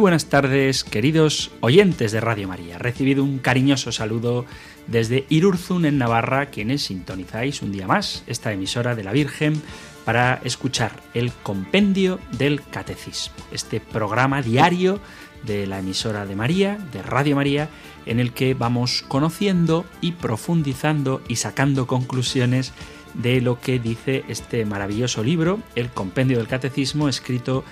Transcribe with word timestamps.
Buenas 0.00 0.26
tardes, 0.26 0.82
queridos 0.82 1.50
oyentes 1.60 2.10
de 2.10 2.20
Radio 2.20 2.48
María. 2.48 2.78
Recibido 2.78 3.22
un 3.22 3.38
cariñoso 3.38 3.92
saludo 3.92 4.46
desde 4.86 5.26
Irurzun, 5.28 5.84
en 5.84 5.98
Navarra, 5.98 6.46
quienes 6.46 6.84
sintonizáis 6.84 7.60
un 7.60 7.70
día 7.70 7.86
más 7.86 8.24
esta 8.26 8.50
emisora 8.50 8.94
de 8.94 9.04
la 9.04 9.12
Virgen 9.12 9.60
para 10.06 10.40
escuchar 10.42 10.92
el 11.12 11.32
compendio 11.42 12.18
del 12.32 12.62
Catecismo, 12.62 13.34
este 13.52 13.78
programa 13.78 14.40
diario 14.40 15.00
de 15.42 15.66
la 15.66 15.80
emisora 15.80 16.24
de 16.24 16.34
María, 16.34 16.78
de 16.92 17.02
Radio 17.02 17.36
María, 17.36 17.68
en 18.06 18.20
el 18.20 18.32
que 18.32 18.54
vamos 18.54 19.04
conociendo 19.06 19.84
y 20.00 20.12
profundizando 20.12 21.20
y 21.28 21.36
sacando 21.36 21.86
conclusiones 21.86 22.72
de 23.12 23.42
lo 23.42 23.60
que 23.60 23.78
dice 23.78 24.24
este 24.28 24.64
maravilloso 24.64 25.22
libro, 25.22 25.60
el 25.74 25.90
compendio 25.90 26.38
del 26.38 26.48
Catecismo, 26.48 27.10
escrito 27.10 27.64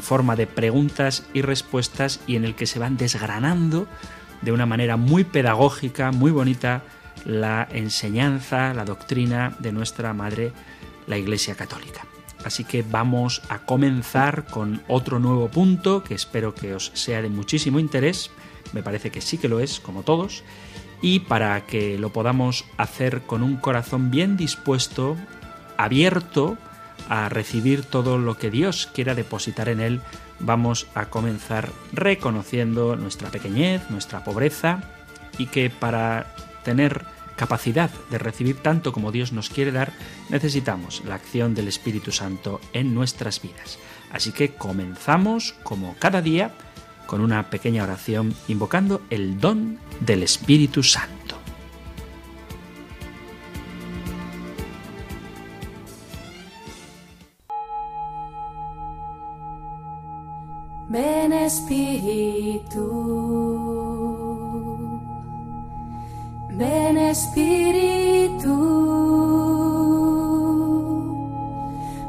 forma 0.00 0.36
de 0.36 0.46
preguntas 0.46 1.26
y 1.32 1.42
respuestas 1.42 2.20
y 2.26 2.36
en 2.36 2.44
el 2.44 2.54
que 2.54 2.66
se 2.66 2.78
van 2.78 2.96
desgranando 2.96 3.86
de 4.42 4.52
una 4.52 4.66
manera 4.66 4.96
muy 4.96 5.24
pedagógica, 5.24 6.12
muy 6.12 6.30
bonita, 6.30 6.82
la 7.24 7.66
enseñanza, 7.72 8.72
la 8.74 8.84
doctrina 8.84 9.56
de 9.58 9.72
nuestra 9.72 10.12
Madre, 10.12 10.52
la 11.06 11.18
Iglesia 11.18 11.54
Católica. 11.54 12.06
Así 12.44 12.64
que 12.64 12.84
vamos 12.88 13.42
a 13.48 13.60
comenzar 13.60 14.46
con 14.46 14.82
otro 14.86 15.18
nuevo 15.18 15.48
punto 15.48 16.04
que 16.04 16.14
espero 16.14 16.54
que 16.54 16.74
os 16.74 16.92
sea 16.94 17.20
de 17.20 17.28
muchísimo 17.28 17.80
interés, 17.80 18.30
me 18.72 18.82
parece 18.82 19.10
que 19.10 19.20
sí 19.20 19.38
que 19.38 19.48
lo 19.48 19.60
es, 19.60 19.80
como 19.80 20.02
todos, 20.02 20.44
y 21.02 21.20
para 21.20 21.66
que 21.66 21.98
lo 21.98 22.12
podamos 22.12 22.64
hacer 22.76 23.22
con 23.22 23.42
un 23.42 23.56
corazón 23.56 24.10
bien 24.10 24.36
dispuesto, 24.36 25.16
abierto, 25.76 26.56
a 27.08 27.28
recibir 27.28 27.82
todo 27.84 28.18
lo 28.18 28.36
que 28.36 28.50
Dios 28.50 28.88
quiera 28.92 29.14
depositar 29.14 29.68
en 29.68 29.80
él, 29.80 30.00
vamos 30.40 30.86
a 30.94 31.06
comenzar 31.06 31.70
reconociendo 31.92 32.96
nuestra 32.96 33.30
pequeñez, 33.30 33.90
nuestra 33.90 34.24
pobreza 34.24 34.82
y 35.38 35.46
que 35.46 35.70
para 35.70 36.34
tener 36.64 37.04
capacidad 37.36 37.90
de 38.10 38.18
recibir 38.18 38.56
tanto 38.56 38.92
como 38.92 39.12
Dios 39.12 39.32
nos 39.32 39.48
quiere 39.48 39.72
dar, 39.72 39.92
necesitamos 40.28 41.02
la 41.06 41.14
acción 41.14 41.54
del 41.54 41.68
Espíritu 41.68 42.12
Santo 42.12 42.60
en 42.72 42.94
nuestras 42.94 43.40
vidas. 43.40 43.78
Así 44.12 44.32
que 44.32 44.54
comenzamos, 44.54 45.54
como 45.62 45.94
cada 45.98 46.20
día, 46.20 46.52
con 47.06 47.20
una 47.22 47.48
pequeña 47.48 47.84
oración 47.84 48.34
invocando 48.48 49.00
el 49.08 49.40
don 49.40 49.78
del 50.00 50.22
Espíritu 50.22 50.82
Santo. 50.82 51.17
Espíritu, 61.48 62.84
ven 66.50 66.98
Espíritu, 66.98 68.54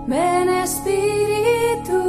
ven 0.08 0.50
Espíritu. 0.50 2.00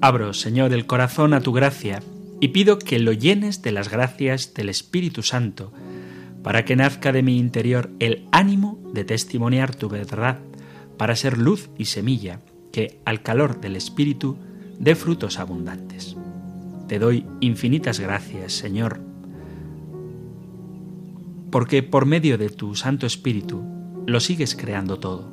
Abro, 0.00 0.32
Señor, 0.32 0.72
el 0.72 0.86
corazón 0.86 1.34
a 1.34 1.40
tu 1.40 1.52
gracia 1.52 2.00
y 2.40 2.48
pido 2.48 2.78
que 2.78 2.98
lo 2.98 3.12
llenes 3.12 3.62
de 3.62 3.72
las 3.72 3.90
gracias 3.90 4.54
del 4.54 4.68
Espíritu 4.68 5.22
Santo, 5.22 5.72
para 6.42 6.64
que 6.64 6.76
nazca 6.76 7.12
de 7.12 7.22
mi 7.22 7.38
interior 7.38 7.90
el 7.98 8.26
ánimo 8.30 8.78
de 8.92 9.04
testimoniar 9.04 9.74
tu 9.74 9.88
verdad, 9.88 10.38
para 10.96 11.16
ser 11.16 11.38
luz 11.38 11.70
y 11.78 11.86
semilla 11.86 12.40
que, 12.72 13.00
al 13.04 13.22
calor 13.22 13.60
del 13.60 13.76
Espíritu, 13.76 14.36
dé 14.78 14.94
frutos 14.94 15.38
abundantes. 15.38 16.16
Te 16.86 16.98
doy 16.98 17.26
infinitas 17.40 18.00
gracias, 18.00 18.52
Señor, 18.52 19.00
porque 21.50 21.82
por 21.82 22.06
medio 22.06 22.38
de 22.38 22.50
tu 22.50 22.74
Santo 22.74 23.06
Espíritu 23.06 23.62
lo 24.06 24.20
sigues 24.20 24.54
creando 24.54 24.98
todo, 24.98 25.30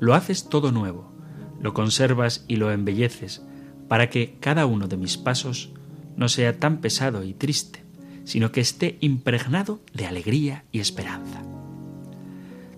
lo 0.00 0.14
haces 0.14 0.48
todo 0.48 0.70
nuevo, 0.70 1.12
lo 1.60 1.72
conservas 1.74 2.44
y 2.46 2.56
lo 2.56 2.70
embelleces, 2.70 3.42
para 3.88 4.10
que 4.10 4.36
cada 4.40 4.66
uno 4.66 4.88
de 4.88 4.96
mis 4.96 5.16
pasos 5.16 5.72
no 6.16 6.28
sea 6.28 6.58
tan 6.58 6.78
pesado 6.78 7.24
y 7.24 7.34
triste, 7.34 7.84
sino 8.24 8.52
que 8.52 8.60
esté 8.60 8.98
impregnado 9.00 9.80
de 9.92 10.06
alegría 10.06 10.64
y 10.72 10.80
esperanza. 10.80 11.42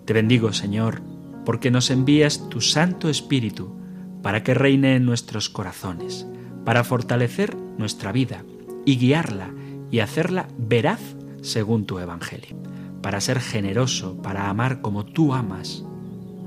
Te 0.04 0.12
bendigo, 0.12 0.52
Señor, 0.52 1.02
porque 1.44 1.70
nos 1.70 1.90
envías 1.90 2.48
tu 2.48 2.60
Santo 2.60 3.08
Espíritu 3.08 3.74
para 4.22 4.42
que 4.42 4.54
reine 4.54 4.96
en 4.96 5.04
nuestros 5.04 5.48
corazones, 5.48 6.26
para 6.64 6.84
fortalecer 6.84 7.56
nuestra 7.78 8.12
vida 8.12 8.44
y 8.84 8.96
guiarla 8.96 9.50
y 9.90 10.00
hacerla 10.00 10.48
veraz 10.58 11.00
según 11.42 11.84
tu 11.84 11.98
Evangelio, 11.98 12.56
para 13.02 13.20
ser 13.20 13.40
generoso, 13.40 14.20
para 14.22 14.48
amar 14.48 14.80
como 14.80 15.04
tú 15.04 15.34
amas, 15.34 15.84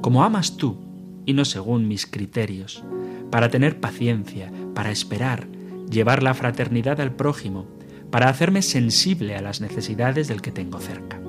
como 0.02 0.24
amas 0.24 0.58
tú 0.58 0.78
y 1.26 1.34
no 1.34 1.46
según 1.46 1.88
mis 1.88 2.08
criterios, 2.08 2.84
para 3.30 3.50
tener 3.50 3.80
paciencia, 3.80 4.52
para 4.74 4.92
esperar, 4.92 5.48
llevar 5.90 6.24
la 6.24 6.34
fraternidad 6.34 7.00
al 7.02 7.16
prójimo, 7.16 7.68
para 8.10 8.30
hacerme 8.30 8.62
sensible 8.62 9.36
a 9.36 9.42
las 9.42 9.62
necesidades 9.62 10.28
del 10.28 10.42
que 10.42 10.52
tengo 10.52 10.80
cerca. 10.80 11.20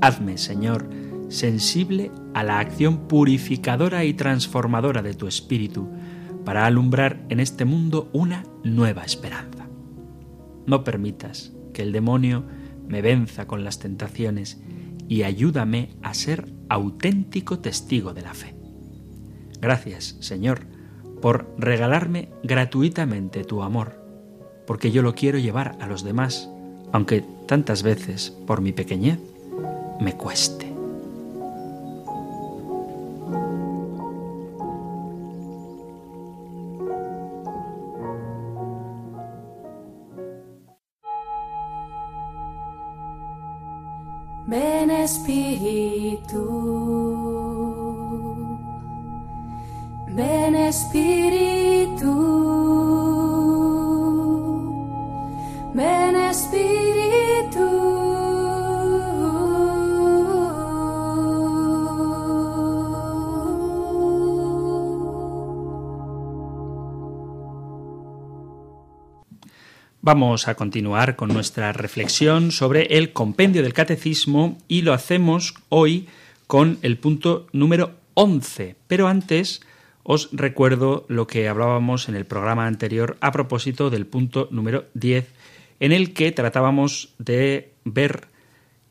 Hazme, 0.00 0.36
Señor, 0.36 0.88
sensible 1.28 2.10
a 2.34 2.42
la 2.42 2.58
acción 2.58 3.08
purificadora 3.08 4.04
y 4.04 4.14
transformadora 4.14 5.02
de 5.02 5.14
tu 5.14 5.26
Espíritu, 5.26 5.88
para 6.44 6.66
alumbrar 6.66 7.24
en 7.28 7.40
este 7.40 7.64
mundo 7.64 8.08
una 8.12 8.44
nueva 8.62 9.04
esperanza. 9.04 9.66
No 10.66 10.84
permitas 10.84 11.52
que 11.72 11.82
el 11.82 11.92
demonio 11.92 12.44
me 12.86 13.02
venza 13.02 13.46
con 13.46 13.64
las 13.64 13.78
tentaciones 13.78 14.60
y 15.08 15.22
ayúdame 15.22 15.90
a 16.02 16.14
ser 16.14 16.52
auténtico 16.68 17.58
testigo 17.58 18.14
de 18.14 18.22
la 18.22 18.34
fe. 18.34 18.54
Gracias, 19.60 20.16
Señor, 20.20 20.66
por 21.20 21.46
regalarme 21.58 22.28
gratuitamente 22.42 23.44
tu 23.44 23.62
amor, 23.62 23.92
porque 24.66 24.90
yo 24.90 25.02
lo 25.02 25.14
quiero 25.14 25.38
llevar 25.38 25.76
a 25.80 25.86
los 25.86 26.04
demás, 26.04 26.50
aunque 26.92 27.24
tantas 27.46 27.82
veces, 27.82 28.30
por 28.46 28.60
mi 28.60 28.72
pequeñez, 28.72 29.18
me 30.00 30.14
cueste. 30.14 30.72
Ven 44.48 44.90
Espíritu, 44.92 46.85
Vamos 70.02 70.46
a 70.46 70.54
continuar 70.54 71.16
con 71.16 71.30
nuestra 71.30 71.72
reflexión 71.72 72.52
sobre 72.52 72.98
el 72.98 73.12
compendio 73.12 73.62
del 73.62 73.72
catecismo 73.72 74.56
y 74.68 74.82
lo 74.82 74.92
hacemos 74.92 75.54
hoy 75.68 76.06
con 76.46 76.78
el 76.82 76.96
punto 76.96 77.46
número 77.52 77.94
11. 78.14 78.76
Pero 78.86 79.08
antes 79.08 79.62
os 80.08 80.28
recuerdo 80.30 81.04
lo 81.08 81.26
que 81.26 81.48
hablábamos 81.48 82.08
en 82.08 82.14
el 82.14 82.26
programa 82.26 82.68
anterior 82.68 83.16
a 83.20 83.32
propósito 83.32 83.90
del 83.90 84.06
punto 84.06 84.46
número 84.52 84.84
10 84.94 85.26
en 85.80 85.90
el 85.90 86.14
que 86.14 86.30
tratábamos 86.30 87.12
de 87.18 87.72
ver 87.84 88.28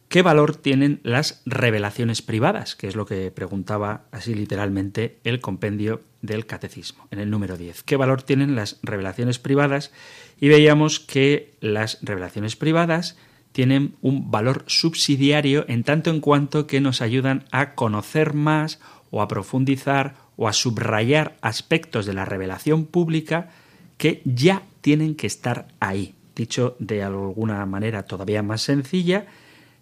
qué 0.10 0.22
valor 0.22 0.58
tienen 0.58 1.00
las 1.04 1.42
revelaciones 1.46 2.22
privadas, 2.22 2.76
que 2.76 2.88
es 2.88 2.98
lo 2.98 3.06
que 3.06 3.32
preguntaba 3.32 4.04
así 4.12 4.36
literalmente 4.36 5.18
el 5.24 5.40
compendio 5.40 6.02
del 6.22 6.46
catecismo, 6.46 7.08
en 7.12 7.20
el 7.20 7.30
número 7.30 7.56
10. 7.56 7.84
¿Qué 7.84 7.96
valor 7.96 8.22
tienen 8.22 8.58
las 8.58 8.78
revelaciones 8.84 9.40
privadas? 9.40 9.94
Y 10.42 10.50
veíamos 10.50 11.00
que 11.00 11.54
las 11.62 12.00
revelaciones 12.02 12.58
privadas 12.58 13.18
tienen 13.54 13.96
un 14.02 14.32
valor 14.32 14.66
subsidiario 14.68 15.64
en 15.70 15.86
tanto 15.86 16.10
en 16.10 16.20
cuanto 16.20 16.68
que 16.68 16.82
nos 16.82 17.02
ayudan 17.02 17.46
a 17.52 17.74
conocer 17.74 18.34
más 18.34 18.82
o 19.12 19.22
a 19.22 19.30
profundizar 19.30 20.25
o 20.38 20.48
a 20.48 20.54
subrayar 20.54 21.36
aspectos 21.42 22.06
de 22.06 22.14
la 22.14 22.26
revelación 22.26 22.86
pública 22.86 23.50
que 23.98 24.22
ya 24.26 24.64
tienen 24.82 25.16
que 25.16 25.28
estar 25.28 25.68
ahí. 25.80 26.14
Dicho 26.36 26.76
de 26.80 27.04
alguna 27.04 27.66
manera 27.66 28.04
todavía 28.04 28.44
más 28.44 28.62
sencilla, 28.62 29.26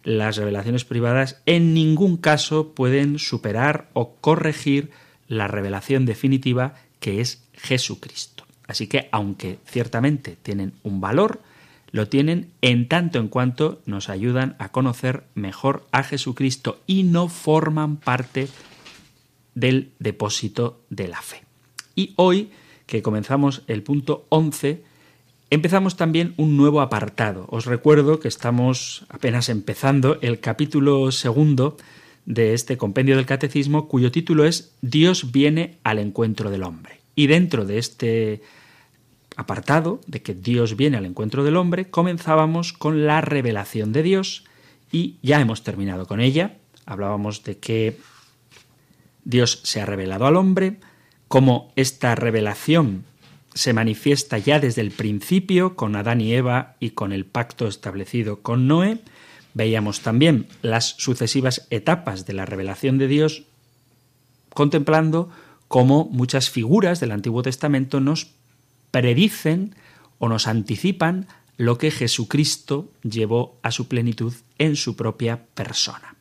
las 0.04 0.38
revelaciones 0.38 0.86
privadas 0.86 1.42
en 1.46 1.74
ningún 1.74 2.18
caso 2.18 2.74
pueden 2.74 3.20
superar 3.20 3.90
o 3.94 4.16
corregir 4.16 4.92
la 5.28 5.48
revelación 5.48 6.06
definitiva 6.06 6.76
que 7.00 7.22
es 7.22 7.44
Jesucristo. 7.54 8.46
Así 8.68 8.88
que, 8.88 9.10
aunque 9.12 9.60
ciertamente 9.66 10.38
tienen 10.42 10.74
un 10.84 11.02
valor, 11.02 11.42
lo 11.92 12.08
tienen 12.08 12.52
en 12.62 12.88
tanto 12.88 13.20
en 13.20 13.28
cuanto 13.28 13.82
nos 13.86 14.10
ayudan 14.10 14.56
a 14.58 14.70
conocer 14.70 15.26
mejor 15.36 15.86
a 15.92 16.04
Jesucristo 16.04 16.82
y 16.88 17.04
no 17.04 17.30
forman 17.30 17.98
parte 17.98 18.48
del 19.56 19.92
depósito 20.00 20.82
de 20.90 21.08
la 21.08 21.22
fe. 21.22 21.44
Y 21.96 22.14
hoy, 22.16 22.52
que 22.86 23.02
comenzamos 23.02 23.64
el 23.68 23.84
punto 23.84 24.26
11, 24.30 24.84
empezamos 25.50 25.96
también 25.96 26.34
un 26.38 26.58
nuevo 26.58 26.82
apartado. 26.82 27.46
Os 27.50 27.66
recuerdo 27.66 28.20
que 28.20 28.28
estamos 28.28 29.06
apenas 29.10 29.50
empezando 29.50 30.20
el 30.22 30.40
capítulo 30.40 31.12
segundo 31.12 31.78
de 32.26 32.54
este 32.54 32.78
compendio 32.78 33.18
del 33.18 33.26
catecismo 33.26 33.88
cuyo 33.88 34.12
título 34.12 34.46
es 34.46 34.74
Dios 34.82 35.32
viene 35.32 35.78
al 35.84 36.00
encuentro 36.00 36.50
del 36.50 36.64
hombre. 36.64 37.00
Y 37.16 37.28
dentro 37.28 37.66
de 37.66 37.78
este 37.78 38.42
apartado 39.36 40.02
de 40.08 40.22
que 40.22 40.34
Dios 40.34 40.76
viene 40.76 40.98
al 40.98 41.06
encuentro 41.06 41.44
del 41.44 41.58
hombre, 41.58 41.90
comenzábamos 41.90 42.74
con 42.74 43.06
la 43.06 43.22
revelación 43.22 43.92
de 43.92 44.04
Dios 44.04 44.46
y 44.92 45.16
ya 45.22 45.40
hemos 45.40 45.64
terminado 45.64 46.06
con 46.06 46.22
ella. 46.22 46.58
Hablábamos 46.86 47.44
de 47.44 47.58
que 47.58 47.98
Dios 49.25 49.62
se 49.64 49.81
ha 49.81 49.86
revelado 49.86 50.25
al 50.25 50.36
hombre, 50.36 50.80
cómo 51.28 51.72
esta 51.75 52.16
revelación 52.16 53.06
se 53.54 53.74
manifiesta 53.74 54.38
ya 54.38 54.60
desde 54.60 54.81
el 54.81 54.92
principio 54.92 55.75
con 55.75 55.96
Adán 55.96 56.22
y 56.22 56.34
Eva 56.34 56.75
y 56.80 56.92
con 56.92 57.12
el 57.12 57.25
pacto 57.25 57.68
establecido 57.68 58.42
con 58.42 58.68
Noé. 58.68 59.00
Veíamos 59.54 60.02
también 60.02 60.48
las 60.62 60.96
sucesivas 60.98 61.68
etapas 61.70 62.25
de 62.25 62.34
la 62.34 62.46
revelación 62.46 62.98
de 62.98 63.08
Dios, 63.08 63.44
contemplando 64.54 65.30
cómo 65.68 66.06
muchas 66.06 66.50
figuras 66.50 67.00
del 67.00 67.12
Antiguo 67.12 67.44
Testamento 67.44 68.00
nos 68.00 68.31
predicen 68.92 69.76
o 70.19 70.30
nos 70.30 70.48
anticipan 70.48 71.28
lo 71.58 71.78
que 71.78 71.92
Jesucristo 71.92 72.92
llevó 73.04 73.60
a 73.62 73.72
su 73.72 73.88
plenitud 73.88 74.34
en 74.58 74.76
su 74.76 74.96
propia 74.96 75.46
persona. 75.54 76.16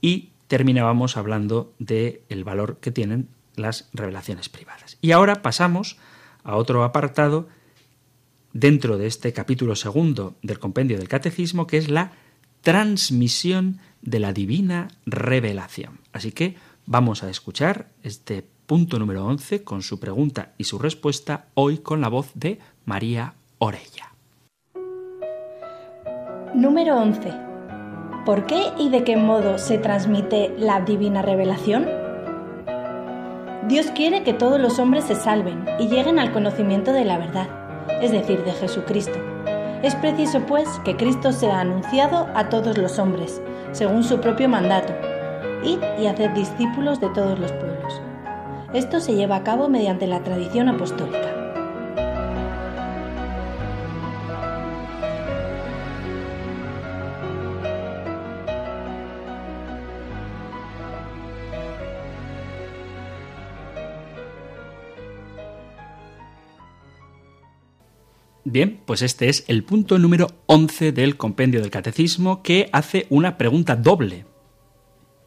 Y 0.00 0.30
terminábamos 0.48 1.16
hablando 1.16 1.72
del 1.78 2.20
el 2.28 2.44
valor 2.44 2.78
que 2.80 2.90
tienen 2.90 3.28
las 3.56 3.88
revelaciones 3.92 4.48
privadas. 4.48 4.98
Y 5.00 5.12
ahora 5.12 5.42
pasamos 5.42 5.96
a 6.42 6.56
otro 6.56 6.84
apartado 6.84 7.48
dentro 8.52 8.98
de 8.98 9.06
este 9.06 9.32
capítulo 9.32 9.76
segundo 9.76 10.36
del 10.42 10.58
compendio 10.58 10.98
del 10.98 11.08
Catecismo, 11.08 11.66
que 11.66 11.78
es 11.78 11.90
la 11.90 12.12
transmisión 12.62 13.80
de 14.02 14.20
la 14.20 14.32
divina 14.32 14.88
revelación. 15.06 16.00
Así 16.12 16.32
que 16.32 16.56
vamos 16.86 17.22
a 17.22 17.30
escuchar 17.30 17.88
este 18.02 18.46
punto 18.66 18.98
número 18.98 19.26
11 19.26 19.64
con 19.64 19.82
su 19.82 20.00
pregunta 20.00 20.52
y 20.56 20.64
su 20.64 20.78
respuesta 20.78 21.46
hoy 21.54 21.78
con 21.78 22.00
la 22.00 22.08
voz 22.08 22.30
de 22.34 22.58
María 22.84 23.34
Orella. 23.58 24.12
Número 26.54 26.96
11. 26.96 27.43
¿Por 28.24 28.46
qué 28.46 28.72
y 28.78 28.88
de 28.88 29.04
qué 29.04 29.18
modo 29.18 29.58
se 29.58 29.76
transmite 29.76 30.54
la 30.58 30.80
divina 30.80 31.20
revelación? 31.20 31.86
Dios 33.68 33.88
quiere 33.94 34.22
que 34.22 34.32
todos 34.32 34.58
los 34.58 34.78
hombres 34.78 35.04
se 35.04 35.14
salven 35.14 35.66
y 35.78 35.88
lleguen 35.88 36.18
al 36.18 36.32
conocimiento 36.32 36.94
de 36.94 37.04
la 37.04 37.18
verdad, 37.18 37.48
es 38.00 38.12
decir, 38.12 38.42
de 38.44 38.52
Jesucristo. 38.52 39.18
Es 39.82 39.94
preciso, 39.96 40.40
pues, 40.46 40.66
que 40.86 40.96
Cristo 40.96 41.32
sea 41.32 41.60
anunciado 41.60 42.26
a 42.34 42.48
todos 42.48 42.78
los 42.78 42.98
hombres, 42.98 43.42
según 43.72 44.02
su 44.02 44.18
propio 44.20 44.48
mandato. 44.48 44.94
Id 45.62 45.80
y 46.00 46.06
haced 46.06 46.30
discípulos 46.30 47.00
de 47.00 47.10
todos 47.10 47.38
los 47.38 47.52
pueblos. 47.52 48.00
Esto 48.72 49.00
se 49.00 49.14
lleva 49.14 49.36
a 49.36 49.44
cabo 49.44 49.68
mediante 49.68 50.06
la 50.06 50.20
tradición 50.20 50.70
apostólica. 50.70 51.33
Bien, 68.54 68.80
pues 68.86 69.02
este 69.02 69.28
es 69.28 69.44
el 69.48 69.64
punto 69.64 69.98
número 69.98 70.28
11 70.46 70.92
del 70.92 71.16
compendio 71.16 71.60
del 71.60 71.72
catecismo 71.72 72.40
que 72.44 72.70
hace 72.70 73.08
una 73.10 73.36
pregunta 73.36 73.74
doble. 73.74 74.26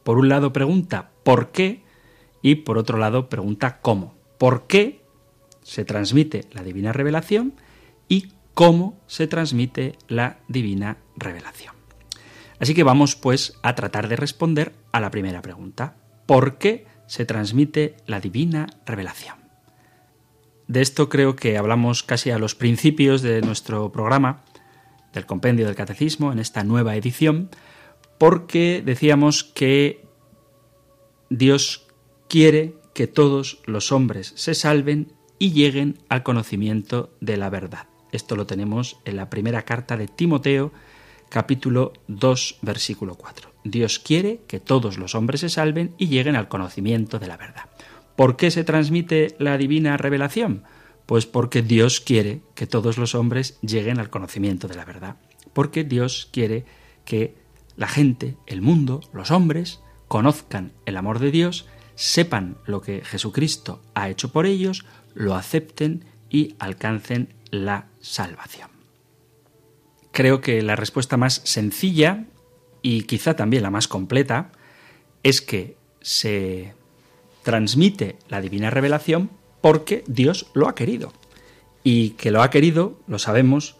Por 0.05 0.17
un 0.17 0.29
lado 0.29 0.53
pregunta 0.53 1.09
¿por 1.23 1.51
qué? 1.51 1.83
y 2.41 2.55
por 2.55 2.77
otro 2.77 2.97
lado 2.97 3.27
pregunta 3.27 3.81
¿cómo? 3.81 4.15
¿Por 4.37 4.65
qué 4.65 5.01
se 5.61 5.83
transmite 5.83 6.45
la 6.53 6.63
divina 6.63 6.93
revelación? 6.93 7.55
y 8.07 8.31
cómo 8.53 8.97
se 9.07 9.27
transmite 9.27 9.97
la 10.07 10.39
divina 10.47 10.99
revelación. 11.17 11.75
Así 12.61 12.73
que 12.73 12.83
vamos 12.83 13.17
pues 13.17 13.59
a 13.61 13.75
tratar 13.75 14.07
de 14.07 14.15
responder 14.15 14.71
a 14.93 15.01
la 15.01 15.11
primera 15.11 15.41
pregunta. 15.41 15.97
¿Por 16.27 16.57
qué 16.59 16.85
se 17.07 17.25
transmite 17.25 17.97
la 18.05 18.21
divina 18.21 18.67
revelación? 18.85 19.36
De 20.67 20.81
esto 20.81 21.09
creo 21.09 21.35
que 21.35 21.57
hablamos 21.57 22.03
casi 22.03 22.31
a 22.31 22.39
los 22.39 22.55
principios 22.55 23.21
de 23.21 23.41
nuestro 23.41 23.91
programa, 23.91 24.43
del 25.13 25.25
compendio 25.25 25.65
del 25.65 25.75
catecismo, 25.75 26.31
en 26.31 26.39
esta 26.39 26.63
nueva 26.63 26.95
edición, 26.95 27.49
porque 28.17 28.83
decíamos 28.85 29.43
que 29.43 30.05
Dios 31.29 31.87
quiere 32.27 32.75
que 32.93 33.07
todos 33.07 33.61
los 33.65 33.91
hombres 33.91 34.33
se 34.35 34.55
salven 34.55 35.13
y 35.39 35.51
lleguen 35.51 35.99
al 36.09 36.23
conocimiento 36.23 37.11
de 37.21 37.37
la 37.37 37.49
verdad. 37.49 37.87
Esto 38.11 38.35
lo 38.35 38.45
tenemos 38.47 38.97
en 39.05 39.17
la 39.17 39.29
primera 39.29 39.63
carta 39.63 39.97
de 39.97 40.07
Timoteo, 40.07 40.71
capítulo 41.29 41.93
2, 42.07 42.59
versículo 42.61 43.15
4. 43.15 43.51
Dios 43.63 43.99
quiere 43.99 44.41
que 44.47 44.59
todos 44.59 44.97
los 44.97 45.13
hombres 45.15 45.41
se 45.41 45.49
salven 45.49 45.93
y 45.97 46.07
lleguen 46.07 46.35
al 46.35 46.47
conocimiento 46.47 47.19
de 47.19 47.27
la 47.27 47.37
verdad. 47.37 47.69
¿Por 48.17 48.35
qué 48.35 48.49
se 48.49 48.63
transmite 48.63 49.35
la 49.37 49.59
divina 49.59 49.95
revelación? 49.95 50.63
Pues 51.05 51.27
porque 51.27 51.61
Dios 51.61 52.01
quiere 52.01 52.41
que 52.55 52.65
todos 52.65 52.97
los 52.97 53.13
hombres 53.13 53.59
lleguen 53.61 53.99
al 53.99 54.09
conocimiento 54.09 54.67
de 54.67 54.73
la 54.73 54.85
verdad. 54.85 55.17
Porque 55.53 55.83
Dios 55.83 56.27
quiere 56.33 56.65
que 57.05 57.35
la 57.75 57.87
gente, 57.87 58.35
el 58.47 58.63
mundo, 58.63 59.01
los 59.13 59.29
hombres, 59.29 59.81
conozcan 60.07 60.71
el 60.87 60.97
amor 60.97 61.19
de 61.19 61.29
Dios, 61.29 61.67
sepan 61.93 62.57
lo 62.65 62.81
que 62.81 63.05
Jesucristo 63.05 63.83
ha 63.93 64.09
hecho 64.09 64.31
por 64.31 64.47
ellos, 64.47 64.83
lo 65.13 65.35
acepten 65.35 66.03
y 66.27 66.55
alcancen 66.57 67.35
la 67.51 67.85
salvación. 67.99 68.71
Creo 70.11 70.41
que 70.41 70.63
la 70.63 70.75
respuesta 70.75 71.17
más 71.17 71.41
sencilla 71.45 72.25
y 72.81 73.03
quizá 73.03 73.35
también 73.35 73.61
la 73.61 73.69
más 73.69 73.87
completa 73.87 74.51
es 75.21 75.39
que 75.41 75.77
se 76.01 76.73
transmite 77.47 78.17
la 78.27 78.41
divina 78.41 78.69
revelación 78.69 79.29
porque 79.61 80.03
Dios 80.05 80.47
lo 80.53 80.67
ha 80.67 80.75
querido. 80.75 81.13
Y 81.81 82.09
que 82.09 82.29
lo 82.29 82.41
ha 82.41 82.49
querido, 82.49 82.99
lo 83.07 83.19
sabemos, 83.19 83.77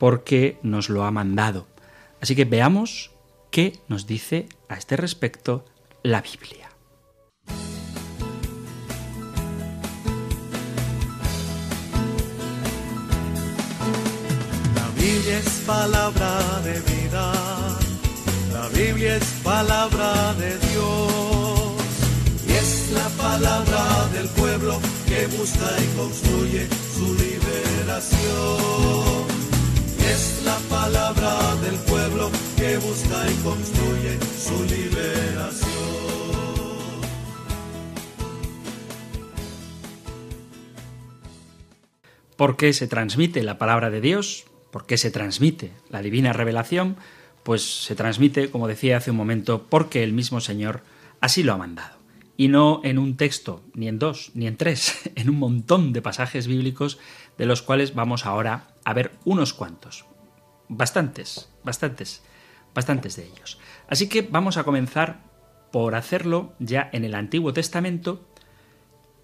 porque 0.00 0.58
nos 0.64 0.88
lo 0.88 1.04
ha 1.04 1.12
mandado. 1.12 1.68
Así 2.20 2.34
que 2.34 2.44
veamos 2.44 3.12
qué 3.52 3.78
nos 3.86 4.08
dice 4.08 4.48
a 4.68 4.74
este 4.74 4.96
respecto 4.96 5.64
la 6.02 6.22
Biblia. 6.22 6.70
La 14.74 14.88
Biblia 14.96 15.38
es 15.38 15.62
palabra 15.64 16.60
de 16.64 16.80
vida, 16.80 17.32
la 18.52 18.68
Biblia 18.70 19.16
es 19.18 19.40
palabra 19.44 20.34
de 20.34 20.58
Dios 20.58 21.53
la 22.94 23.08
palabra 23.10 24.08
del 24.12 24.28
pueblo 24.28 24.80
que 25.06 25.26
busca 25.36 25.68
y 25.78 25.96
construye 25.96 26.68
su 26.94 27.14
liberación. 27.14 28.54
Es 29.98 30.42
la 30.44 30.58
palabra 30.70 31.56
del 31.56 31.74
pueblo 31.76 32.30
que 32.56 32.76
busca 32.78 33.30
y 33.30 33.34
construye 33.42 34.18
su 34.38 34.64
liberación. 34.64 35.74
¿Por 42.36 42.56
qué 42.56 42.72
se 42.72 42.88
transmite 42.88 43.42
la 43.42 43.58
palabra 43.58 43.90
de 43.90 44.00
Dios? 44.00 44.44
¿Por 44.70 44.86
qué 44.86 44.98
se 44.98 45.10
transmite 45.10 45.72
la 45.88 46.02
divina 46.02 46.32
revelación? 46.32 46.96
Pues 47.44 47.84
se 47.84 47.94
transmite, 47.94 48.50
como 48.50 48.66
decía 48.66 48.96
hace 48.96 49.10
un 49.10 49.16
momento, 49.16 49.66
porque 49.68 50.02
el 50.02 50.12
mismo 50.12 50.40
Señor 50.40 50.82
así 51.20 51.42
lo 51.42 51.52
ha 51.52 51.58
mandado. 51.58 51.93
Y 52.36 52.48
no 52.48 52.80
en 52.82 52.98
un 52.98 53.16
texto, 53.16 53.62
ni 53.74 53.86
en 53.86 53.98
dos, 53.98 54.32
ni 54.34 54.46
en 54.46 54.56
tres, 54.56 55.10
en 55.14 55.30
un 55.30 55.38
montón 55.38 55.92
de 55.92 56.02
pasajes 56.02 56.46
bíblicos 56.46 56.98
de 57.38 57.46
los 57.46 57.62
cuales 57.62 57.94
vamos 57.94 58.26
ahora 58.26 58.68
a 58.84 58.92
ver 58.92 59.12
unos 59.24 59.54
cuantos. 59.54 60.04
Bastantes, 60.68 61.48
bastantes, 61.62 62.22
bastantes 62.74 63.16
de 63.16 63.26
ellos. 63.26 63.58
Así 63.88 64.08
que 64.08 64.22
vamos 64.22 64.56
a 64.56 64.64
comenzar 64.64 65.22
por 65.70 65.94
hacerlo 65.94 66.52
ya 66.58 66.88
en 66.92 67.04
el 67.04 67.14
Antiguo 67.14 67.52
Testamento, 67.52 68.24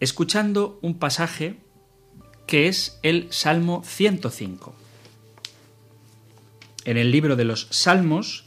escuchando 0.00 0.78
un 0.82 0.98
pasaje 0.98 1.60
que 2.46 2.66
es 2.66 2.98
el 3.02 3.28
Salmo 3.32 3.82
105. 3.84 4.74
En 6.84 6.96
el 6.96 7.12
libro 7.12 7.36
de 7.36 7.44
los 7.44 7.68
Salmos, 7.70 8.46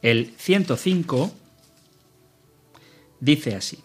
el 0.00 0.34
105 0.38 1.30
dice 3.20 3.54
así, 3.54 3.78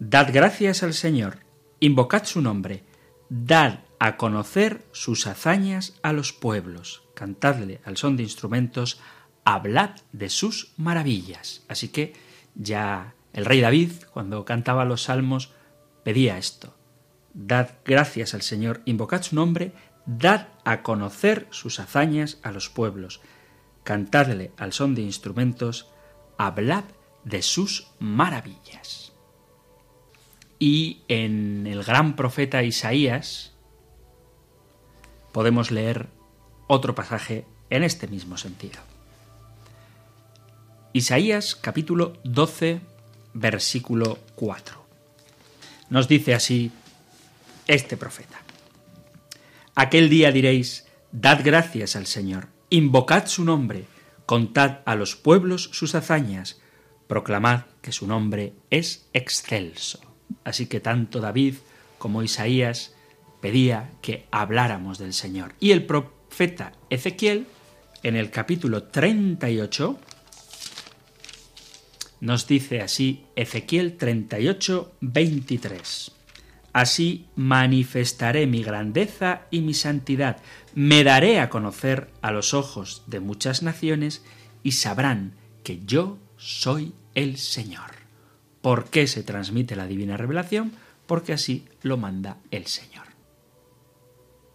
Dad 0.00 0.30
gracias 0.32 0.82
al 0.82 0.92
Señor, 0.92 1.38
invocad 1.78 2.24
su 2.24 2.40
nombre, 2.40 2.82
dad 3.28 3.84
a 4.00 4.16
conocer 4.16 4.84
sus 4.90 5.26
hazañas 5.28 5.94
a 6.02 6.12
los 6.12 6.32
pueblos, 6.32 7.04
cantadle 7.14 7.80
al 7.84 7.96
son 7.96 8.16
de 8.16 8.24
instrumentos, 8.24 9.00
hablad 9.44 9.90
de 10.12 10.30
sus 10.30 10.72
maravillas. 10.76 11.62
Así 11.68 11.88
que 11.88 12.12
ya 12.56 13.14
el 13.32 13.44
rey 13.44 13.60
David, 13.60 13.92
cuando 14.12 14.44
cantaba 14.44 14.84
los 14.84 15.04
salmos, 15.04 15.52
pedía 16.02 16.38
esto. 16.38 16.74
Dad 17.32 17.70
gracias 17.84 18.34
al 18.34 18.42
Señor, 18.42 18.82
invocad 18.84 19.22
su 19.22 19.36
nombre, 19.36 19.72
dad 20.06 20.48
a 20.64 20.82
conocer 20.82 21.46
sus 21.50 21.78
hazañas 21.78 22.38
a 22.42 22.50
los 22.50 22.68
pueblos, 22.68 23.20
cantadle 23.84 24.52
al 24.56 24.72
son 24.72 24.94
de 24.96 25.02
instrumentos, 25.02 25.88
hablad 26.36 26.84
de 27.24 27.42
sus 27.42 27.92
maravillas. 28.00 29.03
Y 30.66 31.02
en 31.08 31.66
el 31.66 31.84
gran 31.84 32.16
profeta 32.16 32.62
Isaías 32.62 33.52
podemos 35.30 35.70
leer 35.70 36.08
otro 36.68 36.94
pasaje 36.94 37.44
en 37.68 37.82
este 37.82 38.08
mismo 38.08 38.38
sentido. 38.38 38.80
Isaías 40.94 41.54
capítulo 41.54 42.14
12, 42.24 42.80
versículo 43.34 44.18
4. 44.36 44.82
Nos 45.90 46.08
dice 46.08 46.32
así 46.32 46.72
este 47.66 47.98
profeta. 47.98 48.40
Aquel 49.74 50.08
día 50.08 50.32
diréis, 50.32 50.86
dad 51.12 51.42
gracias 51.44 51.94
al 51.94 52.06
Señor, 52.06 52.48
invocad 52.70 53.26
su 53.26 53.44
nombre, 53.44 53.84
contad 54.24 54.78
a 54.86 54.94
los 54.94 55.14
pueblos 55.14 55.68
sus 55.74 55.94
hazañas, 55.94 56.58
proclamad 57.06 57.64
que 57.82 57.92
su 57.92 58.06
nombre 58.06 58.54
es 58.70 59.10
excelso. 59.12 60.13
Así 60.44 60.66
que 60.66 60.80
tanto 60.80 61.20
David 61.20 61.56
como 61.98 62.22
Isaías 62.22 62.94
pedía 63.40 63.90
que 64.02 64.26
habláramos 64.30 64.98
del 64.98 65.12
Señor. 65.12 65.54
Y 65.60 65.72
el 65.72 65.84
profeta 65.84 66.72
Ezequiel, 66.90 67.46
en 68.02 68.16
el 68.16 68.30
capítulo 68.30 68.84
38, 68.84 69.98
nos 72.20 72.46
dice 72.46 72.80
así 72.80 73.26
Ezequiel 73.36 73.96
38, 73.96 74.94
23. 75.00 76.10
Así 76.72 77.26
manifestaré 77.36 78.46
mi 78.46 78.62
grandeza 78.62 79.42
y 79.50 79.60
mi 79.60 79.74
santidad, 79.74 80.38
me 80.74 81.04
daré 81.04 81.38
a 81.38 81.50
conocer 81.50 82.10
a 82.20 82.32
los 82.32 82.52
ojos 82.52 83.02
de 83.06 83.20
muchas 83.20 83.62
naciones 83.62 84.24
y 84.62 84.72
sabrán 84.72 85.34
que 85.62 85.80
yo 85.84 86.18
soy 86.36 86.94
el 87.14 87.36
Señor. 87.36 88.03
¿Por 88.64 88.86
qué 88.86 89.06
se 89.06 89.22
transmite 89.22 89.76
la 89.76 89.86
divina 89.86 90.16
revelación? 90.16 90.72
Porque 91.04 91.34
así 91.34 91.66
lo 91.82 91.98
manda 91.98 92.38
el 92.50 92.64
Señor. 92.64 93.04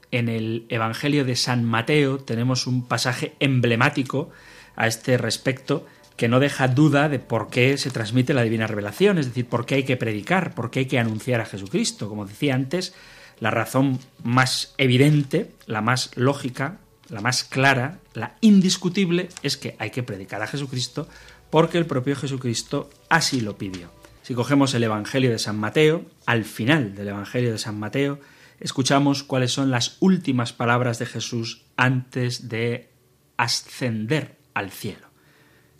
En 0.10 0.30
el 0.30 0.66
Evangelio 0.70 1.26
de 1.26 1.36
San 1.36 1.64
Mateo 1.64 2.18
tenemos 2.18 2.66
un 2.66 2.88
pasaje 2.88 3.36
emblemático 3.40 4.32
a 4.76 4.88
este 4.88 5.20
respecto 5.20 5.86
que 6.18 6.28
no 6.28 6.40
deja 6.40 6.68
duda 6.68 7.08
de 7.08 7.20
por 7.20 7.52
qué 7.52 7.78
se 7.78 7.92
transmite 7.92 8.34
la 8.34 8.42
divina 8.42 8.66
revelación, 8.66 9.20
es 9.20 9.28
decir, 9.28 9.46
por 9.46 9.68
qué 9.68 9.76
hay 9.76 9.84
que 9.84 9.96
predicar, 9.96 10.56
por 10.56 10.72
qué 10.72 10.80
hay 10.80 10.86
que 10.88 10.98
anunciar 10.98 11.40
a 11.40 11.46
Jesucristo. 11.46 12.10
Como 12.10 12.26
decía 12.26 12.56
antes, 12.56 12.96
la 13.40 13.52
razón 13.52 14.00
más 14.24 14.74
evidente, 14.80 15.52
la 15.68 15.82
más 15.82 16.18
lógica, 16.18 16.80
la 17.10 17.22
más 17.22 17.44
clara, 17.44 18.00
la 18.16 18.38
indiscutible, 18.42 19.30
es 19.44 19.56
que 19.56 19.76
hay 19.78 19.92
que 19.92 20.02
predicar 20.02 20.42
a 20.42 20.48
Jesucristo 20.48 21.08
porque 21.52 21.78
el 21.78 21.86
propio 21.86 22.16
Jesucristo 22.16 22.90
así 23.08 23.42
lo 23.42 23.56
pidió. 23.56 23.99
Si 24.30 24.36
cogemos 24.36 24.76
el 24.76 24.84
Evangelio 24.84 25.32
de 25.32 25.40
San 25.40 25.58
Mateo, 25.58 26.06
al 26.28 26.46
final 26.46 26.94
del 26.94 27.08
Evangelio 27.08 27.52
de 27.52 27.58
San 27.58 27.80
Mateo, 27.80 28.20
escuchamos 28.60 29.24
cuáles 29.24 29.52
son 29.52 29.72
las 29.72 29.98
últimas 30.02 30.54
palabras 30.54 31.00
de 31.00 31.08
Jesús 31.08 31.64
antes 31.78 32.48
de 32.48 32.92
ascender 33.38 34.38
al 34.54 34.70
cielo 34.70 35.08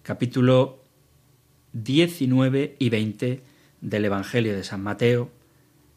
capítulo 0.02 0.84
19 1.74 2.78
y 2.80 2.90
20 2.90 3.44
del 3.82 4.06
Evangelio 4.06 4.56
de 4.56 4.64
San 4.64 4.82
Mateo. 4.82 5.30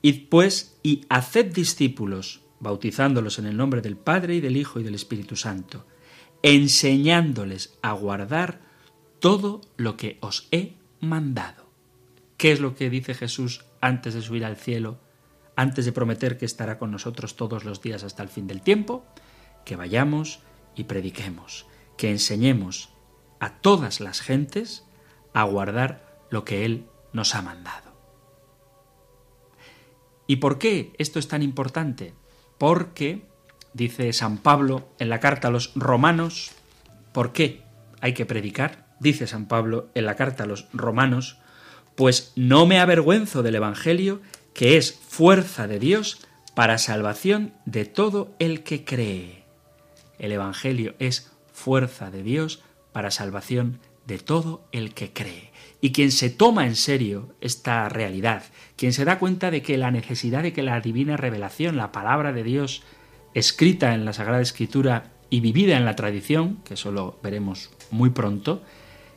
Id 0.02 0.28
pues 0.28 0.76
y 0.82 1.06
haced 1.08 1.54
discípulos, 1.54 2.42
bautizándolos 2.60 3.38
en 3.38 3.46
el 3.46 3.56
nombre 3.56 3.80
del 3.80 3.96
Padre 3.96 4.34
y 4.34 4.40
del 4.42 4.58
Hijo 4.58 4.78
y 4.78 4.82
del 4.82 4.94
Espíritu 4.94 5.36
Santo, 5.36 5.86
enseñándoles 6.42 7.78
a 7.80 7.92
guardar 7.92 8.60
todo 9.20 9.62
lo 9.78 9.96
que 9.96 10.18
os 10.20 10.48
he 10.50 10.74
mandado. 11.00 11.61
¿Qué 12.42 12.50
es 12.50 12.58
lo 12.58 12.74
que 12.74 12.90
dice 12.90 13.14
Jesús 13.14 13.64
antes 13.80 14.14
de 14.14 14.20
subir 14.20 14.44
al 14.44 14.56
cielo, 14.56 14.98
antes 15.54 15.84
de 15.84 15.92
prometer 15.92 16.38
que 16.38 16.44
estará 16.44 16.76
con 16.76 16.90
nosotros 16.90 17.36
todos 17.36 17.62
los 17.64 17.80
días 17.80 18.02
hasta 18.02 18.24
el 18.24 18.28
fin 18.28 18.48
del 18.48 18.62
tiempo? 18.62 19.06
Que 19.64 19.76
vayamos 19.76 20.40
y 20.74 20.82
prediquemos, 20.82 21.66
que 21.96 22.10
enseñemos 22.10 22.88
a 23.38 23.60
todas 23.60 24.00
las 24.00 24.20
gentes 24.20 24.84
a 25.32 25.44
guardar 25.44 26.26
lo 26.30 26.44
que 26.44 26.64
Él 26.64 26.88
nos 27.12 27.36
ha 27.36 27.42
mandado. 27.42 27.92
¿Y 30.26 30.38
por 30.38 30.58
qué 30.58 30.94
esto 30.98 31.20
es 31.20 31.28
tan 31.28 31.44
importante? 31.44 32.12
Porque, 32.58 33.24
dice 33.72 34.12
San 34.12 34.38
Pablo 34.38 34.88
en 34.98 35.10
la 35.10 35.20
carta 35.20 35.46
a 35.46 35.52
los 35.52 35.70
romanos, 35.76 36.50
¿por 37.12 37.32
qué 37.32 37.62
hay 38.00 38.14
que 38.14 38.26
predicar? 38.26 38.96
Dice 38.98 39.28
San 39.28 39.46
Pablo 39.46 39.90
en 39.94 40.06
la 40.06 40.16
carta 40.16 40.42
a 40.42 40.48
los 40.48 40.68
romanos, 40.72 41.38
pues 41.94 42.32
no 42.36 42.66
me 42.66 42.78
avergüenzo 42.78 43.42
del 43.42 43.56
Evangelio, 43.56 44.20
que 44.54 44.76
es 44.76 44.92
fuerza 44.92 45.66
de 45.66 45.78
Dios 45.78 46.26
para 46.54 46.78
salvación 46.78 47.54
de 47.64 47.84
todo 47.84 48.34
el 48.38 48.62
que 48.62 48.84
cree. 48.84 49.44
El 50.18 50.32
Evangelio 50.32 50.94
es 50.98 51.32
fuerza 51.52 52.10
de 52.10 52.22
Dios 52.22 52.62
para 52.92 53.10
salvación 53.10 53.80
de 54.06 54.18
todo 54.18 54.64
el 54.72 54.94
que 54.94 55.12
cree. 55.12 55.50
Y 55.80 55.92
quien 55.92 56.12
se 56.12 56.30
toma 56.30 56.66
en 56.66 56.76
serio 56.76 57.34
esta 57.40 57.88
realidad, 57.88 58.44
quien 58.76 58.92
se 58.92 59.04
da 59.04 59.18
cuenta 59.18 59.50
de 59.50 59.62
que 59.62 59.78
la 59.78 59.90
necesidad 59.90 60.42
de 60.42 60.52
que 60.52 60.62
la 60.62 60.80
divina 60.80 61.16
revelación, 61.16 61.76
la 61.76 61.92
palabra 61.92 62.32
de 62.32 62.42
Dios 62.42 62.82
escrita 63.34 63.94
en 63.94 64.04
la 64.04 64.12
Sagrada 64.12 64.42
Escritura 64.42 65.12
y 65.30 65.40
vivida 65.40 65.76
en 65.76 65.84
la 65.84 65.96
tradición, 65.96 66.58
que 66.64 66.74
eso 66.74 66.92
lo 66.92 67.18
veremos 67.22 67.70
muy 67.90 68.10
pronto, 68.10 68.62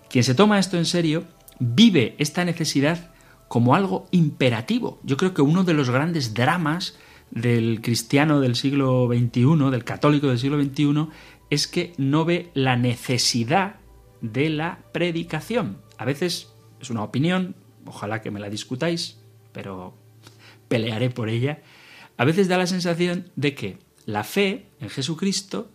quien 0.10 0.24
se 0.24 0.36
toma 0.36 0.60
esto 0.60 0.78
en 0.78 0.86
serio 0.86 1.26
vive 1.60 2.16
esta 2.18 2.46
necesidad 2.46 3.12
como 3.48 3.76
algo 3.76 4.08
imperativo. 4.12 5.00
Yo 5.04 5.18
creo 5.18 5.34
que 5.34 5.42
uno 5.42 5.64
de 5.64 5.74
los 5.74 5.90
grandes 5.90 6.34
dramas 6.34 6.98
del 7.32 7.82
cristiano 7.82 8.40
del 8.40 8.56
siglo 8.56 9.08
XXI, 9.08 9.72
del 9.72 9.84
católico 9.84 10.28
del 10.28 10.40
siglo 10.40 10.62
XXI, 10.62 11.08
es 11.50 11.68
que 11.68 11.94
no 11.98 12.26
ve 12.26 12.50
la 12.54 12.76
necesidad 12.76 13.78
de 14.22 14.50
la 14.50 14.80
predicación. 14.92 15.82
A 15.98 16.06
veces 16.06 16.54
es 16.82 16.90
una 16.90 17.04
opinión, 17.04 17.56
ojalá 17.86 18.22
que 18.22 18.32
me 18.32 18.40
la 18.40 18.50
discutáis, 18.50 19.20
pero 19.52 19.96
pelearé 20.68 21.10
por 21.10 21.30
ella. 21.30 21.62
A 22.18 22.26
veces 22.26 22.48
da 22.48 22.58
la 22.58 22.68
sensación 22.68 23.32
de 23.36 23.56
que 23.56 23.78
la 24.06 24.24
fe 24.24 24.68
en 24.80 24.90
Jesucristo, 24.90 25.72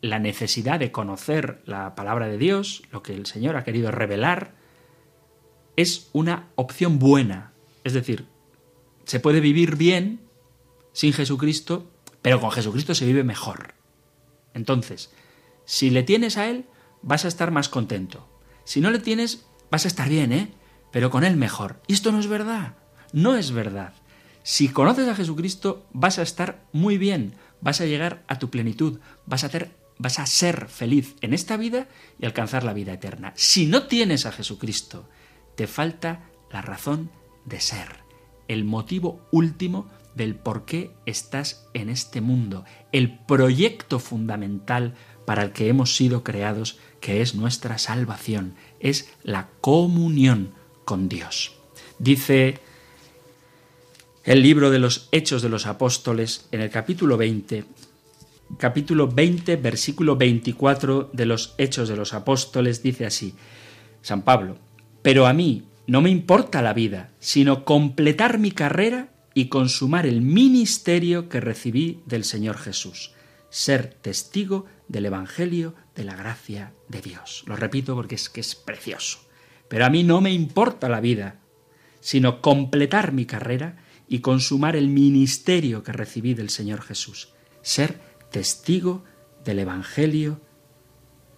la 0.00 0.18
necesidad 0.18 0.78
de 0.78 0.92
conocer 0.92 1.62
la 1.66 1.94
palabra 1.94 2.28
de 2.28 2.38
Dios, 2.38 2.82
lo 2.92 3.02
que 3.02 3.14
el 3.14 3.26
Señor 3.26 3.56
ha 3.56 3.64
querido 3.64 3.90
revelar, 3.90 4.54
es 5.76 6.08
una 6.12 6.48
opción 6.56 6.98
buena. 6.98 7.52
Es 7.84 7.92
decir, 7.92 8.26
se 9.04 9.20
puede 9.20 9.40
vivir 9.40 9.76
bien 9.76 10.20
sin 10.92 11.12
Jesucristo, 11.12 11.90
pero 12.22 12.40
con 12.40 12.50
Jesucristo 12.50 12.94
se 12.94 13.06
vive 13.06 13.22
mejor. 13.22 13.74
Entonces, 14.54 15.10
si 15.64 15.90
le 15.90 16.02
tienes 16.02 16.36
a 16.38 16.48
Él, 16.48 16.64
vas 17.02 17.24
a 17.24 17.28
estar 17.28 17.50
más 17.50 17.68
contento. 17.68 18.28
Si 18.64 18.80
no 18.80 18.90
le 18.90 18.98
tienes, 18.98 19.46
vas 19.70 19.84
a 19.84 19.88
estar 19.88 20.08
bien, 20.08 20.32
¿eh? 20.32 20.52
Pero 20.90 21.10
con 21.10 21.24
Él 21.24 21.36
mejor. 21.36 21.80
Y 21.86 21.92
esto 21.92 22.10
no 22.10 22.18
es 22.18 22.26
verdad. 22.26 22.76
No 23.12 23.36
es 23.36 23.52
verdad. 23.52 23.92
Si 24.42 24.68
conoces 24.68 25.08
a 25.08 25.14
Jesucristo, 25.14 25.86
vas 25.92 26.18
a 26.18 26.22
estar 26.22 26.64
muy 26.72 26.98
bien, 26.98 27.34
vas 27.60 27.80
a 27.80 27.84
llegar 27.84 28.24
a 28.28 28.38
tu 28.38 28.48
plenitud, 28.48 29.00
vas 29.26 29.42
a, 29.42 29.50
vas 29.98 30.18
a 30.18 30.26
ser 30.26 30.68
feliz 30.68 31.16
en 31.20 31.34
esta 31.34 31.56
vida 31.56 31.88
y 32.20 32.26
alcanzar 32.26 32.62
la 32.62 32.72
vida 32.72 32.92
eterna. 32.92 33.32
Si 33.34 33.66
no 33.66 33.88
tienes 33.88 34.24
a 34.24 34.32
Jesucristo, 34.32 35.08
te 35.56 35.66
falta 35.66 36.30
la 36.52 36.62
razón 36.62 37.10
de 37.44 37.60
ser, 37.60 38.00
el 38.48 38.64
motivo 38.64 39.20
último 39.32 39.88
del 40.14 40.34
por 40.34 40.64
qué 40.64 40.92
estás 41.04 41.66
en 41.74 41.90
este 41.90 42.20
mundo, 42.20 42.64
el 42.92 43.18
proyecto 43.18 43.98
fundamental 43.98 44.94
para 45.26 45.42
el 45.42 45.52
que 45.52 45.68
hemos 45.68 45.96
sido 45.96 46.22
creados, 46.22 46.78
que 47.00 47.20
es 47.20 47.34
nuestra 47.34 47.78
salvación, 47.78 48.54
es 48.80 49.12
la 49.22 49.48
comunión 49.60 50.52
con 50.84 51.08
Dios. 51.08 51.54
Dice 51.98 52.58
el 54.24 54.42
libro 54.42 54.70
de 54.70 54.78
los 54.78 55.08
Hechos 55.12 55.42
de 55.42 55.48
los 55.48 55.66
Apóstoles 55.66 56.46
en 56.52 56.60
el 56.60 56.70
capítulo 56.70 57.16
20, 57.16 57.64
capítulo 58.58 59.08
20, 59.08 59.56
versículo 59.56 60.16
24 60.16 61.10
de 61.12 61.26
los 61.26 61.54
Hechos 61.58 61.88
de 61.88 61.96
los 61.96 62.14
Apóstoles, 62.14 62.82
dice 62.82 63.06
así, 63.06 63.34
San 64.02 64.22
Pablo, 64.22 64.58
pero 65.06 65.28
a 65.28 65.32
mí 65.32 65.68
no 65.86 66.00
me 66.00 66.10
importa 66.10 66.62
la 66.62 66.72
vida, 66.72 67.12
sino 67.20 67.64
completar 67.64 68.40
mi 68.40 68.50
carrera 68.50 69.10
y 69.34 69.46
consumar 69.46 70.04
el 70.04 70.20
ministerio 70.20 71.28
que 71.28 71.38
recibí 71.38 72.02
del 72.06 72.24
Señor 72.24 72.58
Jesús, 72.58 73.12
ser 73.48 73.94
testigo 74.02 74.66
del 74.88 75.06
Evangelio 75.06 75.76
de 75.94 76.02
la 76.02 76.16
gracia 76.16 76.72
de 76.88 77.02
Dios. 77.02 77.44
Lo 77.46 77.54
repito 77.54 77.94
porque 77.94 78.16
es 78.16 78.28
que 78.28 78.40
es 78.40 78.56
precioso. 78.56 79.20
Pero 79.68 79.86
a 79.86 79.90
mí 79.90 80.02
no 80.02 80.20
me 80.20 80.32
importa 80.32 80.88
la 80.88 80.98
vida, 80.98 81.38
sino 82.00 82.42
completar 82.42 83.12
mi 83.12 83.26
carrera 83.26 83.76
y 84.08 84.18
consumar 84.18 84.74
el 84.74 84.88
ministerio 84.88 85.84
que 85.84 85.92
recibí 85.92 86.34
del 86.34 86.50
Señor 86.50 86.82
Jesús, 86.82 87.28
ser 87.62 88.00
testigo 88.32 89.04
del 89.44 89.60
Evangelio 89.60 90.40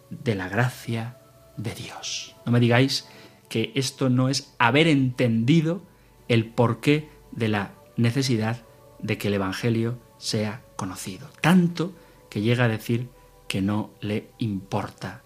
de 0.09 0.37
la 0.37 0.49
gracia 0.49 1.19
de 1.59 1.75
Dios. 1.75 2.35
No 2.47 2.53
me 2.53 2.61
digáis 2.61 3.07
que 3.49 3.73
esto 3.75 4.11
no 4.11 4.29
es 4.29 4.55
haber 4.59 4.87
entendido 4.87 5.83
el 6.29 6.47
porqué 6.47 7.09
de 7.33 7.49
la 7.49 7.75
necesidad 7.97 8.63
de 8.99 9.19
que 9.19 9.29
el 9.29 9.35
Evangelio 9.35 9.99
sea 10.19 10.63
conocido. 10.77 11.29
Tanto 11.41 11.95
que 12.31 12.41
llega 12.41 12.65
a 12.65 12.69
decir 12.69 13.09
que 13.49 13.63
no 13.63 13.91
le 14.01 14.29
importa, 14.39 15.23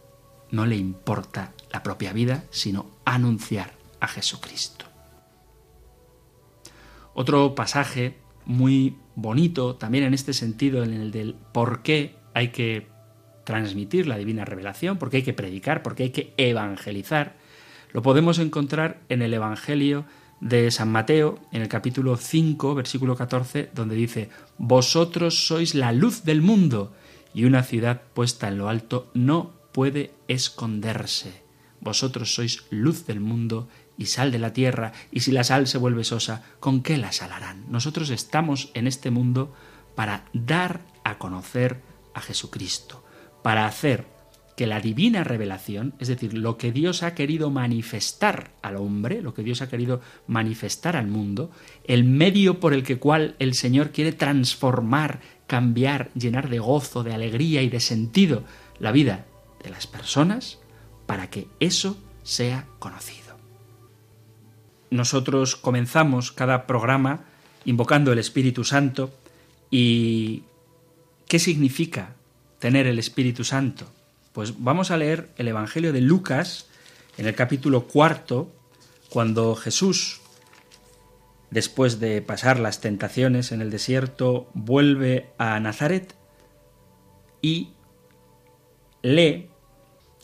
no 0.50 0.66
le 0.66 0.76
importa 0.76 1.52
la 1.72 1.82
propia 1.82 2.12
vida, 2.12 2.44
sino 2.50 2.86
anunciar 3.04 3.72
a 4.00 4.08
Jesucristo. 4.08 4.86
Otro 7.14 7.54
pasaje 7.54 8.16
muy 8.44 8.96
bonito, 9.14 9.76
también 9.76 10.04
en 10.04 10.14
este 10.14 10.32
sentido, 10.32 10.82
en 10.82 10.94
el 10.94 11.10
del 11.10 11.34
por 11.52 11.82
qué 11.82 12.16
hay 12.34 12.48
que 12.48 12.88
transmitir 13.44 14.06
la 14.06 14.16
divina 14.16 14.44
revelación, 14.44 14.98
por 14.98 15.10
qué 15.10 15.18
hay 15.18 15.22
que 15.22 15.32
predicar, 15.32 15.82
por 15.82 15.94
qué 15.94 16.04
hay 16.04 16.10
que 16.10 16.32
evangelizar, 16.36 17.36
lo 17.92 18.02
podemos 18.02 18.38
encontrar 18.38 19.00
en 19.08 19.22
el 19.22 19.34
Evangelio 19.34 20.04
de 20.40 20.70
San 20.70 20.90
Mateo, 20.90 21.38
en 21.52 21.62
el 21.62 21.68
capítulo 21.68 22.16
5, 22.16 22.74
versículo 22.74 23.16
14, 23.16 23.70
donde 23.74 23.94
dice, 23.94 24.30
Vosotros 24.58 25.46
sois 25.46 25.74
la 25.74 25.92
luz 25.92 26.24
del 26.24 26.42
mundo, 26.42 26.92
y 27.34 27.44
una 27.44 27.62
ciudad 27.62 28.02
puesta 28.14 28.48
en 28.48 28.58
lo 28.58 28.68
alto 28.68 29.10
no 29.14 29.52
puede 29.72 30.12
esconderse. 30.28 31.42
Vosotros 31.80 32.34
sois 32.34 32.64
luz 32.70 33.06
del 33.06 33.20
mundo 33.20 33.68
y 33.96 34.06
sal 34.06 34.32
de 34.32 34.38
la 34.38 34.52
tierra, 34.52 34.92
y 35.10 35.20
si 35.20 35.30
la 35.30 35.44
sal 35.44 35.66
se 35.66 35.78
vuelve 35.78 36.04
sosa, 36.04 36.44
¿con 36.60 36.82
qué 36.82 36.96
la 36.96 37.12
salarán? 37.12 37.64
Nosotros 37.70 38.10
estamos 38.10 38.70
en 38.74 38.86
este 38.86 39.10
mundo 39.10 39.54
para 39.94 40.24
dar 40.32 40.80
a 41.04 41.18
conocer 41.18 41.82
a 42.14 42.20
Jesucristo, 42.20 43.04
para 43.42 43.66
hacer 43.66 44.06
que 44.56 44.66
la 44.66 44.80
divina 44.80 45.24
revelación, 45.24 45.94
es 45.98 46.08
decir, 46.08 46.34
lo 46.34 46.58
que 46.58 46.72
Dios 46.72 47.02
ha 47.02 47.14
querido 47.14 47.50
manifestar 47.50 48.50
al 48.62 48.76
hombre, 48.76 49.22
lo 49.22 49.32
que 49.34 49.42
Dios 49.42 49.62
ha 49.62 49.68
querido 49.68 50.00
manifestar 50.26 50.96
al 50.96 51.06
mundo, 51.06 51.50
el 51.84 52.04
medio 52.04 52.60
por 52.60 52.74
el 52.74 52.82
que 52.82 52.98
cual 52.98 53.34
el 53.38 53.54
Señor 53.54 53.90
quiere 53.90 54.12
transformar, 54.12 55.20
cambiar, 55.46 56.10
llenar 56.14 56.50
de 56.50 56.58
gozo, 56.58 57.02
de 57.02 57.14
alegría 57.14 57.62
y 57.62 57.70
de 57.70 57.80
sentido 57.80 58.44
la 58.78 58.92
vida 58.92 59.26
de 59.62 59.70
las 59.70 59.86
personas, 59.86 60.58
para 61.06 61.30
que 61.30 61.48
eso 61.58 61.96
sea 62.22 62.66
conocido. 62.78 63.38
Nosotros 64.90 65.56
comenzamos 65.56 66.32
cada 66.32 66.66
programa 66.66 67.24
invocando 67.64 68.12
el 68.12 68.18
Espíritu 68.18 68.64
Santo 68.64 69.10
y 69.70 70.42
¿qué 71.26 71.38
significa 71.38 72.16
tener 72.58 72.86
el 72.86 72.98
Espíritu 72.98 73.44
Santo? 73.44 73.90
Pues 74.32 74.62
vamos 74.62 74.90
a 74.90 74.96
leer 74.96 75.28
el 75.36 75.48
Evangelio 75.48 75.92
de 75.92 76.00
Lucas 76.00 76.66
en 77.18 77.26
el 77.26 77.34
capítulo 77.34 77.86
cuarto, 77.86 78.50
cuando 79.10 79.54
Jesús, 79.54 80.22
después 81.50 82.00
de 82.00 82.22
pasar 82.22 82.58
las 82.58 82.80
tentaciones 82.80 83.52
en 83.52 83.60
el 83.60 83.70
desierto, 83.70 84.48
vuelve 84.54 85.30
a 85.36 85.60
Nazaret 85.60 86.14
y 87.42 87.74
lee 89.02 89.50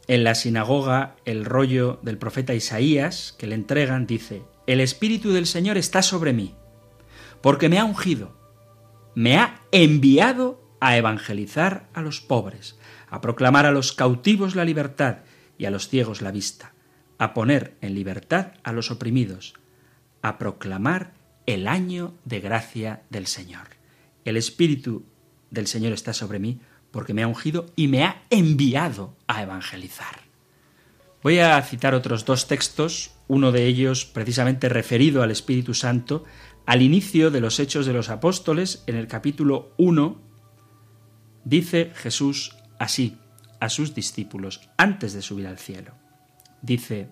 en 0.06 0.24
la 0.24 0.34
sinagoga 0.34 1.16
el 1.26 1.44
rollo 1.44 2.00
del 2.02 2.16
profeta 2.16 2.54
Isaías 2.54 3.34
que 3.38 3.46
le 3.46 3.56
entregan, 3.56 4.06
dice, 4.06 4.42
El 4.66 4.80
Espíritu 4.80 5.32
del 5.32 5.46
Señor 5.46 5.76
está 5.76 6.00
sobre 6.00 6.32
mí, 6.32 6.54
porque 7.42 7.68
me 7.68 7.78
ha 7.78 7.84
ungido, 7.84 8.34
me 9.14 9.36
ha 9.36 9.60
enviado 9.70 10.62
a 10.80 10.96
evangelizar 10.96 11.90
a 11.92 12.00
los 12.00 12.22
pobres, 12.22 12.77
a 13.10 13.20
proclamar 13.20 13.66
a 13.66 13.72
los 13.72 13.92
cautivos 13.92 14.54
la 14.54 14.64
libertad 14.64 15.18
y 15.56 15.64
a 15.64 15.70
los 15.70 15.88
ciegos 15.88 16.22
la 16.22 16.30
vista, 16.30 16.72
a 17.18 17.34
poner 17.34 17.76
en 17.80 17.94
libertad 17.94 18.52
a 18.62 18.72
los 18.72 18.90
oprimidos, 18.90 19.54
a 20.22 20.38
proclamar 20.38 21.12
el 21.46 21.66
año 21.66 22.14
de 22.24 22.40
gracia 22.40 23.02
del 23.10 23.26
Señor. 23.26 23.68
El 24.24 24.36
Espíritu 24.36 25.04
del 25.50 25.66
Señor 25.66 25.92
está 25.92 26.12
sobre 26.12 26.38
mí 26.38 26.60
porque 26.90 27.14
me 27.14 27.22
ha 27.22 27.28
ungido 27.28 27.66
y 27.76 27.88
me 27.88 28.04
ha 28.04 28.22
enviado 28.30 29.16
a 29.26 29.42
evangelizar. 29.42 30.28
Voy 31.22 31.38
a 31.38 31.60
citar 31.62 31.94
otros 31.94 32.24
dos 32.24 32.46
textos, 32.46 33.12
uno 33.26 33.50
de 33.50 33.66
ellos 33.66 34.04
precisamente 34.04 34.68
referido 34.68 35.22
al 35.22 35.30
Espíritu 35.30 35.74
Santo, 35.74 36.24
al 36.64 36.82
inicio 36.82 37.30
de 37.30 37.40
los 37.40 37.58
Hechos 37.60 37.86
de 37.86 37.92
los 37.92 38.08
Apóstoles, 38.08 38.84
en 38.86 38.94
el 38.94 39.08
capítulo 39.08 39.72
1, 39.78 40.20
dice 41.44 41.92
Jesús 41.94 42.57
así 42.78 43.18
a 43.60 43.68
sus 43.68 43.94
discípulos 43.94 44.60
antes 44.76 45.12
de 45.12 45.22
subir 45.22 45.46
al 45.46 45.58
cielo. 45.58 45.94
Dice, 46.62 47.08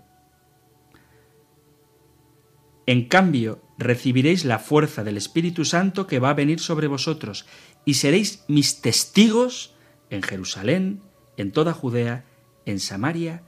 En 2.87 3.09
cambio, 3.09 3.63
recibiréis 3.79 4.45
la 4.45 4.59
fuerza 4.59 5.05
del 5.05 5.17
Espíritu 5.17 5.65
Santo 5.65 6.07
que 6.07 6.19
va 6.19 6.31
a 6.31 6.35
venir 6.35 6.61
sobre 6.61 6.87
vosotros, 6.87 7.47
y 7.85 7.95
seréis 7.95 8.45
mis 8.49 8.81
testigos 8.81 9.75
en 10.11 10.23
Jerusalén, 10.23 11.03
en 11.37 11.53
toda 11.53 11.73
Judea, 11.73 12.25
en 12.65 12.81
Samaria 12.81 13.43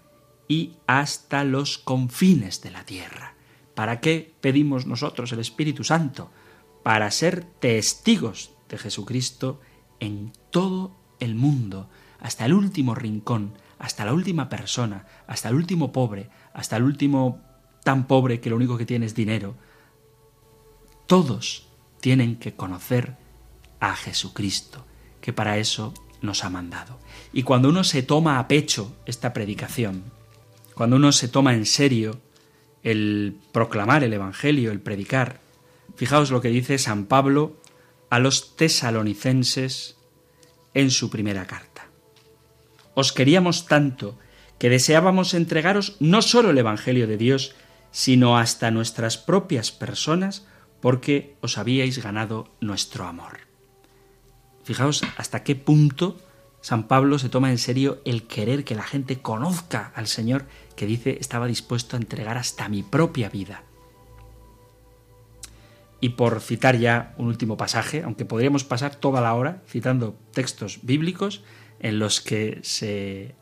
y 0.48 0.76
hasta 0.86 1.44
los 1.44 1.78
confines 1.78 2.62
de 2.62 2.70
la 2.70 2.84
tierra. 2.84 3.34
¿Para 3.74 4.00
qué 4.00 4.34
pedimos 4.40 4.86
nosotros 4.86 5.30
el 5.32 5.40
Espíritu 5.40 5.84
Santo? 5.84 6.30
Para 6.82 7.10
ser 7.10 7.44
testigos 7.44 8.52
de 8.68 8.78
Jesucristo 8.78 9.60
en 10.00 10.32
todo 10.50 10.96
el 11.20 11.34
mundo, 11.34 11.88
hasta 12.20 12.44
el 12.44 12.52
último 12.52 12.94
rincón, 12.94 13.54
hasta 13.78 14.04
la 14.04 14.12
última 14.12 14.48
persona, 14.48 15.06
hasta 15.26 15.48
el 15.48 15.54
último 15.54 15.92
pobre, 15.92 16.30
hasta 16.52 16.76
el 16.76 16.82
último 16.82 17.40
tan 17.84 18.06
pobre 18.06 18.40
que 18.40 18.50
lo 18.50 18.56
único 18.56 18.76
que 18.76 18.86
tiene 18.86 19.06
es 19.06 19.14
dinero. 19.14 19.54
Todos 21.06 21.68
tienen 22.00 22.36
que 22.36 22.54
conocer 22.54 23.16
a 23.80 23.94
Jesucristo, 23.94 24.84
que 25.20 25.32
para 25.32 25.58
eso 25.58 25.94
nos 26.20 26.44
ha 26.44 26.50
mandado. 26.50 26.98
Y 27.32 27.44
cuando 27.44 27.68
uno 27.68 27.84
se 27.84 28.02
toma 28.02 28.38
a 28.38 28.48
pecho 28.48 28.96
esta 29.06 29.32
predicación, 29.32 30.04
cuando 30.74 30.96
uno 30.96 31.12
se 31.12 31.28
toma 31.28 31.54
en 31.54 31.66
serio 31.66 32.20
el 32.82 33.38
proclamar 33.52 34.04
el 34.04 34.12
Evangelio, 34.12 34.70
el 34.70 34.80
predicar, 34.80 35.40
fijaos 35.96 36.30
lo 36.30 36.40
que 36.40 36.48
dice 36.48 36.78
San 36.78 37.06
Pablo 37.06 37.56
a 38.10 38.18
los 38.18 38.56
tesalonicenses 38.56 39.96
en 40.74 40.90
su 40.90 41.10
primera 41.10 41.46
carta. 41.46 41.67
Os 42.98 43.14
queríamos 43.14 43.70
tanto 43.70 44.18
que 44.58 44.66
deseábamos 44.74 45.30
entregaros 45.30 45.94
no 46.02 46.18
solo 46.18 46.50
el 46.50 46.58
Evangelio 46.58 47.06
de 47.06 47.16
Dios, 47.16 47.54
sino 47.92 48.38
hasta 48.38 48.72
nuestras 48.72 49.16
propias 49.16 49.70
personas, 49.70 50.48
porque 50.80 51.36
os 51.40 51.58
habíais 51.58 52.02
ganado 52.02 52.50
nuestro 52.60 53.06
amor. 53.06 53.46
Fijaos 54.64 55.04
hasta 55.16 55.44
qué 55.44 55.54
punto 55.54 56.18
San 56.60 56.88
Pablo 56.88 57.20
se 57.20 57.28
toma 57.28 57.52
en 57.52 57.58
serio 57.58 58.02
el 58.04 58.26
querer 58.26 58.64
que 58.64 58.74
la 58.74 58.82
gente 58.82 59.22
conozca 59.22 59.92
al 59.94 60.08
Señor, 60.08 60.46
que 60.74 60.86
dice 60.86 61.18
estaba 61.20 61.46
dispuesto 61.46 61.94
a 61.94 62.00
entregar 62.00 62.36
hasta 62.36 62.68
mi 62.68 62.82
propia 62.82 63.28
vida. 63.28 63.62
Y 66.00 66.10
por 66.10 66.40
citar 66.40 66.76
ya 66.76 67.14
un 67.16 67.28
último 67.28 67.56
pasaje, 67.56 68.02
aunque 68.02 68.24
podríamos 68.24 68.64
pasar 68.64 68.96
toda 68.96 69.20
la 69.20 69.34
hora 69.34 69.62
citando 69.68 70.18
textos 70.32 70.80
bíblicos 70.82 71.44
en 71.80 71.98
los 71.98 72.20
que 72.20 72.58
se 72.62 73.34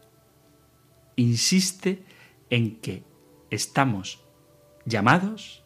insiste 1.17 2.03
en 2.51 2.77
que 2.77 3.03
estamos 3.51 4.21
llamados, 4.85 5.65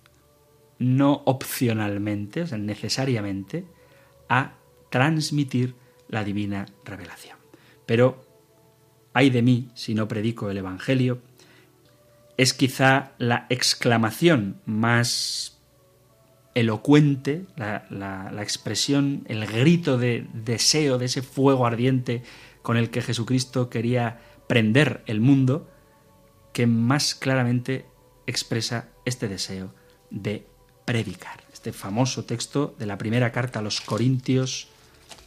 no 0.79 1.23
opcionalmente, 1.27 2.43
o 2.43 2.47
sea, 2.47 2.59
necesariamente, 2.59 3.67
a 4.29 4.55
transmitir 4.91 5.75
la 6.09 6.25
divina 6.25 6.67
revelación. 6.85 7.37
Pero, 7.87 8.25
ay 9.13 9.31
de 9.31 9.43
mí 9.43 9.71
si 9.75 9.95
no 9.95 10.09
predico 10.09 10.51
el 10.51 10.59
Evangelio, 10.59 11.21
es 12.37 12.55
quizá 12.55 13.13
la 13.19 13.47
exclamación 13.51 14.61
más 14.65 15.59
elocuente, 16.55 17.45
la, 17.57 17.87
la, 17.91 18.43
expresión, 18.43 19.25
el 19.29 19.47
grito 19.47 19.99
de 19.99 20.27
deseo, 20.33 20.99
de 20.99 21.07
ese 21.07 21.23
fuego 21.23 21.67
ardiente 21.67 22.23
con 22.63 22.77
el 22.77 22.91
que 22.91 23.03
Jesucristo 23.03 23.71
quería 23.71 24.21
prender 24.47 25.03
el 25.07 25.21
mundo, 25.21 25.71
que 26.53 26.67
más 26.67 27.15
claramente 27.15 27.87
expresa 28.27 28.89
este 29.05 29.29
deseo 29.29 29.75
de 30.11 30.47
predicar. 30.85 31.45
Este 31.53 31.73
famoso 31.73 32.25
texto 32.25 32.75
de 32.79 32.87
la 32.87 32.99
primera 32.99 33.33
carta 33.33 33.61
a 33.61 33.63
los 33.63 33.81
Corintios 33.81 34.69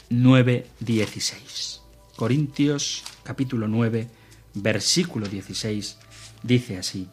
9:16. 0.09 1.81
Corintios 2.15 3.03
capítulo 3.23 3.67
9, 3.67 4.09
versículo 4.55 5.27
16 5.27 5.99
dice 6.43 6.77
así: 6.77 7.07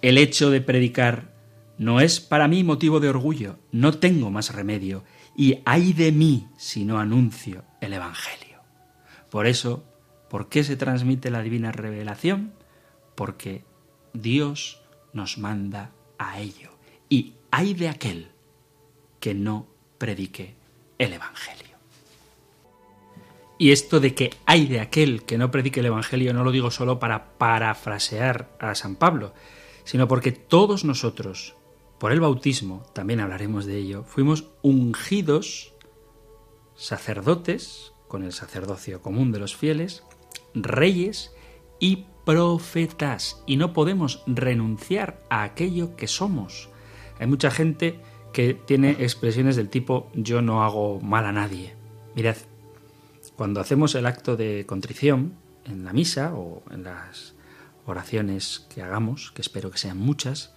El 0.00 0.18
hecho 0.18 0.50
de 0.50 0.60
predicar 0.60 1.32
no 1.78 2.00
es 2.00 2.20
para 2.20 2.48
mí 2.48 2.62
motivo 2.62 3.00
de 3.00 3.08
orgullo, 3.08 3.58
no 3.72 3.98
tengo 3.98 4.30
más 4.30 4.54
remedio, 4.54 5.02
y 5.36 5.58
hay 5.64 5.92
de 5.92 6.12
mí 6.12 6.46
si 6.56 6.84
no 6.84 6.98
anuncio 6.98 7.64
el 7.82 7.92
Evangelio. 7.92 8.60
Por 9.28 9.46
eso, 9.46 9.84
¿por 10.30 10.48
qué 10.48 10.64
se 10.64 10.76
transmite 10.76 11.30
la 11.30 11.42
divina 11.42 11.72
revelación? 11.72 12.54
Porque 13.14 13.64
Dios 14.14 14.80
nos 15.12 15.36
manda 15.36 15.90
a 16.16 16.40
ello. 16.40 16.70
Y 17.08 17.34
hay 17.50 17.74
de 17.74 17.88
aquel 17.88 18.30
que 19.20 19.34
no 19.34 19.66
predique 19.98 20.54
el 20.98 21.12
Evangelio. 21.12 21.76
Y 23.58 23.72
esto 23.72 24.00
de 24.00 24.14
que 24.14 24.30
hay 24.46 24.66
de 24.66 24.80
aquel 24.80 25.24
que 25.24 25.38
no 25.38 25.50
predique 25.50 25.80
el 25.80 25.86
Evangelio 25.86 26.32
no 26.32 26.44
lo 26.44 26.50
digo 26.50 26.70
solo 26.70 26.98
para 26.98 27.36
parafrasear 27.38 28.56
a 28.58 28.74
San 28.74 28.96
Pablo, 28.96 29.34
sino 29.84 30.08
porque 30.08 30.32
todos 30.32 30.84
nosotros, 30.84 31.54
por 31.98 32.12
el 32.12 32.20
bautismo, 32.20 32.84
también 32.92 33.20
hablaremos 33.20 33.66
de 33.66 33.78
ello, 33.78 34.04
fuimos 34.04 34.46
ungidos 34.62 35.71
sacerdotes, 36.82 37.92
con 38.08 38.24
el 38.24 38.32
sacerdocio 38.32 39.00
común 39.00 39.30
de 39.30 39.38
los 39.38 39.54
fieles, 39.54 40.02
reyes 40.52 41.32
y 41.78 42.06
profetas, 42.24 43.42
y 43.46 43.56
no 43.56 43.72
podemos 43.72 44.24
renunciar 44.26 45.22
a 45.30 45.44
aquello 45.44 45.94
que 45.94 46.08
somos. 46.08 46.70
Hay 47.20 47.28
mucha 47.28 47.52
gente 47.52 48.00
que 48.32 48.54
tiene 48.54 48.90
expresiones 48.98 49.54
del 49.54 49.68
tipo 49.68 50.10
yo 50.14 50.42
no 50.42 50.64
hago 50.64 51.00
mal 51.00 51.24
a 51.24 51.32
nadie. 51.32 51.76
Mirad, 52.16 52.36
cuando 53.36 53.60
hacemos 53.60 53.94
el 53.94 54.06
acto 54.06 54.36
de 54.36 54.66
contrición 54.66 55.34
en 55.64 55.84
la 55.84 55.92
misa 55.92 56.34
o 56.34 56.64
en 56.72 56.82
las 56.82 57.36
oraciones 57.86 58.66
que 58.74 58.82
hagamos, 58.82 59.30
que 59.30 59.42
espero 59.42 59.70
que 59.70 59.78
sean 59.78 59.98
muchas, 59.98 60.54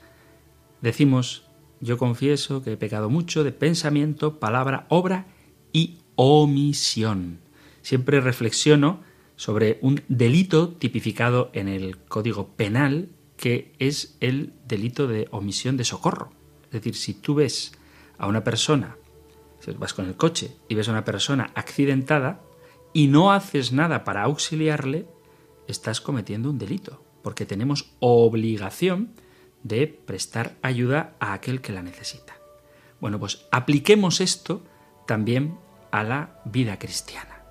decimos 0.82 1.48
yo 1.82 2.00
confieso 2.00 2.64
que 2.64 2.72
he 2.72 2.78
pecado 2.78 3.12
mucho 3.12 3.44
de 3.44 3.52
pensamiento, 3.52 4.40
palabra, 4.40 4.88
obra 4.90 5.28
y 5.72 6.00
omisión. 6.16 7.40
Siempre 7.82 8.22
reflexiono 8.22 9.02
sobre 9.36 9.80
un 9.82 10.02
delito 10.08 10.70
tipificado 10.70 11.50
en 11.54 11.68
el 11.68 11.98
Código 11.98 12.50
Penal 12.56 13.10
que 13.38 13.74
es 13.80 14.16
el 14.22 14.54
delito 14.68 15.08
de 15.08 15.28
omisión 15.32 15.78
de 15.78 15.84
socorro. 15.84 16.32
Es 16.66 16.72
decir, 16.72 16.96
si 16.96 17.14
tú 17.14 17.36
ves 17.36 17.74
a 18.18 18.28
una 18.28 18.44
persona, 18.44 18.98
si 19.60 19.72
vas 19.72 19.94
con 19.94 20.06
el 20.06 20.16
coche 20.16 20.56
y 20.68 20.76
ves 20.76 20.88
a 20.88 20.92
una 20.92 21.06
persona 21.06 21.52
accidentada 21.56 22.42
y 22.94 23.08
no 23.08 23.32
haces 23.32 23.72
nada 23.72 24.04
para 24.04 24.24
auxiliarle, 24.24 25.06
estás 25.68 26.02
cometiendo 26.02 26.50
un 26.50 26.58
delito, 26.58 27.04
porque 27.24 27.46
tenemos 27.46 27.92
obligación 28.00 29.14
de 29.64 29.88
prestar 29.88 30.56
ayuda 30.62 31.16
a 31.20 31.34
aquel 31.34 31.62
que 31.62 31.74
la 31.74 31.82
necesita. 31.82 32.38
Bueno, 33.02 33.20
pues 33.20 33.46
apliquemos 33.52 34.22
esto 34.22 34.64
también 35.08 35.58
a 35.96 36.04
la 36.04 36.42
vida 36.46 36.78
cristiana. 36.78 37.44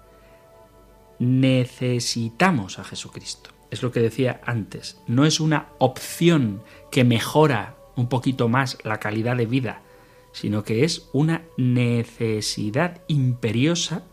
Necesitamos 1.18 2.78
a 2.78 2.85
Jesucristo. 2.85 3.50
Es 3.70 3.83
lo 3.83 3.90
que 3.90 4.00
decía 4.00 4.40
antes. 4.44 5.00
No 5.07 5.24
es 5.24 5.40
una 5.40 5.68
opción 5.78 6.62
que 6.90 7.04
mejora 7.04 7.76
un 7.96 8.09
poquito 8.09 8.48
más 8.48 8.78
la 8.85 9.00
calidad 9.00 9.37
de 9.37 9.46
vida, 9.46 9.83
sino 10.33 10.62
que 10.62 10.85
es 10.85 11.09
una 11.12 11.42
necesidad 11.57 13.02
imperiosa 13.09 14.04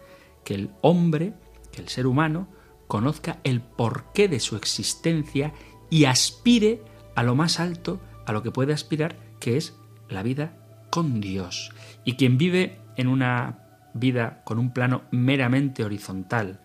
que 0.43 0.53
el 0.53 0.69
hombre, 0.81 1.33
que 1.71 1.81
el 1.81 1.89
ser 1.89 2.07
humano, 2.07 2.47
conozca 2.87 3.39
el 3.43 3.61
porqué 3.61 4.27
de 4.27 4.39
su 4.39 4.55
existencia 4.55 5.53
y 5.89 6.05
aspire 6.05 6.81
a 7.15 7.23
lo 7.23 7.35
más 7.35 7.59
alto, 7.59 7.99
a 8.25 8.31
lo 8.31 8.43
que 8.43 8.51
puede 8.51 8.73
aspirar, 8.73 9.17
que 9.39 9.57
es 9.57 9.75
la 10.09 10.23
vida 10.23 10.57
con 10.89 11.21
Dios. 11.21 11.71
Y 12.05 12.13
quien 12.13 12.37
vive 12.37 12.79
en 12.97 13.07
una 13.07 13.60
vida 13.93 14.41
con 14.45 14.59
un 14.59 14.73
plano 14.73 15.03
meramente 15.11 15.83
horizontal, 15.83 16.61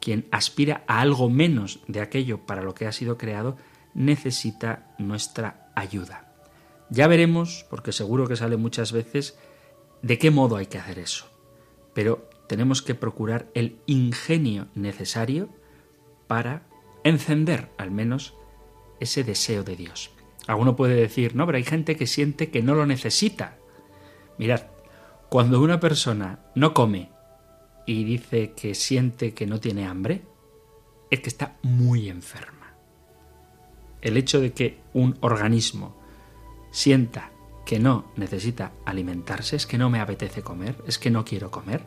quien 0.00 0.26
aspira 0.30 0.84
a 0.86 1.00
algo 1.00 1.30
menos 1.30 1.80
de 1.88 2.00
aquello 2.00 2.46
para 2.46 2.62
lo 2.62 2.74
que 2.74 2.86
ha 2.86 2.92
sido 2.92 3.18
creado, 3.18 3.56
necesita 3.94 4.94
nuestra 4.98 5.70
ayuda. 5.74 6.32
Ya 6.90 7.08
veremos, 7.08 7.66
porque 7.68 7.92
seguro 7.92 8.28
que 8.28 8.36
sale 8.36 8.56
muchas 8.56 8.92
veces, 8.92 9.38
de 10.02 10.18
qué 10.18 10.30
modo 10.30 10.56
hay 10.56 10.66
que 10.66 10.78
hacer 10.78 10.98
eso. 10.98 11.26
Pero 11.94 12.28
tenemos 12.48 12.82
que 12.82 12.94
procurar 12.94 13.48
el 13.54 13.80
ingenio 13.86 14.68
necesario 14.74 15.48
para 16.26 16.62
encender 17.02 17.70
al 17.78 17.90
menos 17.90 18.34
ese 19.00 19.24
deseo 19.24 19.64
de 19.64 19.76
Dios. 19.76 20.10
Alguno 20.46 20.76
puede 20.76 20.94
decir, 20.94 21.34
no, 21.34 21.46
pero 21.46 21.58
hay 21.58 21.64
gente 21.64 21.96
que 21.96 22.06
siente 22.06 22.50
que 22.50 22.62
no 22.62 22.74
lo 22.74 22.86
necesita. 22.86 23.58
Mirad, 24.38 24.62
cuando 25.28 25.60
una 25.60 25.80
persona 25.80 26.38
no 26.54 26.72
come 26.72 27.10
y 27.84 28.04
dice 28.04 28.52
que 28.52 28.74
siente 28.74 29.34
que 29.34 29.46
no 29.46 29.58
tiene 29.58 29.86
hambre, 29.86 30.22
es 31.10 31.20
que 31.20 31.28
está 31.28 31.56
muy 31.62 32.08
enferma. 32.08 32.74
El 34.00 34.16
hecho 34.16 34.40
de 34.40 34.52
que 34.52 34.80
un 34.92 35.16
organismo 35.20 35.96
sienta 36.70 37.30
que 37.64 37.80
no 37.80 38.12
necesita 38.16 38.72
alimentarse, 38.84 39.56
es 39.56 39.66
que 39.66 39.78
no 39.78 39.90
me 39.90 40.00
apetece 40.00 40.42
comer, 40.42 40.76
es 40.86 40.98
que 40.98 41.10
no 41.10 41.24
quiero 41.24 41.50
comer, 41.50 41.82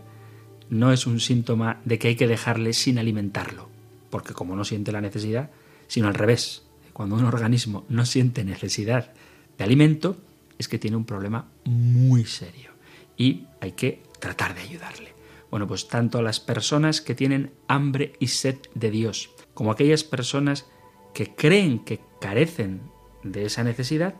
no 0.69 0.91
es 0.91 1.07
un 1.07 1.21
síntoma 1.21 1.79
de 1.85 1.97
que 1.97 2.09
hay 2.09 2.15
que 2.15 2.27
dejarle 2.27 2.73
sin 2.73 2.99
alimentarlo, 2.99 3.69
porque 4.09 4.33
como 4.33 4.55
no 4.57 4.65
siente 4.65 4.91
la 4.91 5.01
necesidad, 5.01 5.49
sino 5.87 6.09
al 6.09 6.15
revés, 6.15 6.63
cuando 6.91 7.15
un 7.15 7.23
organismo 7.23 7.85
no 7.87 8.05
siente 8.05 8.43
necesidad 8.43 9.13
de 9.57 9.63
alimento, 9.63 10.17
es 10.57 10.67
que 10.67 10.79
tiene 10.79 10.97
un 10.97 11.05
problema 11.05 11.47
muy 11.63 12.25
serio 12.25 12.68
y 13.19 13.45
hay 13.61 13.73
que 13.73 14.01
tratar 14.19 14.55
de 14.55 14.61
ayudarle. 14.61 15.13
Bueno, 15.51 15.67
pues 15.67 15.87
tanto 15.87 16.17
a 16.17 16.23
las 16.23 16.39
personas 16.39 17.01
que 17.01 17.13
tienen 17.13 17.53
hambre 17.67 18.13
y 18.17 18.27
sed 18.27 18.57
de 18.73 18.89
Dios, 18.89 19.29
como 19.53 19.71
aquellas 19.71 20.03
personas 20.03 20.65
que 21.13 21.35
creen 21.35 21.83
que 21.83 21.99
carecen 22.21 22.81
de 23.23 23.45
esa 23.45 23.63
necesidad, 23.63 24.15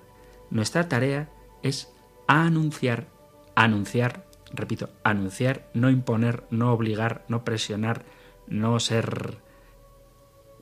nuestra 0.49 0.89
tarea 0.89 1.31
es 1.63 1.91
anunciar, 2.27 3.07
anunciar, 3.55 4.27
repito, 4.51 4.89
anunciar, 5.03 5.69
no 5.73 5.89
imponer, 5.89 6.43
no 6.49 6.73
obligar, 6.73 7.25
no 7.29 7.45
presionar, 7.45 8.03
no 8.47 8.79
ser 8.79 9.38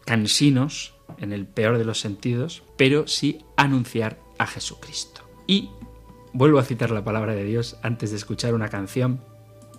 cansinos 0.05 0.93
en 1.17 1.33
el 1.33 1.47
peor 1.47 1.77
de 1.77 1.85
los 1.85 1.99
sentidos, 1.99 2.63
pero 2.77 3.07
sí 3.07 3.43
anunciar 3.55 4.19
a 4.37 4.45
Jesucristo. 4.45 5.21
Y 5.47 5.69
vuelvo 6.33 6.59
a 6.59 6.63
citar 6.63 6.91
la 6.91 7.03
palabra 7.03 7.33
de 7.33 7.43
Dios 7.43 7.77
antes 7.81 8.11
de 8.11 8.17
escuchar 8.17 8.53
una 8.53 8.69
canción, 8.69 9.21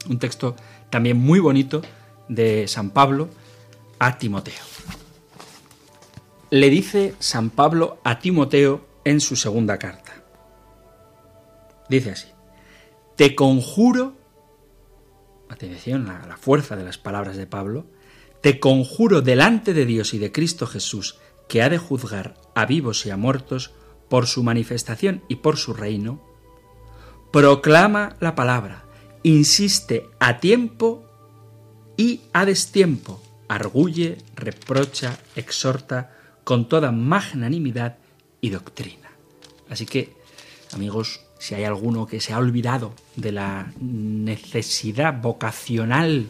un 0.08 0.18
texto 0.18 0.56
también 0.90 1.18
muy 1.18 1.40
bonito 1.40 1.82
de 2.28 2.68
San 2.68 2.90
Pablo 2.90 3.28
a 3.98 4.18
Timoteo. 4.18 4.62
Le 6.50 6.70
dice 6.70 7.14
San 7.18 7.50
Pablo 7.50 7.98
a 8.04 8.18
Timoteo 8.18 8.86
en 9.04 9.20
su 9.20 9.36
segunda 9.36 9.78
carta. 9.78 10.22
Dice 11.88 12.10
así, 12.10 12.28
te 13.16 13.34
conjuro, 13.34 14.14
atención 15.48 16.08
a 16.08 16.26
la 16.26 16.36
fuerza 16.36 16.76
de 16.76 16.84
las 16.84 16.98
palabras 16.98 17.36
de 17.36 17.46
Pablo, 17.46 17.86
te 18.40 18.60
conjuro 18.60 19.22
delante 19.22 19.74
de 19.74 19.86
Dios 19.86 20.14
y 20.14 20.18
de 20.18 20.30
Cristo 20.30 20.66
Jesús, 20.66 21.18
que 21.48 21.62
ha 21.62 21.68
de 21.68 21.78
juzgar 21.78 22.34
a 22.54 22.66
vivos 22.66 23.04
y 23.06 23.10
a 23.10 23.16
muertos, 23.16 23.72
por 24.08 24.26
su 24.26 24.42
manifestación 24.42 25.22
y 25.28 25.36
por 25.36 25.56
su 25.56 25.74
reino, 25.74 26.22
proclama 27.32 28.16
la 28.20 28.34
palabra, 28.34 28.84
insiste 29.22 30.08
a 30.18 30.40
tiempo 30.40 31.04
y 31.96 32.22
a 32.32 32.44
destiempo, 32.44 33.20
arguye, 33.48 34.18
reprocha, 34.36 35.18
exhorta 35.36 36.14
con 36.44 36.68
toda 36.68 36.92
magnanimidad 36.92 37.98
y 38.40 38.50
doctrina. 38.50 39.10
Así 39.68 39.84
que, 39.84 40.14
amigos, 40.72 41.20
si 41.38 41.54
hay 41.54 41.64
alguno 41.64 42.06
que 42.06 42.20
se 42.20 42.32
ha 42.32 42.38
olvidado 42.38 42.94
de 43.16 43.32
la 43.32 43.72
necesidad 43.80 45.20
vocacional 45.20 46.28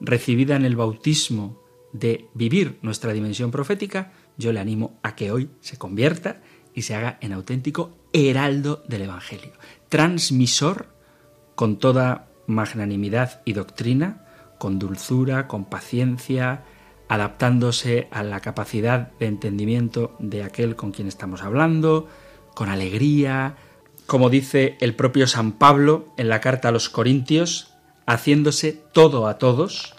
recibida 0.00 0.56
en 0.56 0.64
el 0.64 0.76
bautismo 0.76 1.60
de 1.92 2.28
vivir 2.34 2.78
nuestra 2.82 3.12
dimensión 3.12 3.50
profética, 3.50 4.12
yo 4.36 4.52
le 4.52 4.60
animo 4.60 4.98
a 5.02 5.16
que 5.16 5.32
hoy 5.32 5.50
se 5.60 5.76
convierta 5.76 6.40
y 6.74 6.82
se 6.82 6.94
haga 6.94 7.18
en 7.20 7.32
auténtico 7.32 7.96
heraldo 8.12 8.84
del 8.88 9.02
Evangelio, 9.02 9.52
transmisor 9.88 10.86
con 11.54 11.78
toda 11.78 12.28
magnanimidad 12.46 13.42
y 13.44 13.52
doctrina, 13.52 14.24
con 14.58 14.78
dulzura, 14.78 15.46
con 15.46 15.64
paciencia, 15.64 16.64
adaptándose 17.08 18.08
a 18.10 18.22
la 18.22 18.40
capacidad 18.40 19.12
de 19.18 19.26
entendimiento 19.26 20.14
de 20.18 20.42
aquel 20.42 20.76
con 20.76 20.92
quien 20.92 21.08
estamos 21.08 21.42
hablando, 21.42 22.08
con 22.54 22.68
alegría, 22.68 23.56
como 24.06 24.30
dice 24.30 24.76
el 24.80 24.94
propio 24.94 25.26
San 25.26 25.52
Pablo 25.52 26.06
en 26.16 26.28
la 26.28 26.40
carta 26.40 26.68
a 26.68 26.72
los 26.72 26.88
Corintios, 26.88 27.74
haciéndose 28.06 28.72
todo 28.72 29.26
a 29.26 29.38
todos, 29.38 29.94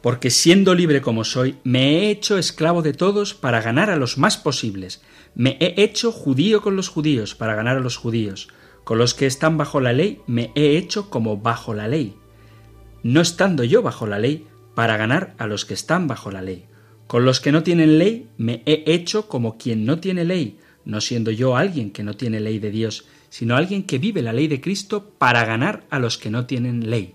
porque 0.00 0.30
siendo 0.30 0.74
libre 0.74 1.02
como 1.02 1.24
soy, 1.24 1.58
me 1.64 1.98
he 1.98 2.10
hecho 2.10 2.38
esclavo 2.38 2.82
de 2.82 2.92
todos 2.94 3.34
para 3.34 3.60
ganar 3.60 3.90
a 3.90 3.96
los 3.96 4.16
más 4.16 4.36
posibles, 4.36 5.02
me 5.34 5.56
he 5.60 5.82
hecho 5.82 6.12
judío 6.12 6.62
con 6.62 6.76
los 6.76 6.88
judíos 6.88 7.34
para 7.34 7.54
ganar 7.54 7.76
a 7.76 7.80
los 7.80 7.96
judíos, 7.96 8.48
con 8.88 8.96
los 8.96 9.12
que 9.12 9.26
están 9.26 9.58
bajo 9.58 9.82
la 9.82 9.92
ley 9.92 10.22
me 10.26 10.50
he 10.54 10.78
hecho 10.78 11.10
como 11.10 11.36
bajo 11.36 11.74
la 11.74 11.88
ley, 11.88 12.16
no 13.02 13.20
estando 13.20 13.62
yo 13.62 13.82
bajo 13.82 14.06
la 14.06 14.18
ley 14.18 14.46
para 14.74 14.96
ganar 14.96 15.34
a 15.36 15.46
los 15.46 15.66
que 15.66 15.74
están 15.74 16.06
bajo 16.06 16.30
la 16.30 16.40
ley. 16.40 16.64
Con 17.06 17.26
los 17.26 17.42
que 17.42 17.52
no 17.52 17.62
tienen 17.62 17.98
ley 17.98 18.30
me 18.38 18.62
he 18.64 18.84
hecho 18.86 19.28
como 19.28 19.58
quien 19.58 19.84
no 19.84 19.98
tiene 19.98 20.24
ley, 20.24 20.58
no 20.86 21.02
siendo 21.02 21.30
yo 21.30 21.54
alguien 21.58 21.90
que 21.90 22.02
no 22.02 22.14
tiene 22.14 22.40
ley 22.40 22.60
de 22.60 22.70
Dios, 22.70 23.04
sino 23.28 23.56
alguien 23.56 23.82
que 23.82 23.98
vive 23.98 24.22
la 24.22 24.32
ley 24.32 24.48
de 24.48 24.62
Cristo 24.62 25.12
para 25.18 25.44
ganar 25.44 25.84
a 25.90 25.98
los 25.98 26.16
que 26.16 26.30
no 26.30 26.46
tienen 26.46 26.88
ley. 26.88 27.14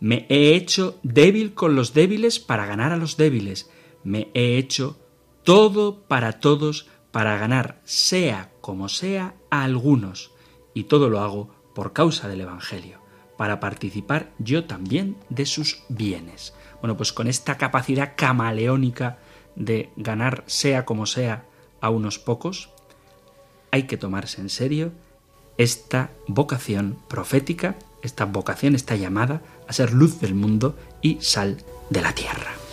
Me 0.00 0.26
he 0.28 0.54
hecho 0.54 1.00
débil 1.02 1.54
con 1.54 1.74
los 1.74 1.94
débiles 1.94 2.38
para 2.38 2.66
ganar 2.66 2.92
a 2.92 2.98
los 2.98 3.16
débiles. 3.16 3.70
Me 4.02 4.28
he 4.34 4.58
hecho 4.58 5.00
todo 5.42 6.02
para 6.06 6.32
todos 6.32 6.86
para 7.12 7.38
ganar, 7.38 7.80
sea 7.84 8.52
como 8.60 8.90
sea, 8.90 9.36
a 9.48 9.64
algunos. 9.64 10.33
Y 10.74 10.84
todo 10.84 11.08
lo 11.08 11.20
hago 11.20 11.48
por 11.74 11.92
causa 11.92 12.28
del 12.28 12.42
Evangelio, 12.42 12.98
para 13.36 13.60
participar 13.60 14.32
yo 14.38 14.64
también 14.64 15.16
de 15.28 15.46
sus 15.46 15.82
bienes. 15.88 16.54
Bueno, 16.80 16.96
pues 16.96 17.12
con 17.12 17.26
esta 17.26 17.56
capacidad 17.56 18.12
camaleónica 18.16 19.18
de 19.56 19.90
ganar, 19.96 20.44
sea 20.46 20.84
como 20.84 21.06
sea, 21.06 21.46
a 21.80 21.90
unos 21.90 22.18
pocos, 22.18 22.70
hay 23.70 23.84
que 23.84 23.96
tomarse 23.96 24.40
en 24.40 24.48
serio 24.48 24.92
esta 25.58 26.10
vocación 26.26 26.98
profética, 27.08 27.76
esta 28.02 28.24
vocación, 28.24 28.74
esta 28.74 28.96
llamada 28.96 29.42
a 29.68 29.72
ser 29.72 29.92
luz 29.92 30.20
del 30.20 30.34
mundo 30.34 30.76
y 31.02 31.18
sal 31.20 31.58
de 31.90 32.00
la 32.00 32.12
tierra. 32.14 32.63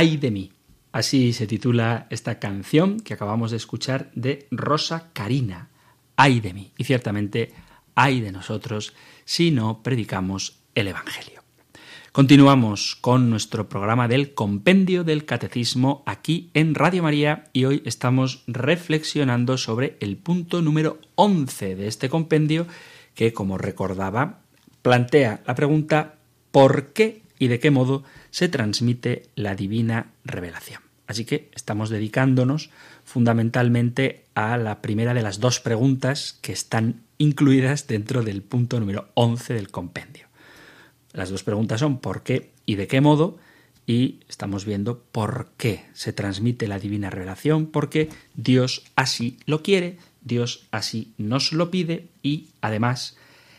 Ay 0.00 0.16
de 0.16 0.30
mí. 0.30 0.52
Así 0.92 1.32
se 1.32 1.48
titula 1.48 2.06
esta 2.10 2.38
canción 2.38 3.00
que 3.00 3.14
acabamos 3.14 3.50
de 3.50 3.56
escuchar 3.56 4.12
de 4.14 4.46
Rosa 4.52 5.10
Carina. 5.12 5.70
Ay 6.14 6.38
de 6.38 6.54
mí. 6.54 6.70
Y 6.78 6.84
ciertamente, 6.84 7.52
ay 7.96 8.20
de 8.20 8.30
nosotros 8.30 8.94
si 9.24 9.50
no 9.50 9.82
predicamos 9.82 10.60
el 10.76 10.86
Evangelio. 10.86 11.42
Continuamos 12.12 12.94
con 12.94 13.28
nuestro 13.28 13.68
programa 13.68 14.06
del 14.06 14.34
Compendio 14.34 15.02
del 15.02 15.24
Catecismo 15.24 16.04
aquí 16.06 16.52
en 16.54 16.76
Radio 16.76 17.02
María 17.02 17.46
y 17.52 17.64
hoy 17.64 17.82
estamos 17.84 18.44
reflexionando 18.46 19.58
sobre 19.58 19.96
el 19.98 20.16
punto 20.16 20.62
número 20.62 21.00
11 21.16 21.74
de 21.74 21.88
este 21.88 22.08
compendio 22.08 22.68
que, 23.16 23.32
como 23.32 23.58
recordaba, 23.58 24.42
plantea 24.80 25.42
la 25.44 25.56
pregunta 25.56 26.18
¿por 26.52 26.92
qué 26.92 27.22
y 27.38 27.48
de 27.48 27.58
qué 27.58 27.70
modo 27.70 28.04
se 28.30 28.48
transmite 28.48 29.26
la 29.34 29.54
divina 29.54 30.12
revelación? 30.24 30.82
Así 31.06 31.24
que 31.24 31.50
estamos 31.54 31.88
dedicándonos 31.88 32.70
fundamentalmente 33.04 34.24
a 34.34 34.58
la 34.58 34.82
primera 34.82 35.14
de 35.14 35.22
las 35.22 35.40
dos 35.40 35.58
preguntas 35.58 36.38
que 36.42 36.52
están 36.52 37.00
incluidas 37.16 37.86
dentro 37.86 38.22
del 38.22 38.42
punto 38.42 38.78
número 38.78 39.08
11 39.14 39.54
del 39.54 39.70
compendio. 39.70 40.26
Las 41.12 41.30
dos 41.30 41.42
preguntas 41.42 41.80
son 41.80 41.98
¿por 41.98 42.22
qué 42.22 42.50
y 42.66 42.74
de 42.74 42.86
qué 42.86 43.00
modo? 43.00 43.38
Y 43.86 44.20
estamos 44.28 44.66
viendo 44.66 45.02
por 45.10 45.48
qué 45.56 45.86
se 45.94 46.12
transmite 46.12 46.68
la 46.68 46.78
divina 46.78 47.08
revelación, 47.08 47.66
porque 47.66 48.10
Dios 48.34 48.84
así 48.94 49.38
lo 49.46 49.62
quiere, 49.62 49.96
Dios 50.20 50.66
así 50.70 51.14
nos 51.16 51.54
lo 51.54 51.70
pide 51.70 52.08
y 52.22 52.48
además 52.60 53.16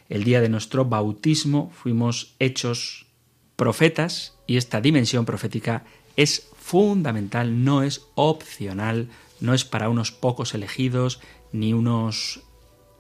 el 0.08 0.24
día 0.24 0.40
de 0.40 0.50
nuestro 0.50 0.86
bautismo 0.86 1.72
fuimos 1.74 2.36
hechos 2.38 3.08
profetas 3.60 4.36
y 4.48 4.56
esta 4.56 4.80
dimensión 4.80 5.26
profética 5.26 5.84
es 6.16 6.48
fundamental, 6.56 7.66
no 7.66 7.84
es 7.84 8.06
opcional, 8.16 9.10
no 9.42 9.54
es 9.54 9.66
para 9.66 9.90
unos 9.90 10.14
pocos 10.14 10.54
elegidos 10.54 11.20
ni 11.52 11.74
unos 11.74 12.40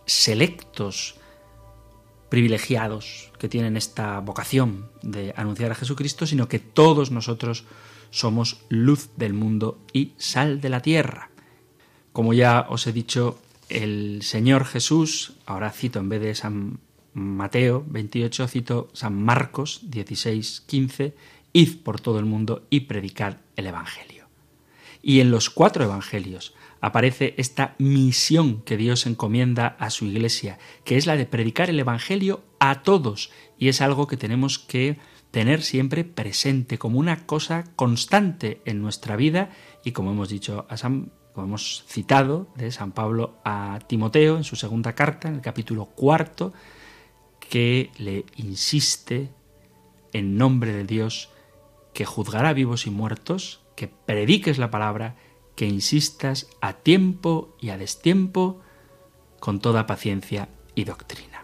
selectos 0.05 1.15
privilegiados 2.27 3.31
que 3.39 3.47
tienen 3.47 3.77
esta 3.77 4.19
vocación 4.19 4.89
de 5.01 5.33
anunciar 5.37 5.71
a 5.71 5.75
Jesucristo, 5.75 6.27
sino 6.27 6.49
que 6.49 6.59
todos 6.59 7.09
nosotros 7.09 7.63
somos 8.11 8.59
luz 8.67 9.11
del 9.15 9.33
mundo 9.33 9.79
y 9.93 10.11
sal 10.17 10.59
de 10.59 10.69
la 10.69 10.81
tierra. 10.81 11.29
Como 12.11 12.33
ya 12.33 12.67
os 12.69 12.85
he 12.85 12.91
dicho, 12.91 13.39
el 13.69 14.23
Señor 14.23 14.65
Jesús, 14.65 15.35
ahora 15.45 15.71
cito 15.71 15.99
en 15.99 16.09
vez 16.09 16.21
de 16.21 16.35
San 16.35 16.79
Mateo 17.13 17.83
28, 17.87 18.47
cito 18.47 18.89
San 18.93 19.21
Marcos 19.21 19.81
16, 19.83 20.63
15, 20.67 21.15
id 21.53 21.77
por 21.83 21.99
todo 21.99 22.19
el 22.19 22.25
mundo 22.25 22.65
y 22.69 22.81
predicad 22.81 23.37
el 23.55 23.67
Evangelio. 23.67 24.27
Y 25.01 25.21
en 25.21 25.31
los 25.31 25.49
cuatro 25.49 25.83
Evangelios 25.83 26.53
aparece 26.81 27.33
esta 27.37 27.75
misión 27.77 28.61
que 28.61 28.77
Dios 28.77 29.05
encomienda 29.05 29.75
a 29.79 29.89
su 29.89 30.05
iglesia, 30.05 30.59
que 30.83 30.97
es 30.97 31.05
la 31.05 31.15
de 31.15 31.25
predicar 31.25 31.69
el 31.69 31.79
Evangelio 31.79 32.43
a 32.59 32.83
todos. 32.83 33.31
Y 33.57 33.69
es 33.69 33.81
algo 33.81 34.07
que 34.07 34.17
tenemos 34.17 34.59
que 34.59 34.97
tener 35.31 35.61
siempre 35.61 36.03
presente 36.03 36.77
como 36.77 36.99
una 36.99 37.25
cosa 37.25 37.65
constante 37.75 38.61
en 38.65 38.81
nuestra 38.81 39.15
vida 39.15 39.51
y 39.83 39.91
como 39.91 40.11
hemos 40.11 40.29
dicho 40.29 40.65
como 41.33 41.45
hemos 41.45 41.85
citado 41.87 42.47
de 42.55 42.71
San 42.71 42.91
Pablo 42.91 43.37
a 43.45 43.79
Timoteo 43.87 44.37
en 44.37 44.43
su 44.43 44.55
segunda 44.55 44.93
carta, 44.95 45.27
en 45.27 45.35
el 45.35 45.41
capítulo 45.41 45.85
cuarto, 45.85 46.53
que 47.49 47.91
le 47.97 48.25
insiste 48.37 49.29
en 50.13 50.37
nombre 50.37 50.71
de 50.71 50.85
Dios 50.85 51.29
que 51.93 52.05
juzgará 52.05 52.53
vivos 52.53 52.85
y 52.85 52.91
muertos, 52.91 53.61
que 53.75 53.87
prediques 53.87 54.57
la 54.57 54.71
palabra, 54.71 55.15
que 55.55 55.65
insistas 55.65 56.47
a 56.61 56.73
tiempo 56.73 57.57
y 57.59 57.69
a 57.69 57.77
destiempo 57.77 58.61
con 59.39 59.59
toda 59.59 59.87
paciencia 59.87 60.47
y 60.75 60.83
doctrina. 60.85 61.43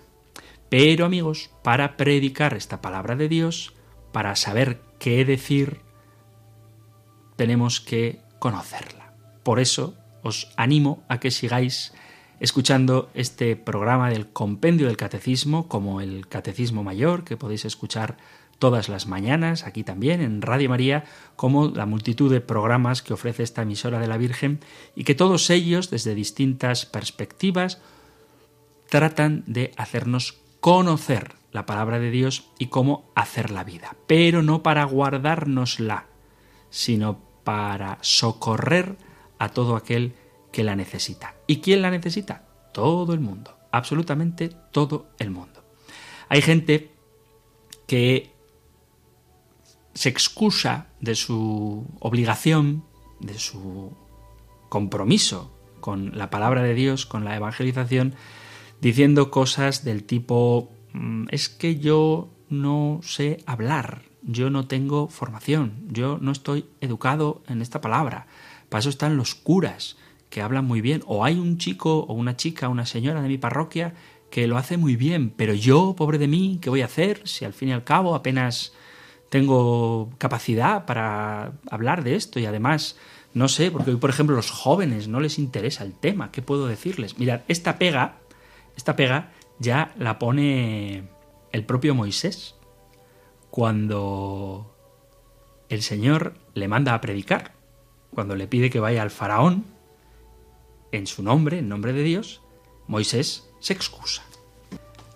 Pero 0.69 1.05
amigos, 1.05 1.49
para 1.63 1.97
predicar 1.97 2.53
esta 2.53 2.81
palabra 2.81 3.15
de 3.15 3.27
Dios, 3.27 3.73
para 4.11 4.35
saber 4.35 4.81
qué 4.99 5.25
decir, 5.25 5.81
tenemos 7.35 7.81
que 7.81 8.21
conocerla. 8.39 9.13
Por 9.43 9.59
eso 9.59 9.95
os 10.21 10.51
animo 10.55 11.03
a 11.09 11.19
que 11.19 11.31
sigáis 11.31 11.93
escuchando 12.39 13.09
este 13.13 13.55
programa 13.55 14.09
del 14.09 14.27
Compendio 14.27 14.87
del 14.87 14.97
Catecismo, 14.97 15.67
como 15.67 16.01
el 16.01 16.27
Catecismo 16.27 16.83
Mayor, 16.83 17.23
que 17.23 17.37
podéis 17.37 17.65
escuchar 17.65 18.17
todas 18.59 18.89
las 18.89 19.07
mañanas, 19.07 19.63
aquí 19.63 19.83
también 19.83 20.21
en 20.21 20.41
Radio 20.41 20.69
María, 20.69 21.03
como 21.35 21.67
la 21.67 21.85
multitud 21.85 22.31
de 22.31 22.41
programas 22.41 23.01
que 23.01 23.13
ofrece 23.13 23.43
esta 23.43 23.63
emisora 23.63 23.99
de 23.99 24.07
la 24.07 24.17
Virgen 24.17 24.59
y 24.95 25.03
que 25.03 25.15
todos 25.15 25.49
ellos, 25.49 25.89
desde 25.89 26.15
distintas 26.15 26.85
perspectivas, 26.85 27.81
tratan 28.89 29.43
de 29.45 29.71
hacernos 29.77 30.39
conocer 30.59 31.35
la 31.51 31.65
palabra 31.65 31.99
de 31.99 32.11
Dios 32.11 32.49
y 32.59 32.67
cómo 32.67 33.11
hacer 33.15 33.51
la 33.51 33.63
vida, 33.63 33.95
pero 34.07 34.41
no 34.41 34.63
para 34.63 34.83
guardárnosla, 34.83 36.07
sino 36.69 37.19
para 37.43 37.97
socorrer 38.01 38.97
a 39.39 39.49
todo 39.49 39.75
aquel 39.75 40.15
que 40.51 40.63
la 40.63 40.75
necesita. 40.75 41.34
¿Y 41.47 41.57
quién 41.57 41.81
la 41.81 41.91
necesita? 41.91 42.43
Todo 42.73 43.13
el 43.13 43.19
mundo, 43.19 43.57
absolutamente 43.71 44.49
todo 44.71 45.07
el 45.19 45.31
mundo. 45.31 45.63
Hay 46.29 46.41
gente 46.41 46.91
que 47.87 48.31
se 49.93 50.09
excusa 50.09 50.87
de 50.99 51.15
su 51.15 51.85
obligación, 51.99 52.83
de 53.19 53.39
su 53.39 53.95
compromiso 54.69 55.51
con 55.79 56.17
la 56.17 56.29
palabra 56.29 56.63
de 56.63 56.73
Dios, 56.73 57.05
con 57.05 57.23
la 57.23 57.35
evangelización, 57.35 58.15
diciendo 58.81 59.31
cosas 59.31 59.83
del 59.83 60.03
tipo 60.03 60.71
mm, 60.93 61.27
es 61.31 61.47
que 61.47 61.77
yo 61.77 62.29
no 62.49 62.99
sé 63.03 63.37
hablar, 63.45 64.01
yo 64.21 64.49
no 64.49 64.67
tengo 64.67 65.07
formación, 65.07 65.85
yo 65.89 66.17
no 66.19 66.31
estoy 66.31 66.65
educado 66.81 67.43
en 67.47 67.61
esta 67.61 67.81
palabra. 67.81 68.27
Para 68.69 68.79
eso 68.79 68.89
están 68.89 69.15
los 69.15 69.35
curas, 69.35 69.95
que 70.35 70.41
hablan 70.41 70.65
muy 70.65 70.81
bien. 70.81 71.01
O 71.05 71.23
hay 71.23 71.39
un 71.39 71.57
chico 71.57 71.99
o 71.99 72.13
una 72.13 72.35
chica, 72.35 72.67
una 72.67 72.85
señora 72.85 73.21
de 73.21 73.29
mi 73.29 73.37
parroquia 73.37 73.93
que 74.29 74.47
lo 74.47 74.57
hace 74.57 74.75
muy 74.75 74.97
bien, 74.97 75.29
pero 75.29 75.53
yo, 75.53 75.95
pobre 75.95 76.17
de 76.17 76.27
mí, 76.27 76.59
¿qué 76.61 76.69
voy 76.69 76.81
a 76.81 76.87
hacer 76.87 77.25
si 77.25 77.45
al 77.45 77.53
fin 77.53 77.69
y 77.69 77.71
al 77.71 77.85
cabo 77.85 78.15
apenas 78.15 78.73
tengo 79.29 80.09
capacidad 80.17 80.83
para 80.83 81.53
hablar 81.71 82.03
de 82.03 82.17
esto 82.17 82.37
y 82.41 82.45
además, 82.45 82.97
no 83.33 83.47
sé, 83.47 83.71
porque 83.71 83.91
hoy, 83.91 83.95
por 83.95 84.09
ejemplo, 84.09 84.35
los 84.35 84.51
jóvenes 84.51 85.07
no 85.07 85.21
les 85.21 85.39
interesa 85.39 85.85
el 85.85 85.93
tema, 85.93 86.33
¿qué 86.33 86.41
puedo 86.41 86.67
decirles? 86.67 87.17
Mirad, 87.17 87.43
esta 87.47 87.77
pega, 87.77 88.17
esta 88.75 88.97
pega 88.97 89.31
ya 89.57 89.93
la 89.97 90.19
pone 90.19 91.07
el 91.53 91.63
propio 91.63 91.95
Moisés 91.95 92.55
cuando 93.51 94.75
el 95.69 95.81
Señor 95.81 96.33
le 96.55 96.67
manda 96.67 96.93
a 96.93 96.99
predicar, 96.99 97.53
cuando 98.13 98.35
le 98.35 98.47
pide 98.47 98.69
que 98.69 98.81
vaya 98.81 99.01
al 99.01 99.11
faraón 99.11 99.74
en 100.97 101.07
su 101.07 101.23
nombre, 101.23 101.59
en 101.59 101.69
nombre 101.69 101.93
de 101.93 102.03
Dios, 102.03 102.41
Moisés 102.87 103.49
se 103.59 103.73
excusa. 103.73 104.23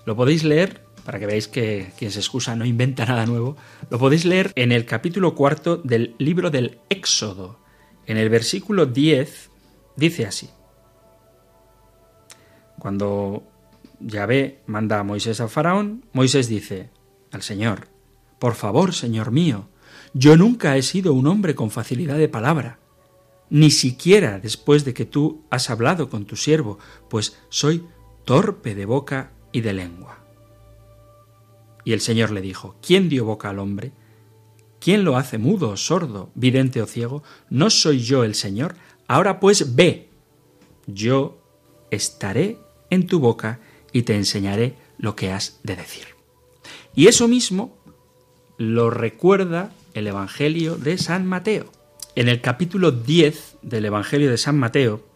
Lo 0.06 0.16
podéis 0.16 0.44
leer 0.44 0.90
para 1.10 1.20
que 1.20 1.26
veáis 1.26 1.48
que 1.48 1.92
quien 1.98 2.12
se 2.12 2.20
excusa 2.20 2.56
no 2.56 2.66
inventa 2.66 3.06
nada 3.06 3.26
nuevo, 3.26 3.58
lo 3.90 3.98
podéis 3.98 4.26
leer 4.26 4.52
en 4.56 4.72
el 4.72 4.86
capítulo 4.86 5.34
cuarto 5.34 5.78
del 5.78 6.16
libro 6.20 6.52
del 6.52 6.80
Éxodo. 6.90 7.60
En 8.06 8.18
el 8.18 8.30
versículo 8.30 8.86
10 8.86 9.50
dice 9.96 10.26
así. 10.28 10.50
Cuando 12.78 13.44
Yahvé 14.00 14.62
manda 14.68 15.00
a 15.00 15.04
Moisés 15.04 15.42
al 15.42 15.50
faraón, 15.50 16.06
Moisés 16.14 16.48
dice 16.48 16.92
al 17.32 17.42
Señor, 17.42 17.88
Por 18.38 18.56
favor, 18.56 18.94
Señor 18.94 19.32
mío, 19.32 19.68
yo 20.14 20.38
nunca 20.38 20.78
he 20.78 20.82
sido 20.82 21.14
un 21.14 21.28
hombre 21.28 21.56
con 21.56 21.72
facilidad 21.72 22.18
de 22.18 22.30
palabra, 22.30 22.80
ni 23.50 23.72
siquiera 23.72 24.40
después 24.40 24.86
de 24.86 24.94
que 24.94 25.06
tú 25.06 25.44
has 25.50 25.70
hablado 25.70 26.10
con 26.10 26.26
tu 26.26 26.36
siervo, 26.36 26.80
pues 27.10 27.38
soy 27.50 27.86
torpe 28.26 28.76
de 28.76 28.86
boca 28.86 29.32
y 29.52 29.62
de 29.62 29.74
lengua. 29.74 30.20
Y 31.84 31.94
el 31.94 32.02
Señor 32.02 32.32
le 32.32 32.42
dijo, 32.42 32.76
¿quién 32.86 33.10
dio 33.10 33.26
boca 33.26 33.50
al 33.50 33.60
hombre? 33.60 33.92
¿Quién 34.80 35.04
lo 35.04 35.18
hace 35.18 35.38
mudo, 35.38 35.76
sordo, 35.76 36.30
vidente 36.36 36.82
o 36.82 36.86
ciego? 36.86 37.24
¿No 37.50 37.70
soy 37.70 38.00
yo 38.00 38.24
el 38.24 38.36
Señor? 38.36 38.76
Ahora 39.08 39.40
pues 39.40 39.76
ve, 39.76 40.10
yo 40.88 41.42
estaré 41.92 42.58
en 42.90 43.08
tu 43.08 43.20
boca 43.20 43.60
y 43.92 44.04
te 44.04 44.16
enseñaré 44.16 44.76
lo 44.98 45.16
que 45.16 45.32
has 45.32 45.60
de 45.64 45.76
decir. 45.76 46.06
Y 46.96 47.08
eso 47.08 47.28
mismo 47.28 47.78
lo 48.58 48.90
recuerda 48.90 49.72
el 49.94 50.08
Evangelio 50.08 50.76
de 50.76 50.98
San 50.98 51.26
Mateo. 51.26 51.72
En 52.16 52.28
el 52.28 52.42
capítulo 52.42 52.92
10 52.92 53.58
del 53.62 53.86
Evangelio 53.86 54.32
de 54.32 54.38
San 54.38 54.58
Mateo 54.58 55.08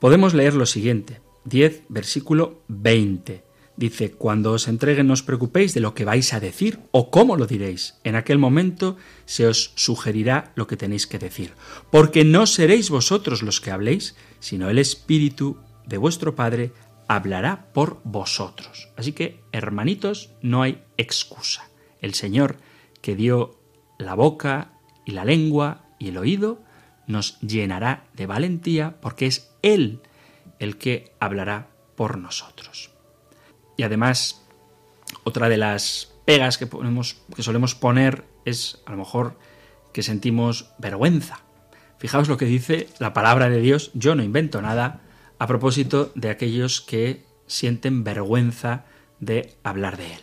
podemos 0.00 0.34
leer 0.34 0.54
lo 0.54 0.66
siguiente, 0.66 1.20
10 1.44 1.84
versículo 1.88 2.62
20. 2.68 3.44
Dice, 3.76 4.12
cuando 4.12 4.52
os 4.52 4.68
entreguen 4.68 5.06
no 5.06 5.14
os 5.14 5.22
preocupéis 5.22 5.72
de 5.72 5.80
lo 5.80 5.94
que 5.94 6.04
vais 6.04 6.34
a 6.34 6.40
decir 6.40 6.80
o 6.90 7.10
cómo 7.10 7.36
lo 7.36 7.46
diréis. 7.46 7.94
En 8.04 8.16
aquel 8.16 8.38
momento 8.38 8.96
se 9.24 9.46
os 9.46 9.72
sugerirá 9.76 10.52
lo 10.56 10.66
que 10.66 10.76
tenéis 10.76 11.06
que 11.06 11.18
decir. 11.18 11.52
Porque 11.90 12.24
no 12.24 12.46
seréis 12.46 12.90
vosotros 12.90 13.42
los 13.42 13.60
que 13.60 13.70
habléis, 13.70 14.16
sino 14.40 14.68
el 14.68 14.78
Espíritu 14.78 15.56
de 15.86 15.96
vuestro 15.96 16.34
Padre 16.34 16.72
hablará 17.08 17.72
por 17.72 18.00
vosotros. 18.04 18.90
Así 18.96 19.12
que, 19.12 19.40
hermanitos, 19.52 20.30
no 20.42 20.62
hay 20.62 20.82
excusa. 20.96 21.70
El 22.00 22.14
Señor 22.14 22.56
que 23.00 23.16
dio 23.16 23.58
la 23.98 24.14
boca 24.14 24.72
y 25.06 25.12
la 25.12 25.24
lengua 25.24 25.81
y 26.02 26.08
el 26.08 26.18
oído, 26.18 26.60
nos 27.06 27.38
llenará 27.40 28.04
de 28.14 28.26
valentía 28.26 29.00
porque 29.00 29.26
es 29.26 29.54
Él 29.62 30.00
el 30.58 30.76
que 30.76 31.12
hablará 31.20 31.68
por 31.94 32.18
nosotros. 32.18 32.90
Y 33.76 33.84
además, 33.84 34.42
otra 35.22 35.48
de 35.48 35.58
las 35.58 36.12
pegas 36.24 36.58
que, 36.58 36.66
ponemos, 36.66 37.22
que 37.34 37.42
solemos 37.42 37.74
poner 37.74 38.24
es 38.44 38.82
a 38.86 38.90
lo 38.90 38.96
mejor 38.96 39.38
que 39.92 40.02
sentimos 40.02 40.72
vergüenza. 40.78 41.40
Fijaos 41.98 42.28
lo 42.28 42.36
que 42.36 42.46
dice 42.46 42.88
la 42.98 43.12
palabra 43.12 43.48
de 43.48 43.60
Dios, 43.60 43.92
yo 43.94 44.16
no 44.16 44.24
invento 44.24 44.60
nada, 44.60 45.02
a 45.38 45.46
propósito 45.46 46.10
de 46.16 46.30
aquellos 46.30 46.80
que 46.80 47.24
sienten 47.46 48.02
vergüenza 48.02 48.84
de 49.20 49.54
hablar 49.62 49.96
de 49.96 50.14
Él. 50.14 50.20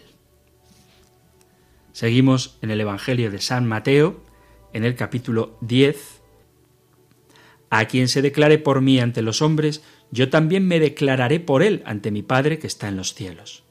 Seguimos 1.94 2.58
en 2.62 2.72
el 2.72 2.82
Evangelio 2.82 3.32
de 3.32 3.40
San 3.40 3.66
Mateo, 3.66 4.29
en 4.74 4.84
el 4.84 4.96
capítulo 4.96 5.58
10. 5.62 6.22
A 7.70 7.86
quien 7.86 8.08
se 8.08 8.22
declare 8.22 8.58
por 8.58 8.82
mí 8.82 9.00
ante 9.00 9.22
los 9.22 9.42
hombres, 9.42 9.84
yo 10.12 10.30
también 10.30 10.68
me 10.68 10.80
declararé 10.80 11.40
por 11.40 11.62
él 11.64 11.84
ante 11.86 12.12
mi 12.12 12.24
Padre 12.24 12.60
que 12.60 12.68
está 12.68 12.88
en 12.88 12.98
los 12.98 13.14
cielos. 13.14 13.64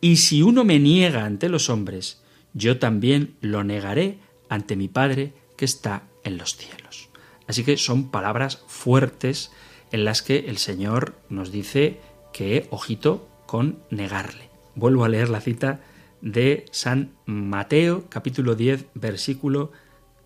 Y 0.00 0.16
si 0.16 0.42
uno 0.42 0.64
me 0.64 0.78
niega 0.78 1.24
ante 1.24 1.48
los 1.48 1.68
hombres, 1.70 2.22
yo 2.52 2.78
también 2.78 3.36
lo 3.40 3.64
negaré 3.64 4.18
ante 4.48 4.76
mi 4.76 4.88
Padre 4.88 5.32
que 5.56 5.64
está 5.64 6.04
en 6.24 6.38
los 6.38 6.56
cielos. 6.56 7.08
Así 7.46 7.64
que 7.64 7.76
son 7.76 8.10
palabras 8.10 8.62
fuertes 8.66 9.50
en 9.92 10.04
las 10.04 10.22
que 10.22 10.46
el 10.48 10.58
Señor 10.58 11.14
nos 11.28 11.52
dice 11.52 12.00
que 12.32 12.66
ojito 12.70 13.28
con 13.46 13.78
negarle. 13.90 14.48
Vuelvo 14.74 15.04
a 15.04 15.08
leer 15.08 15.28
la 15.28 15.40
cita 15.40 15.80
de 16.20 16.64
San 16.70 17.12
Mateo 17.26 18.06
capítulo 18.08 18.54
10 18.54 18.86
versículo 18.94 19.72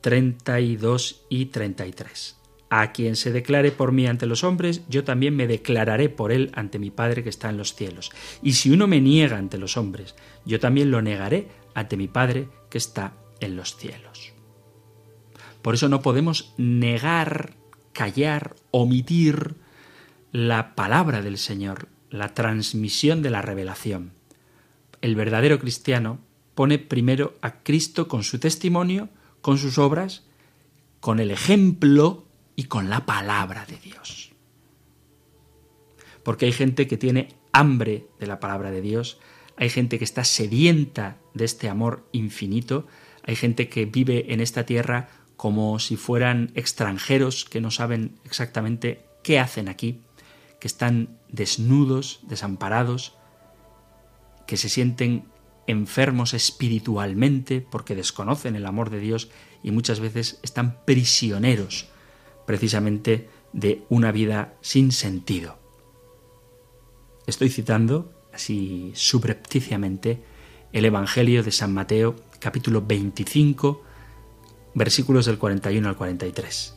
32 0.00 1.22
y 1.28 1.46
33. 1.46 2.36
A 2.70 2.92
quien 2.92 3.16
se 3.16 3.32
declare 3.32 3.72
por 3.72 3.92
mí 3.92 4.06
ante 4.06 4.26
los 4.26 4.44
hombres, 4.44 4.82
yo 4.88 5.02
también 5.04 5.34
me 5.34 5.46
declararé 5.46 6.10
por 6.10 6.32
él 6.32 6.50
ante 6.54 6.78
mi 6.78 6.90
Padre 6.90 7.22
que 7.22 7.30
está 7.30 7.48
en 7.48 7.56
los 7.56 7.74
cielos. 7.74 8.10
Y 8.42 8.52
si 8.52 8.70
uno 8.70 8.86
me 8.86 9.00
niega 9.00 9.38
ante 9.38 9.56
los 9.56 9.76
hombres, 9.76 10.14
yo 10.44 10.60
también 10.60 10.90
lo 10.90 11.00
negaré 11.00 11.48
ante 11.74 11.96
mi 11.96 12.08
Padre 12.08 12.48
que 12.68 12.78
está 12.78 13.14
en 13.40 13.56
los 13.56 13.76
cielos. 13.76 14.32
Por 15.62 15.74
eso 15.74 15.88
no 15.88 16.02
podemos 16.02 16.52
negar, 16.56 17.54
callar, 17.92 18.54
omitir 18.70 19.54
la 20.30 20.74
palabra 20.74 21.22
del 21.22 21.38
Señor, 21.38 21.88
la 22.10 22.34
transmisión 22.34 23.22
de 23.22 23.30
la 23.30 23.42
revelación. 23.42 24.12
El 25.00 25.14
verdadero 25.14 25.58
cristiano 25.58 26.18
pone 26.54 26.78
primero 26.78 27.34
a 27.40 27.62
Cristo 27.62 28.08
con 28.08 28.24
su 28.24 28.38
testimonio, 28.38 29.08
con 29.40 29.58
sus 29.58 29.78
obras, 29.78 30.24
con 31.00 31.20
el 31.20 31.30
ejemplo 31.30 32.26
y 32.56 32.64
con 32.64 32.90
la 32.90 33.06
palabra 33.06 33.66
de 33.66 33.76
Dios. 33.76 34.32
Porque 36.22 36.46
hay 36.46 36.52
gente 36.52 36.86
que 36.86 36.96
tiene 36.96 37.28
hambre 37.52 38.06
de 38.18 38.26
la 38.26 38.40
palabra 38.40 38.70
de 38.70 38.80
Dios, 38.80 39.18
hay 39.56 39.70
gente 39.70 39.98
que 39.98 40.04
está 40.04 40.24
sedienta 40.24 41.18
de 41.34 41.44
este 41.44 41.68
amor 41.68 42.06
infinito, 42.12 42.86
hay 43.24 43.36
gente 43.36 43.68
que 43.68 43.86
vive 43.86 44.32
en 44.32 44.40
esta 44.40 44.64
tierra 44.64 45.08
como 45.36 45.78
si 45.78 45.96
fueran 45.96 46.50
extranjeros 46.54 47.44
que 47.44 47.60
no 47.60 47.70
saben 47.70 48.18
exactamente 48.24 49.04
qué 49.22 49.38
hacen 49.38 49.68
aquí, 49.68 50.00
que 50.60 50.66
están 50.66 51.18
desnudos, 51.28 52.20
desamparados, 52.22 53.14
que 54.46 54.56
se 54.56 54.68
sienten 54.68 55.24
enfermos 55.68 56.34
espiritualmente 56.34 57.60
porque 57.60 57.94
desconocen 57.94 58.56
el 58.56 58.66
amor 58.66 58.90
de 58.90 58.98
Dios 58.98 59.30
y 59.62 59.70
muchas 59.70 60.00
veces 60.00 60.40
están 60.42 60.84
prisioneros 60.84 61.88
precisamente 62.46 63.28
de 63.52 63.84
una 63.90 64.10
vida 64.10 64.54
sin 64.62 64.90
sentido. 64.90 65.58
Estoy 67.26 67.50
citando, 67.50 68.10
así 68.32 68.92
subrepticiamente, 68.94 70.24
el 70.72 70.86
Evangelio 70.86 71.42
de 71.42 71.52
San 71.52 71.74
Mateo, 71.74 72.16
capítulo 72.38 72.82
25, 72.82 73.82
versículos 74.74 75.26
del 75.26 75.38
41 75.38 75.86
al 75.86 75.96
43. 75.96 76.76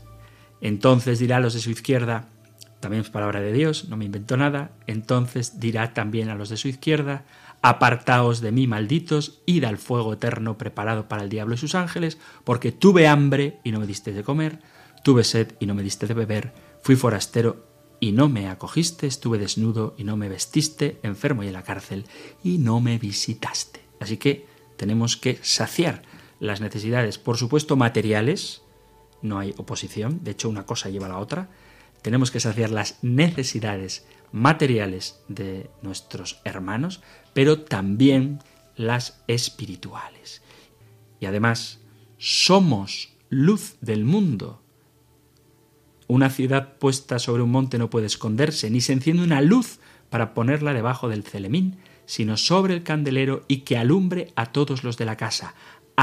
Entonces 0.59 1.19
dirá 1.19 1.37
a 1.37 1.39
los 1.39 1.53
de 1.53 1.61
su 1.61 1.71
izquierda, 1.71 2.27
también 2.81 3.03
es 3.03 3.09
palabra 3.09 3.39
de 3.39 3.53
Dios, 3.53 3.87
no 3.87 3.95
me 3.95 4.05
invento 4.05 4.35
nada, 4.35 4.71
entonces 4.87 5.59
dirá 5.61 5.93
también 5.93 6.29
a 6.29 6.35
los 6.35 6.49
de 6.49 6.57
su 6.57 6.67
izquierda, 6.67 7.23
apartaos 7.61 8.41
de 8.41 8.51
mí, 8.51 8.67
malditos, 8.67 9.41
id 9.45 9.63
al 9.63 9.77
fuego 9.77 10.13
eterno 10.13 10.57
preparado 10.57 11.07
para 11.07 11.23
el 11.23 11.29
diablo 11.29 11.55
y 11.55 11.57
sus 11.57 11.75
ángeles, 11.75 12.17
porque 12.43 12.71
tuve 12.71 13.07
hambre 13.07 13.59
y 13.63 13.71
no 13.71 13.79
me 13.79 13.87
diste 13.87 14.13
de 14.13 14.23
comer, 14.23 14.59
Tuve 15.03 15.23
sed 15.23 15.53
y 15.59 15.65
no 15.65 15.73
me 15.73 15.83
diste 15.83 16.05
de 16.05 16.13
beber, 16.13 16.53
fui 16.81 16.95
forastero 16.95 17.65
y 17.99 18.11
no 18.11 18.29
me 18.29 18.49
acogiste, 18.49 19.07
estuve 19.07 19.39
desnudo 19.39 19.95
y 19.97 20.03
no 20.03 20.15
me 20.15 20.29
vestiste, 20.29 20.99
enfermo 21.01 21.43
y 21.43 21.47
en 21.47 21.53
la 21.53 21.63
cárcel 21.63 22.05
y 22.43 22.59
no 22.59 22.79
me 22.81 22.99
visitaste. 22.99 23.81
Así 23.99 24.17
que 24.17 24.45
tenemos 24.77 25.17
que 25.17 25.39
saciar 25.41 26.03
las 26.39 26.61
necesidades, 26.61 27.17
por 27.17 27.37
supuesto 27.37 27.75
materiales, 27.75 28.61
no 29.23 29.39
hay 29.39 29.53
oposición, 29.57 30.23
de 30.23 30.31
hecho 30.31 30.49
una 30.49 30.65
cosa 30.65 30.89
lleva 30.89 31.07
a 31.07 31.09
la 31.09 31.19
otra, 31.19 31.49
tenemos 32.01 32.29
que 32.29 32.39
saciar 32.39 32.69
las 32.69 32.97
necesidades 33.03 34.05
materiales 34.31 35.21
de 35.27 35.69
nuestros 35.81 36.41
hermanos, 36.43 37.01
pero 37.33 37.61
también 37.61 38.39
las 38.75 39.21
espirituales. 39.27 40.41
Y 41.19 41.25
además, 41.25 41.79
somos 42.17 43.09
luz 43.29 43.75
del 43.81 44.03
mundo. 44.03 44.61
Una 46.07 46.29
ciudad 46.29 46.77
puesta 46.77 47.19
sobre 47.19 47.43
un 47.43 47.51
monte 47.51 47.77
no 47.77 47.89
puede 47.89 48.07
esconderse, 48.07 48.69
ni 48.69 48.81
se 48.81 48.93
enciende 48.93 49.23
una 49.23 49.41
luz 49.41 49.79
para 50.09 50.33
ponerla 50.33 50.73
debajo 50.73 51.07
del 51.07 51.23
celemín, 51.23 51.77
sino 52.05 52.35
sobre 52.35 52.73
el 52.73 52.83
candelero 52.83 53.45
y 53.47 53.59
que 53.59 53.77
alumbre 53.77 54.33
a 54.35 54.51
todos 54.51 54.83
los 54.83 54.97
de 54.97 55.05
la 55.05 55.15
casa. 55.15 55.55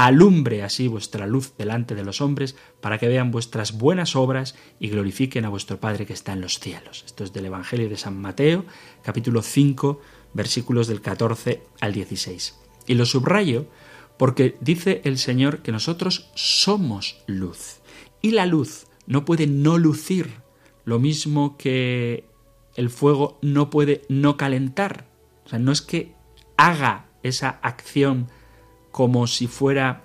Alumbre 0.05 0.63
así 0.63 0.87
vuestra 0.87 1.27
luz 1.27 1.51
delante 1.57 1.93
de 1.93 2.05
los 2.05 2.21
hombres, 2.21 2.55
para 2.79 2.97
que 2.97 3.09
vean 3.09 3.31
vuestras 3.31 3.77
buenas 3.77 4.15
obras 4.15 4.55
y 4.79 4.87
glorifiquen 4.87 5.43
a 5.43 5.49
vuestro 5.49 5.81
Padre 5.81 6.05
que 6.05 6.13
está 6.13 6.31
en 6.31 6.39
los 6.39 6.59
cielos. 6.59 7.03
Esto 7.05 7.25
es 7.25 7.33
del 7.33 7.47
Evangelio 7.47 7.89
de 7.89 7.97
San 7.97 8.17
Mateo, 8.17 8.63
capítulo 9.03 9.41
5, 9.41 9.99
versículos 10.33 10.87
del 10.87 11.01
14 11.01 11.63
al 11.81 11.91
16. 11.91 12.57
Y 12.87 12.93
lo 12.93 13.05
subrayo 13.05 13.67
porque 14.17 14.55
dice 14.61 15.01
el 15.03 15.17
Señor 15.17 15.59
que 15.63 15.73
nosotros 15.73 16.29
somos 16.33 17.21
luz. 17.27 17.81
Y 18.21 18.31
la 18.31 18.45
luz 18.45 18.87
no 19.05 19.25
puede 19.25 19.47
no 19.47 19.77
lucir, 19.77 20.31
lo 20.85 20.99
mismo 20.99 21.57
que 21.57 22.23
el 22.77 22.89
fuego 22.89 23.37
no 23.41 23.69
puede 23.69 24.03
no 24.07 24.37
calentar. 24.37 25.07
O 25.45 25.49
sea, 25.49 25.59
no 25.59 25.73
es 25.73 25.81
que 25.81 26.13
haga 26.55 27.09
esa 27.21 27.49
acción 27.61 28.29
como 28.99 29.27
si 29.27 29.47
fuera 29.47 30.03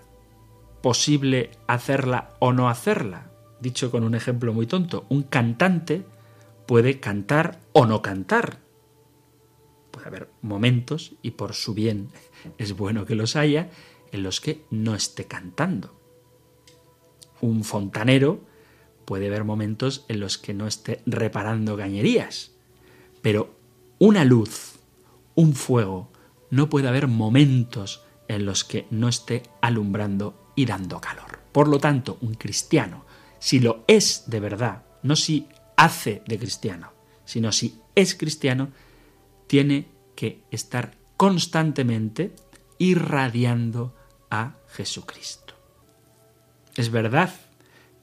posible 0.81 1.51
hacerla 1.67 2.31
o 2.39 2.53
no 2.53 2.69
hacerla. 2.69 3.29
Dicho 3.59 3.91
con 3.91 4.05
un 4.05 4.15
ejemplo 4.15 4.53
muy 4.53 4.69
tonto, 4.69 5.05
un 5.09 5.25
cantante 5.25 6.05
puede 6.69 7.01
cantar 7.01 7.59
o 7.73 7.87
no 7.87 8.03
cantar. 8.03 8.61
Puede 9.91 10.07
haber 10.07 10.31
momentos, 10.43 11.15
y 11.23 11.33
por 11.33 11.55
su 11.55 11.75
bien 11.75 12.11
es 12.59 12.77
bueno 12.77 13.05
que 13.05 13.17
los 13.17 13.35
haya, 13.35 13.69
en 14.13 14.23
los 14.23 14.41
que 14.41 14.65
no 14.71 14.95
esté 14.95 15.25
cantando. 15.25 16.01
Un 17.41 17.65
fontanero 17.65 18.45
puede 19.07 19.27
haber 19.27 19.43
momentos 19.43 20.05
en 20.07 20.21
los 20.21 20.39
que 20.39 20.55
no 20.55 20.69
esté 20.69 21.03
reparando 21.05 21.75
gañerías. 21.75 22.53
Pero 23.23 23.57
una 23.99 24.25
luz, 24.25 24.75
un 25.35 25.57
fuego, 25.57 26.13
no 26.51 26.71
puede 26.71 26.87
haber 26.87 27.09
momentos 27.09 28.04
en 28.29 28.47
los 28.47 28.64
que 28.64 28.87
no 28.91 29.09
esté 29.09 29.43
alumbrando 29.61 30.53
y 30.55 30.66
dando 30.66 31.01
calor. 31.01 31.41
Por 31.53 31.68
lo 31.68 31.79
tanto, 31.79 32.18
un 32.20 32.35
cristiano, 32.35 33.05
si 33.39 33.61
lo 33.61 33.85
es 33.87 34.25
de 34.27 34.41
verdad, 34.41 34.85
no 35.03 35.16
si 35.16 35.49
hace 35.77 36.22
de 36.27 36.39
cristiano, 36.39 36.93
sino 37.25 37.53
si 37.53 37.81
es 37.95 38.14
cristiano, 38.14 38.70
tiene 39.47 39.89
que 40.16 40.43
estar 40.51 40.95
constantemente 41.16 42.35
irradiando 42.79 43.95
a 44.31 44.57
Jesucristo. 44.68 45.55
Es 46.77 46.91
verdad 46.91 47.33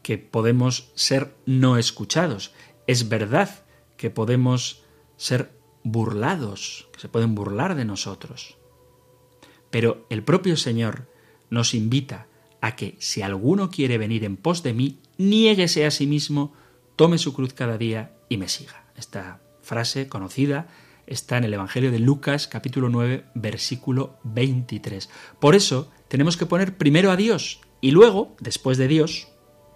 que 0.02 0.18
podemos 0.18 0.92
ser 0.96 1.36
no 1.46 1.78
escuchados. 1.78 2.54
Es 2.88 3.10
verdad 3.10 3.50
que 3.98 4.10
podemos 4.10 4.84
ser 5.18 5.52
burlados, 5.84 6.88
que 6.94 7.00
se 7.00 7.10
pueden 7.10 7.36
burlar 7.36 7.76
de 7.76 7.86
nosotros. 7.86 8.58
Pero 9.72 10.06
el 10.10 10.24
propio 10.24 10.56
Señor 10.58 11.08
nos 11.50 11.74
invita 11.74 12.28
a 12.62 12.76
que 12.76 12.96
si 13.00 13.24
alguno 13.24 13.70
quiere 13.72 13.98
venir 13.98 14.24
en 14.24 14.38
pos 14.38 14.62
de 14.62 14.74
mí, 14.74 15.00
niéguese 15.18 15.86
a 15.86 15.92
sí 15.92 16.06
mismo, 16.06 16.54
tome 16.96 17.18
su 17.18 17.34
cruz 17.34 17.54
cada 17.54 17.78
día 17.78 18.16
y 18.30 18.38
me 18.38 18.48
siga. 18.48 18.86
Esta 18.96 19.42
frase 19.62 20.08
conocida 20.08 20.68
está 21.08 21.38
en 21.38 21.46
el 21.46 21.54
Evangelio 21.54 21.92
de 21.92 22.00
Lucas 22.00 22.48
capítulo 22.48 22.90
9 22.90 23.26
versículo 23.34 24.20
23. 24.24 25.10
Por 25.40 25.56
eso 25.56 25.90
tenemos 26.08 26.38
que 26.38 26.46
poner 26.46 26.78
primero 26.78 27.12
a 27.12 27.16
Dios 27.16 27.62
y 27.82 27.92
luego, 27.92 28.36
después 28.40 28.78
de 28.78 28.88
Dios, 28.88 29.30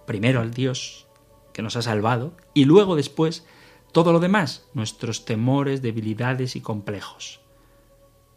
primero 0.06 0.40
al 0.40 0.54
Dios 0.54 1.08
que 1.52 1.62
nos 1.62 1.76
ha 1.76 1.82
salvado 1.82 2.36
y 2.54 2.66
luego 2.66 2.94
después 2.96 3.44
todo 3.92 4.12
lo 4.12 4.20
demás, 4.20 4.68
nuestros 4.74 5.24
temores, 5.24 5.80
debilidades 5.80 6.54
y 6.54 6.60
complejos. 6.60 7.40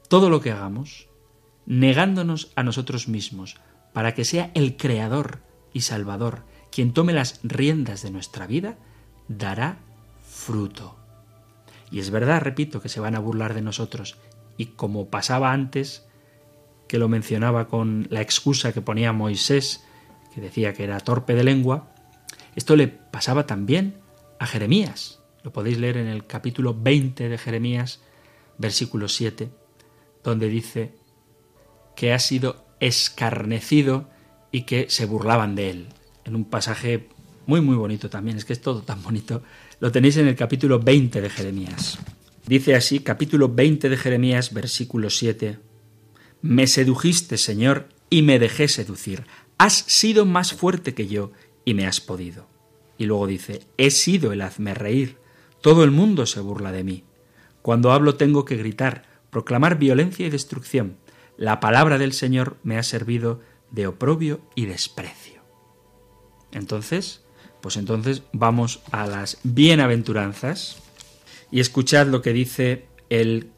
Todo 0.07 0.29
lo 0.29 0.39
que 0.39 0.51
hagamos, 0.51 1.08
negándonos 1.69 2.51
a 2.55 2.63
nosotros 2.63 3.07
mismos, 3.07 3.55
para 3.93 4.13
que 4.13 4.25
sea 4.25 4.51
el 4.55 4.75
Creador 4.75 5.39
y 5.71 5.81
Salvador 5.81 6.43
quien 6.71 6.93
tome 6.93 7.13
las 7.13 7.39
riendas 7.43 8.03
de 8.03 8.11
nuestra 8.11 8.47
vida, 8.47 8.77
dará 9.27 9.77
fruto. 10.27 10.97
Y 11.91 11.99
es 11.99 12.11
verdad, 12.11 12.41
repito, 12.41 12.81
que 12.81 12.89
se 12.89 12.99
van 12.99 13.15
a 13.15 13.19
burlar 13.19 13.53
de 13.53 13.61
nosotros. 13.61 14.17
Y 14.57 14.67
como 14.67 15.09
pasaba 15.09 15.51
antes, 15.51 16.05
que 16.87 16.99
lo 16.99 17.07
mencionaba 17.07 17.67
con 17.67 18.07
la 18.09 18.21
excusa 18.21 18.73
que 18.73 18.81
ponía 18.81 19.13
Moisés, 19.13 19.83
que 20.33 20.41
decía 20.41 20.73
que 20.73 20.83
era 20.83 20.99
torpe 20.99 21.33
de 21.33 21.43
lengua, 21.43 21.91
esto 22.55 22.75
le 22.75 22.87
pasaba 22.87 23.45
también 23.45 23.95
a 24.39 24.45
Jeremías. 24.45 25.19
Lo 25.43 25.53
podéis 25.53 25.79
leer 25.79 25.97
en 25.97 26.07
el 26.07 26.25
capítulo 26.25 26.73
20 26.73 27.29
de 27.29 27.37
Jeremías, 27.37 28.01
versículo 28.57 29.07
7, 29.07 29.49
donde 30.23 30.49
dice 30.49 30.98
que 31.99 32.13
ha 32.13 32.19
sido 32.19 32.65
escarnecido 32.79 34.09
y 34.53 34.61
que 34.61 34.89
se 34.89 35.05
burlaban 35.05 35.55
de 35.55 35.69
él. 35.69 35.87
En 36.23 36.33
un 36.33 36.45
pasaje 36.45 37.09
muy 37.45 37.59
muy 37.59 37.75
bonito 37.75 38.09
también, 38.09 38.37
es 38.37 38.45
que 38.45 38.53
es 38.53 38.61
todo 38.61 38.83
tan 38.83 39.03
bonito 39.03 39.43
lo 39.81 39.91
tenéis 39.91 40.15
en 40.15 40.27
el 40.27 40.35
capítulo 40.37 40.79
20 40.79 41.19
de 41.19 41.29
Jeremías. 41.29 41.99
Dice 42.45 42.75
así, 42.75 42.99
capítulo 42.99 43.49
20 43.49 43.89
de 43.89 43.97
Jeremías, 43.97 44.53
versículo 44.53 45.09
7. 45.09 45.59
Me 46.41 46.67
sedujiste, 46.67 47.37
Señor, 47.37 47.89
y 48.09 48.21
me 48.21 48.39
dejé 48.39 48.69
seducir. 48.69 49.25
Has 49.57 49.73
sido 49.73 50.25
más 50.25 50.53
fuerte 50.53 50.93
que 50.93 51.07
yo 51.07 51.33
y 51.65 51.73
me 51.73 51.85
has 51.85 51.99
podido. 51.99 52.47
Y 52.97 53.07
luego 53.07 53.27
dice, 53.27 53.61
he 53.77 53.91
sido 53.91 54.31
el 54.31 54.41
hazme 54.41 54.73
reír. 54.73 55.17
Todo 55.61 55.83
el 55.83 55.91
mundo 55.91 56.25
se 56.25 56.39
burla 56.39 56.71
de 56.71 56.85
mí. 56.85 57.03
Cuando 57.61 57.91
hablo 57.91 58.15
tengo 58.15 58.45
que 58.45 58.55
gritar, 58.55 59.03
proclamar 59.29 59.77
violencia 59.77 60.25
y 60.25 60.29
destrucción. 60.29 60.97
La 61.39 61.61
palabra 61.61 61.97
del 61.97 62.11
Señor 62.11 62.57
me 62.63 62.77
ha 62.77 62.83
servido 62.83 63.39
de 63.71 63.87
oprobio 63.87 64.41
y 64.55 64.65
desprecio. 64.65 65.41
Entonces, 66.51 67.23
pues 67.61 67.77
entonces 67.77 68.23
vamos 68.33 68.81
a 68.91 69.07
las 69.07 69.37
bienaventuranzas 69.43 70.83
y 71.49 71.61
escuchad 71.61 72.07
lo 72.07 72.21
que 72.21 72.33
dice 72.33 72.87
el 73.07 73.51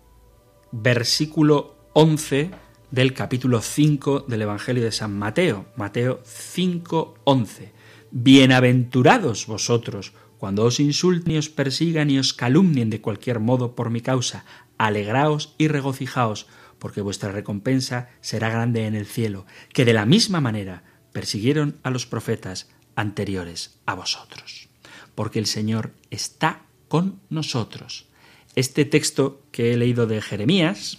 versículo 0.72 1.76
11 1.94 2.52
del 2.92 3.16
capítulo 3.16 3.62
5 3.62 4.26
del 4.28 4.44
Evangelio 4.44 4.84
de 4.84 4.92
San 4.92 5.18
Mateo, 5.18 5.66
Mateo 5.76 6.22
5, 6.24 7.16
11. 7.24 7.72
Bienaventurados 8.12 9.48
vosotros 9.48 10.14
cuando 10.38 10.66
os 10.66 10.80
insulten 10.80 11.34
y 11.34 11.38
os 11.40 11.50
persigan 11.50 12.12
y 12.12 12.20
os 12.20 12.36
calumnien 12.36 12.92
de 12.92 13.02
cualquier 13.02 13.40
modo 13.40 13.74
por 13.74 13.90
mi 13.90 14.02
causa, 14.02 14.46
alegraos 14.78 15.56
y 15.58 15.68
regocijaos, 15.68 16.46
porque 16.82 17.02
vuestra 17.02 17.32
recompensa 17.32 18.10
será 18.22 18.50
grande 18.50 18.88
en 18.88 18.96
el 18.96 19.06
cielo, 19.06 19.46
que 19.72 19.86
de 19.86 19.94
la 19.94 20.08
misma 20.08 20.42
manera 20.42 20.84
persiguieron 21.12 21.78
a 21.84 21.92
los 21.92 22.08
profetas 22.08 22.72
anteriores 22.96 23.78
a 23.86 23.94
vosotros, 23.94 24.68
porque 25.14 25.38
el 25.38 25.46
Señor 25.46 25.92
está 26.10 26.64
con 26.88 27.20
nosotros. 27.30 28.08
Este 28.56 28.84
texto 28.84 29.44
que 29.52 29.72
he 29.72 29.78
leído 29.78 30.08
de 30.08 30.24
Jeremías, 30.24 30.98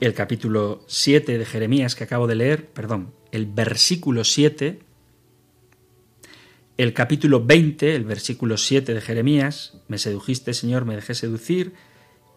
el 0.00 0.12
capítulo 0.12 0.82
7 0.88 1.38
de 1.38 1.46
Jeremías 1.46 1.94
que 1.94 2.02
acabo 2.02 2.26
de 2.26 2.34
leer, 2.34 2.66
perdón, 2.66 3.14
el 3.30 3.46
versículo 3.46 4.24
7, 4.24 4.80
el 6.78 6.92
capítulo 6.94 7.44
20, 7.44 7.94
el 7.94 8.04
versículo 8.04 8.56
7 8.56 8.92
de 8.92 9.00
Jeremías, 9.00 9.78
me 9.86 9.98
sedujiste, 9.98 10.52
Señor, 10.52 10.84
me 10.84 10.96
dejé 10.96 11.14
seducir, 11.14 11.74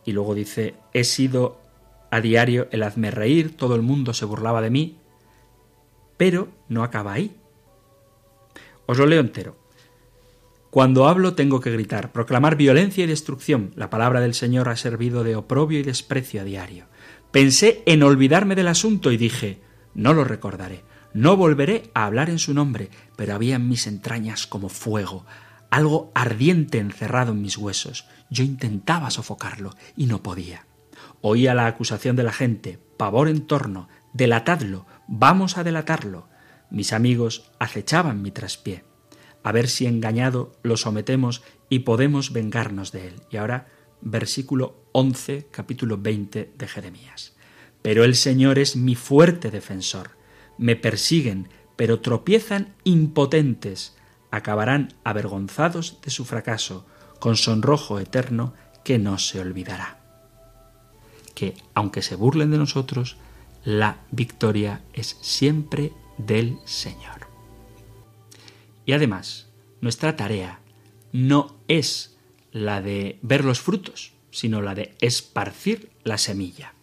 y 0.06 0.12
luego 0.12 0.36
dice, 0.36 0.76
he 0.94 1.04
sido 1.04 1.68
a 2.12 2.22
diario 2.22 2.68
el 2.72 2.84
hazme 2.84 3.12
reír, 3.12 3.56
todo 3.56 3.76
el 3.76 3.82
mundo 3.82 4.14
se 4.14 4.26
burlaba 4.26 4.62
de 4.62 4.70
mí, 4.70 4.98
pero 6.18 6.50
no 6.68 6.84
acaba 6.84 7.14
ahí. 7.14 7.36
Os 8.86 8.98
lo 8.98 9.06
leo 9.06 9.20
entero. 9.20 9.58
Cuando 10.70 11.08
hablo 11.08 11.34
tengo 11.34 11.62
que 11.62 11.72
gritar, 11.72 12.12
proclamar 12.12 12.56
violencia 12.56 13.04
y 13.04 13.08
destrucción. 13.08 13.72
La 13.76 13.90
palabra 13.90 14.22
del 14.22 14.36
Señor 14.36 14.70
ha 14.70 14.76
servido 14.76 15.24
de 15.24 15.36
oprobio 15.36 15.80
y 15.80 15.84
desprecio 15.84 16.42
a 16.42 16.44
diario. 16.44 16.86
Pensé 17.32 17.82
en 17.86 18.04
olvidarme 18.04 18.56
del 18.56 18.68
asunto 18.68 19.12
y 19.12 19.18
dije, 19.18 19.62
no 19.96 20.14
lo 20.14 20.24
recordaré, 20.24 20.84
no 21.14 21.38
volveré 21.38 21.90
a 21.96 22.06
hablar 22.06 22.30
en 22.30 22.38
su 22.38 22.54
nombre, 22.54 22.90
pero 23.16 23.34
había 23.34 23.56
en 23.56 23.68
mis 23.68 23.88
entrañas 23.88 24.46
como 24.46 24.70
fuego, 24.70 25.26
algo 25.72 26.12
ardiente 26.14 26.78
encerrado 26.78 27.32
en 27.32 27.42
mis 27.42 27.58
huesos. 27.58 28.06
Yo 28.30 28.44
intentaba 28.44 29.10
sofocarlo 29.10 29.76
y 29.96 30.06
no 30.06 30.22
podía. 30.22 30.69
Oía 31.22 31.54
la 31.54 31.68
acusación 31.68 32.16
de 32.16 32.24
la 32.24 32.32
gente, 32.32 32.80
pavor 32.98 33.28
en 33.28 33.42
torno, 33.42 33.90
delatadlo, 34.14 34.86
vamos 35.08 35.58
a 35.58 35.64
delatarlo. 35.64 36.30
Mis 36.72 36.94
amigos 36.94 37.52
acechaban 37.60 38.22
mi 38.22 38.32
traspié. 38.32 38.86
A 39.44 39.52
ver 39.52 39.68
si 39.68 39.86
engañado 39.86 40.54
lo 40.64 40.78
sometemos 40.78 41.44
y 41.70 41.80
podemos 41.80 42.32
vengarnos 42.32 42.92
de 42.92 43.08
él. 43.08 43.16
Y 43.30 43.38
ahora, 43.38 43.68
versículo 44.02 44.84
11, 44.94 45.48
capítulo 45.52 45.98
20 45.98 46.54
de 46.58 46.68
Jeremías. 46.68 47.36
Pero 47.82 48.04
el 48.04 48.16
Señor 48.16 48.60
es 48.60 48.76
mi 48.76 48.96
fuerte 48.96 49.52
defensor. 49.52 50.12
Me 50.58 50.76
persiguen, 50.76 51.50
pero 51.76 52.00
tropiezan 52.00 52.76
impotentes. 52.84 53.98
Acabarán 54.32 54.94
avergonzados 55.04 56.00
de 56.02 56.12
su 56.12 56.26
fracaso, 56.26 56.86
con 57.20 57.36
sonrojo 57.36 58.00
eterno 58.00 58.54
que 58.84 59.00
no 59.00 59.18
se 59.18 59.40
olvidará. 59.40 59.99
Que, 61.40 61.54
aunque 61.74 62.02
se 62.02 62.16
burlen 62.16 62.52
de 62.52 62.58
nosotros, 62.58 63.16
la 63.64 64.02
victoria 64.12 64.82
es 64.92 65.18
siempre 65.22 65.94
del 66.18 66.58
Señor. 66.66 67.30
Y 68.86 68.92
además, 68.92 69.48
nuestra 69.80 70.18
tarea 70.18 70.60
no 71.14 71.56
es 71.70 72.18
la 72.52 72.82
de 72.82 73.20
ver 73.22 73.46
los 73.46 73.62
frutos, 73.62 74.12
sino 74.32 74.62
la 74.62 74.76
de 74.76 74.98
esparcir 75.00 75.92
la 76.04 76.18
semilla. 76.18 76.74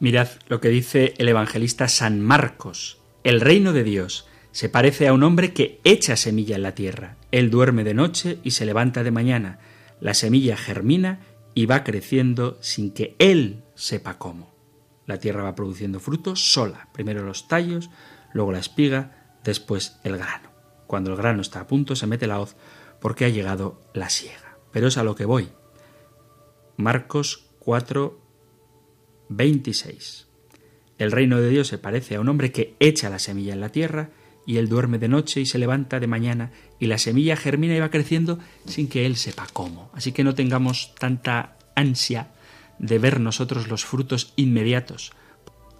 Mirad 0.00 0.28
lo 0.48 0.62
que 0.62 0.70
dice 0.70 1.12
el 1.18 1.28
evangelista 1.28 1.88
San 1.88 2.22
Marcos. 2.22 3.02
El 3.22 3.42
reino 3.42 3.74
de 3.74 3.84
Dios 3.84 4.26
se 4.50 4.70
parece 4.70 5.08
a 5.08 5.12
un 5.12 5.24
hombre 5.24 5.52
que 5.52 5.78
echa 5.84 6.16
semilla 6.16 6.56
en 6.56 6.62
la 6.62 6.74
tierra. 6.74 7.16
Él 7.32 7.50
duerme 7.50 7.84
de 7.84 7.92
noche 7.92 8.38
y 8.42 8.52
se 8.52 8.64
levanta 8.64 9.04
de 9.04 9.10
mañana. 9.10 9.58
La 10.00 10.14
semilla 10.14 10.56
germina 10.56 11.20
y 11.54 11.66
va 11.66 11.84
creciendo 11.84 12.58
sin 12.60 12.92
que 12.92 13.16
él 13.18 13.64
sepa 13.74 14.18
cómo. 14.18 14.52
La 15.06 15.18
tierra 15.18 15.42
va 15.42 15.54
produciendo 15.54 16.00
frutos 16.00 16.52
sola, 16.52 16.88
primero 16.92 17.24
los 17.24 17.48
tallos, 17.48 17.90
luego 18.32 18.52
la 18.52 18.58
espiga, 18.58 19.36
después 19.44 19.98
el 20.04 20.16
grano. 20.16 20.50
Cuando 20.86 21.10
el 21.10 21.16
grano 21.16 21.42
está 21.42 21.60
a 21.60 21.66
punto 21.66 21.96
se 21.96 22.06
mete 22.06 22.26
la 22.26 22.40
hoz 22.40 22.56
porque 23.00 23.24
ha 23.24 23.28
llegado 23.28 23.80
la 23.94 24.08
siega. 24.08 24.56
Pero 24.70 24.88
es 24.88 24.96
a 24.96 25.04
lo 25.04 25.14
que 25.14 25.24
voy. 25.24 25.48
Marcos 26.76 27.46
4, 27.58 28.18
26. 29.28 30.28
El 30.98 31.12
reino 31.12 31.40
de 31.40 31.48
Dios 31.48 31.68
se 31.68 31.78
parece 31.78 32.14
a 32.14 32.20
un 32.20 32.28
hombre 32.28 32.52
que 32.52 32.76
echa 32.78 33.10
la 33.10 33.18
semilla 33.18 33.52
en 33.52 33.60
la 33.60 33.70
tierra 33.70 34.10
y 34.46 34.56
él 34.56 34.68
duerme 34.68 34.98
de 34.98 35.08
noche 35.08 35.40
y 35.40 35.46
se 35.46 35.58
levanta 35.58 36.00
de 36.00 36.06
mañana 36.06 36.52
y 36.82 36.86
la 36.88 36.98
semilla 36.98 37.36
germina 37.36 37.76
y 37.76 37.78
va 37.78 37.92
creciendo 37.92 38.40
sin 38.66 38.88
que 38.88 39.06
él 39.06 39.14
sepa 39.14 39.46
cómo. 39.52 39.88
Así 39.94 40.10
que 40.10 40.24
no 40.24 40.34
tengamos 40.34 40.96
tanta 40.98 41.56
ansia 41.76 42.32
de 42.80 42.98
ver 42.98 43.20
nosotros 43.20 43.68
los 43.68 43.84
frutos 43.84 44.32
inmediatos. 44.34 45.12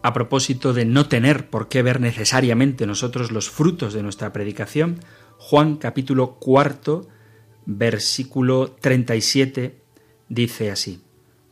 A 0.05 0.12
propósito 0.12 0.72
de 0.72 0.84
no 0.84 1.09
tener 1.09 1.50
por 1.50 1.68
qué 1.68 1.82
ver 1.82 2.00
necesariamente 2.00 2.86
nosotros 2.86 3.32
los 3.32 3.50
frutos 3.50 3.94
de 3.94 4.05
nuestra 4.05 4.32
predicación, 4.32 5.00
Juan 5.38 5.74
capítulo 5.74 6.36
cuarto, 6.36 7.09
versículo 7.66 8.70
37 8.70 9.82
dice 10.28 10.70
así, 10.70 11.03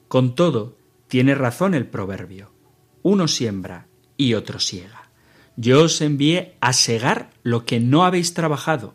Con 0.06 0.36
todo, 0.36 0.76
tiene 1.08 1.34
razón 1.34 1.74
el 1.74 1.88
proverbio, 1.88 2.52
uno 3.02 3.26
siembra 3.26 3.88
y 4.16 4.34
otro 4.34 4.60
siega. 4.60 5.10
Yo 5.56 5.82
os 5.82 6.00
envié 6.02 6.54
a 6.60 6.72
segar 6.72 7.32
lo 7.42 7.64
que 7.64 7.80
no 7.80 8.04
habéis 8.04 8.32
trabajado, 8.32 8.94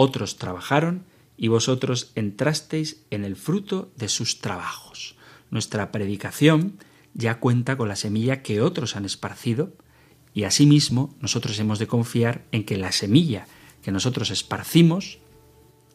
otros 0.00 0.36
trabajaron 0.36 1.06
y 1.36 1.48
vosotros 1.48 2.12
entrasteis 2.14 3.02
en 3.10 3.24
el 3.24 3.34
fruto 3.34 3.90
de 3.96 4.08
sus 4.08 4.38
trabajos. 4.38 5.16
Nuestra 5.50 5.90
predicación 5.90 6.78
ya 7.14 7.40
cuenta 7.40 7.76
con 7.76 7.88
la 7.88 7.96
semilla 7.96 8.40
que 8.40 8.60
otros 8.60 8.94
han 8.94 9.04
esparcido, 9.04 9.72
y 10.32 10.44
asimismo 10.44 11.16
nosotros 11.20 11.58
hemos 11.58 11.80
de 11.80 11.88
confiar 11.88 12.44
en 12.52 12.64
que 12.64 12.76
la 12.76 12.92
semilla 12.92 13.48
que 13.82 13.90
nosotros 13.90 14.30
esparcimos, 14.30 15.18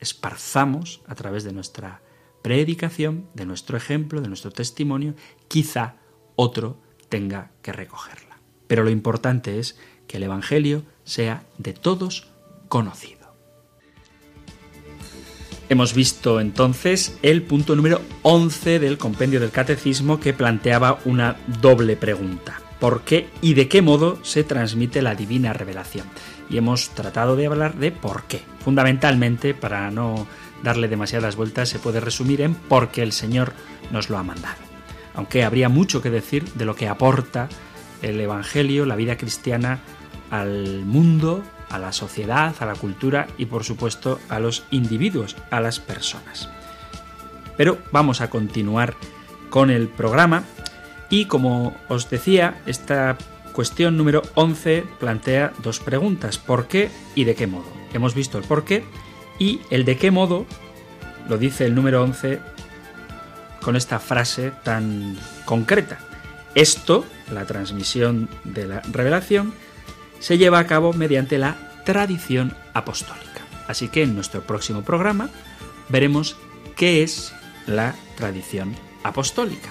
esparzamos 0.02 1.00
a 1.08 1.16
través 1.16 1.46
de 1.46 1.54
nuestra 1.54 2.02
predicación, 2.42 3.30
de 3.34 3.46
nuestro 3.46 3.78
ejemplo, 3.78 4.20
de 4.20 4.28
nuestro 4.28 4.52
testimonio, 4.52 5.16
quizá 5.48 5.96
otro 6.36 6.78
tenga 7.08 7.52
que 7.62 7.72
recogerla. 7.72 8.38
Pero 8.68 8.84
lo 8.84 8.90
importante 8.90 9.60
es 9.60 9.78
que 10.08 10.18
el 10.18 10.24
Evangelio 10.24 10.84
sea 11.06 11.46
de 11.58 11.72
todos 11.72 12.28
conocido. 12.68 13.23
Hemos 15.74 15.96
visto 15.96 16.40
entonces 16.40 17.18
el 17.24 17.42
punto 17.42 17.76
número 17.76 18.00
11 18.22 18.78
del 18.78 19.00
compendio 19.00 19.40
del 19.40 19.50
catecismo 19.50 20.20
que 20.20 20.32
planteaba 20.32 21.00
una 21.04 21.38
doble 21.64 21.98
pregunta. 21.98 22.62
¿Por 22.80 23.02
qué 23.02 23.28
y 23.42 23.56
de 23.56 23.68
qué 23.68 23.82
modo 23.82 24.24
se 24.24 24.44
transmite 24.44 25.02
la 25.02 25.16
divina 25.16 25.52
revelación? 25.52 26.06
Y 26.48 26.58
hemos 26.58 26.92
tratado 26.92 27.36
de 27.36 27.48
hablar 27.48 27.74
de 27.74 27.92
por 27.92 28.26
qué. 28.26 28.44
Fundamentalmente, 28.64 29.56
para 29.56 29.90
no 29.90 30.28
darle 30.62 30.88
demasiadas 30.88 31.36
vueltas, 31.36 31.70
se 31.70 31.80
puede 31.80 32.00
resumir 32.00 32.42
en 32.42 32.54
por 32.54 32.90
qué 32.90 33.02
el 33.02 33.12
Señor 33.12 33.54
nos 33.90 34.12
lo 34.12 34.20
ha 34.20 34.24
mandado. 34.24 34.62
Aunque 35.16 35.44
habría 35.44 35.70
mucho 35.70 36.04
que 36.04 36.12
decir 36.12 36.46
de 36.54 36.66
lo 36.66 36.76
que 36.76 36.88
aporta 36.88 37.50
el 38.04 38.22
Evangelio, 38.22 38.86
la 38.86 38.96
vida 38.96 39.18
cristiana, 39.18 39.80
al 40.30 40.86
mundo, 40.86 41.44
a 41.74 41.80
la 41.80 41.92
sociedad, 41.92 42.56
a 42.60 42.66
la 42.66 42.76
cultura 42.76 43.28
y 43.38 43.48
por 43.48 43.64
supuesto 43.64 44.20
a 44.30 44.40
los 44.40 44.64
individuos, 44.70 45.36
a 45.50 45.60
las 45.60 45.80
personas. 45.80 46.48
Pero 47.58 47.80
vamos 47.92 48.22
a 48.22 48.30
continuar 48.30 48.96
con 49.50 49.72
el 49.72 49.88
programa 49.88 50.44
y 51.10 51.26
como 51.26 51.76
os 51.90 52.10
decía, 52.10 52.62
esta 52.68 53.18
cuestión 53.54 53.98
número 53.98 54.22
11 54.36 54.86
plantea 55.00 55.52
dos 55.64 55.80
preguntas, 55.80 56.38
¿por 56.38 56.68
qué 56.68 56.90
y 57.16 57.24
de 57.24 57.36
qué 57.36 57.48
modo? 57.48 57.66
Hemos 57.94 58.14
visto 58.14 58.38
el 58.38 58.44
por 58.44 58.66
qué 58.66 58.84
y 59.40 59.62
el 59.72 59.84
de 59.84 59.98
qué 59.98 60.12
modo 60.12 60.46
lo 61.28 61.38
dice 61.38 61.66
el 61.66 61.74
número 61.74 62.04
11 62.04 62.40
con 63.62 63.76
esta 63.76 64.00
frase 64.00 64.52
tan 64.64 65.18
concreta. 65.46 65.98
Esto, 66.54 67.04
la 67.32 67.46
transmisión 67.46 68.30
de 68.44 68.68
la 68.68 68.82
revelación, 68.92 69.54
se 70.24 70.38
lleva 70.38 70.60
a 70.60 70.68
cabo 70.68 70.94
mediante 70.94 71.38
la 71.38 71.58
tradición 71.84 72.56
apostólica. 72.74 73.42
Así 73.68 73.90
que 73.90 74.04
en 74.04 74.16
nuestro 74.16 74.42
próximo 74.42 74.82
programa 74.82 75.30
veremos 75.90 76.38
qué 76.78 77.04
es 77.04 77.34
la 77.68 77.94
tradición 78.16 78.74
apostólica, 79.04 79.70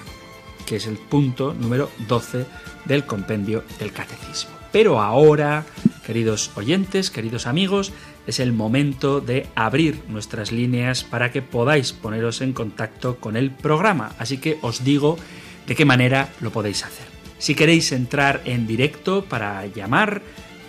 que 0.67 0.75
es 0.75 0.85
el 0.85 0.97
punto 0.97 1.55
número 1.55 1.89
12 2.07 2.45
del 2.85 3.03
compendio 3.03 3.63
del 3.79 3.93
catecismo. 3.93 4.51
Pero 4.71 5.01
ahora, 5.01 5.65
queridos 6.05 6.51
oyentes, 6.53 7.09
queridos 7.09 7.47
amigos, 7.47 7.91
es 8.27 8.39
el 8.39 8.53
momento 8.53 9.21
de 9.21 9.47
abrir 9.55 10.03
nuestras 10.07 10.51
líneas 10.51 11.03
para 11.03 11.31
que 11.31 11.41
podáis 11.41 11.93
poneros 11.93 12.41
en 12.41 12.53
contacto 12.53 13.17
con 13.17 13.37
el 13.37 13.49
programa. 13.49 14.11
Así 14.19 14.37
que 14.37 14.59
os 14.61 14.83
digo 14.83 15.17
de 15.65 15.73
qué 15.73 15.85
manera 15.85 16.29
lo 16.41 16.51
podéis 16.51 16.85
hacer. 16.85 17.07
Si 17.43 17.55
queréis 17.55 17.91
entrar 17.91 18.41
en 18.45 18.67
directo 18.67 19.25
para 19.25 19.65
llamar, 19.65 20.21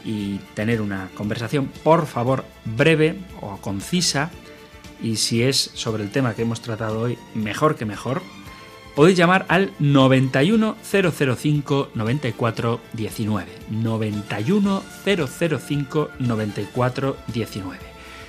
y 0.04 0.38
tener 0.54 0.80
una 0.80 1.10
conversación, 1.14 1.70
por 1.82 2.06
favor, 2.06 2.44
breve 2.64 3.18
o 3.40 3.56
concisa, 3.58 4.30
y 5.02 5.16
si 5.16 5.42
es 5.42 5.72
sobre 5.74 6.02
el 6.02 6.10
tema 6.10 6.34
que 6.34 6.42
hemos 6.42 6.60
tratado 6.60 7.00
hoy, 7.00 7.18
mejor 7.34 7.76
que 7.76 7.84
mejor, 7.84 8.22
podéis 8.94 9.18
llamar 9.18 9.44
al 9.48 9.72
91005 9.78 11.90
9419 11.94 13.46
91005 13.70 16.10
9419 16.18 17.80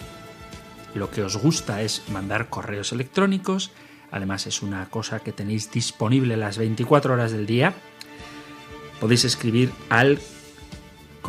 lo 0.94 1.10
que 1.10 1.22
os 1.22 1.36
gusta 1.36 1.82
es 1.82 2.02
mandar 2.10 2.48
correos 2.48 2.92
electrónicos, 2.92 3.70
además 4.10 4.46
es 4.46 4.62
una 4.62 4.88
cosa 4.90 5.20
que 5.20 5.32
tenéis 5.32 5.70
disponible 5.70 6.36
las 6.36 6.58
24 6.58 7.14
horas 7.14 7.32
del 7.32 7.46
día, 7.46 7.74
podéis 9.00 9.24
escribir 9.24 9.70
al 9.88 10.18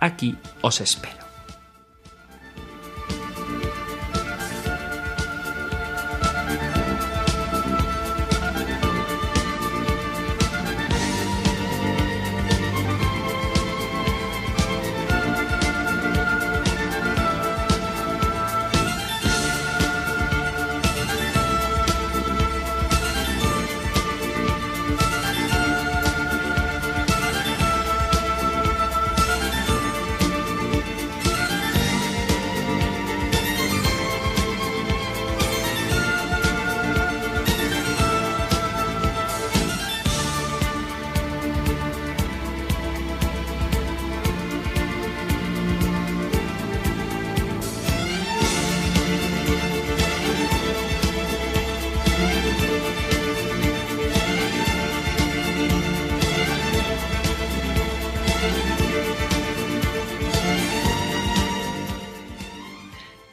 Aquí 0.00 0.34
os 0.62 0.80
espero. 0.80 1.27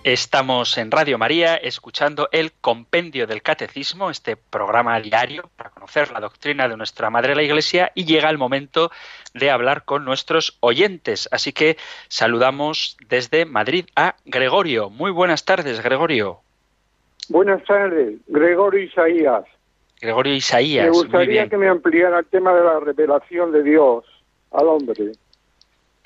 Estamos 0.06 0.78
en 0.78 0.91
Radio 0.91 1.18
María 1.18 1.56
escuchando 1.56 2.30
el 2.32 2.51
Compendio 2.62 3.26
del 3.26 3.41
Catecismo, 3.41 4.12
este 4.12 4.38
programa 4.38 4.99
diario 4.99 5.49
para 5.58 5.72
conocer 5.72 6.12
la 6.12 6.20
doctrina 6.20 6.68
de 6.68 6.78
nuestra 6.78 7.10
Madre 7.10 7.34
la 7.34 7.41
Iglesia 7.41 7.91
y 7.95 8.06
llega 8.06 8.30
el 8.30 8.38
momento 8.38 8.91
de 9.34 9.49
hablar 9.49 9.84
con 9.84 10.06
nuestros 10.06 10.60
oyentes. 10.60 11.28
Así 11.32 11.53
que 11.53 11.78
saludamos 12.08 12.97
desde 13.10 13.45
Madrid 13.45 13.88
a 13.95 14.14
Gregorio. 14.26 14.91
Muy 14.91 15.10
buenas 15.10 15.43
tardes, 15.43 15.82
Gregorio. 15.82 16.38
Buenas 17.28 17.64
tardes, 17.64 18.20
Gregorio 18.28 18.84
Isaías. 18.84 19.45
Gregorio 19.99 20.36
Isaías. 20.36 20.86
Me 20.86 20.91
gustaría 20.91 21.49
que 21.49 21.58
me 21.58 21.68
ampliara 21.68 22.20
el 22.20 22.28
tema 22.28 22.53
de 22.53 22.64
la 22.64 22.80
revelación 22.80 23.51
de 23.51 23.64
Dios 23.64 24.06
al 24.51 24.68
hombre. 24.68 25.14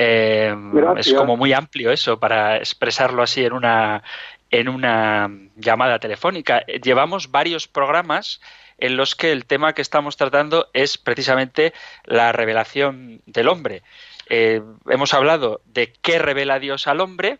Eh, 0.01 0.55
es 0.95 1.13
como 1.13 1.35
muy 1.35 1.51
amplio 1.51 1.91
eso 1.91 2.21
para 2.21 2.55
expresarlo 2.55 3.21
así 3.21 3.43
en 3.43 3.51
una, 3.51 4.01
en 4.49 4.69
una 4.69 5.29
llamada 5.57 5.99
telefónica. 5.99 6.65
Llevamos 6.65 7.31
varios 7.31 7.67
programas 7.67 8.39
en 8.77 8.95
los 8.95 9.13
que 9.15 9.33
el 9.33 9.45
tema 9.45 9.73
que 9.73 9.81
estamos 9.81 10.15
tratando 10.15 10.69
es 10.71 10.97
precisamente 10.97 11.73
la 12.05 12.31
revelación 12.31 13.21
del 13.25 13.49
hombre. 13.49 13.83
Eh, 14.29 14.61
hemos 14.89 15.13
hablado 15.13 15.59
de 15.65 15.91
qué 16.01 16.17
revela 16.17 16.59
Dios 16.59 16.87
al 16.87 17.01
hombre, 17.01 17.39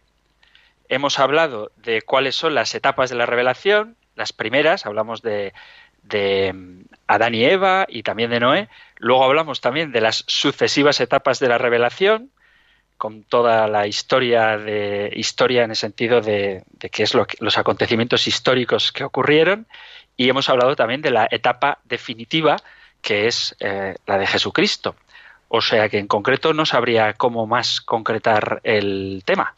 hemos 0.90 1.18
hablado 1.18 1.72
de 1.78 2.02
cuáles 2.02 2.36
son 2.36 2.56
las 2.56 2.76
etapas 2.76 3.10
de 3.10 3.16
la 3.16 3.26
revelación, 3.26 3.96
las 4.18 4.34
primeras, 4.34 4.86
hablamos 4.86 5.22
de 5.22 5.54
de 6.04 6.52
mm, 6.54 6.82
Adán 7.08 7.36
y 7.36 7.46
Eva 7.46 7.86
y 7.88 8.04
también 8.04 8.32
de 8.32 8.40
Noé. 8.40 8.70
Luego 8.98 9.24
hablamos 9.24 9.62
también 9.62 9.92
de 9.92 10.02
las 10.02 10.24
sucesivas 10.28 11.00
etapas 11.00 11.40
de 11.40 11.48
la 11.48 11.58
revelación, 11.58 12.32
con 13.00 13.24
toda 13.24 13.68
la 13.70 13.88
historia 13.88 14.58
de 14.58 15.10
historia 15.16 15.64
en 15.64 15.70
el 15.70 15.78
sentido 15.78 16.20
de, 16.20 16.64
qué 16.92 17.04
es 17.04 17.14
lo 17.14 17.26
los 17.40 17.58
acontecimientos 17.58 18.28
históricos 18.28 18.92
que 18.92 19.06
ocurrieron 19.06 19.68
y 20.18 20.28
hemos 20.28 20.50
hablado 20.50 20.76
también 20.76 21.02
de 21.02 21.10
la 21.10 21.26
etapa 21.32 21.80
definitiva 21.86 22.58
que 23.02 23.28
es 23.28 23.56
eh, 23.62 23.96
la 24.06 24.18
de 24.18 24.28
Jesucristo. 24.28 24.98
O 25.48 25.62
sea 25.62 25.88
que 25.88 25.98
en 25.98 26.08
concreto 26.08 26.54
no 26.54 26.66
sabría 26.66 27.14
cómo 27.14 27.48
más 27.48 27.80
concretar 27.80 28.60
el 28.66 29.24
tema. 29.26 29.56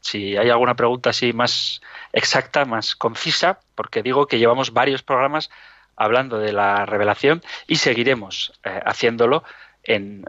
Si 0.00 0.38
hay 0.38 0.48
alguna 0.48 0.74
pregunta 0.74 1.10
así 1.10 1.34
más 1.34 1.82
exacta, 2.14 2.64
más 2.64 2.96
concisa, 2.96 3.60
porque 3.74 4.02
digo 4.02 4.26
que 4.26 4.38
llevamos 4.38 4.72
varios 4.72 5.02
programas 5.02 5.50
hablando 5.94 6.38
de 6.38 6.54
la 6.54 6.86
revelación 6.86 7.42
y 7.66 7.76
seguiremos 7.76 8.58
eh, 8.64 8.80
haciéndolo 8.86 9.44
en, 9.84 10.24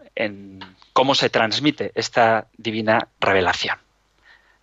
cómo 0.99 1.15
se 1.15 1.29
transmite 1.29 1.93
esta 1.95 2.47
divina 2.57 3.07
revelación. 3.21 3.77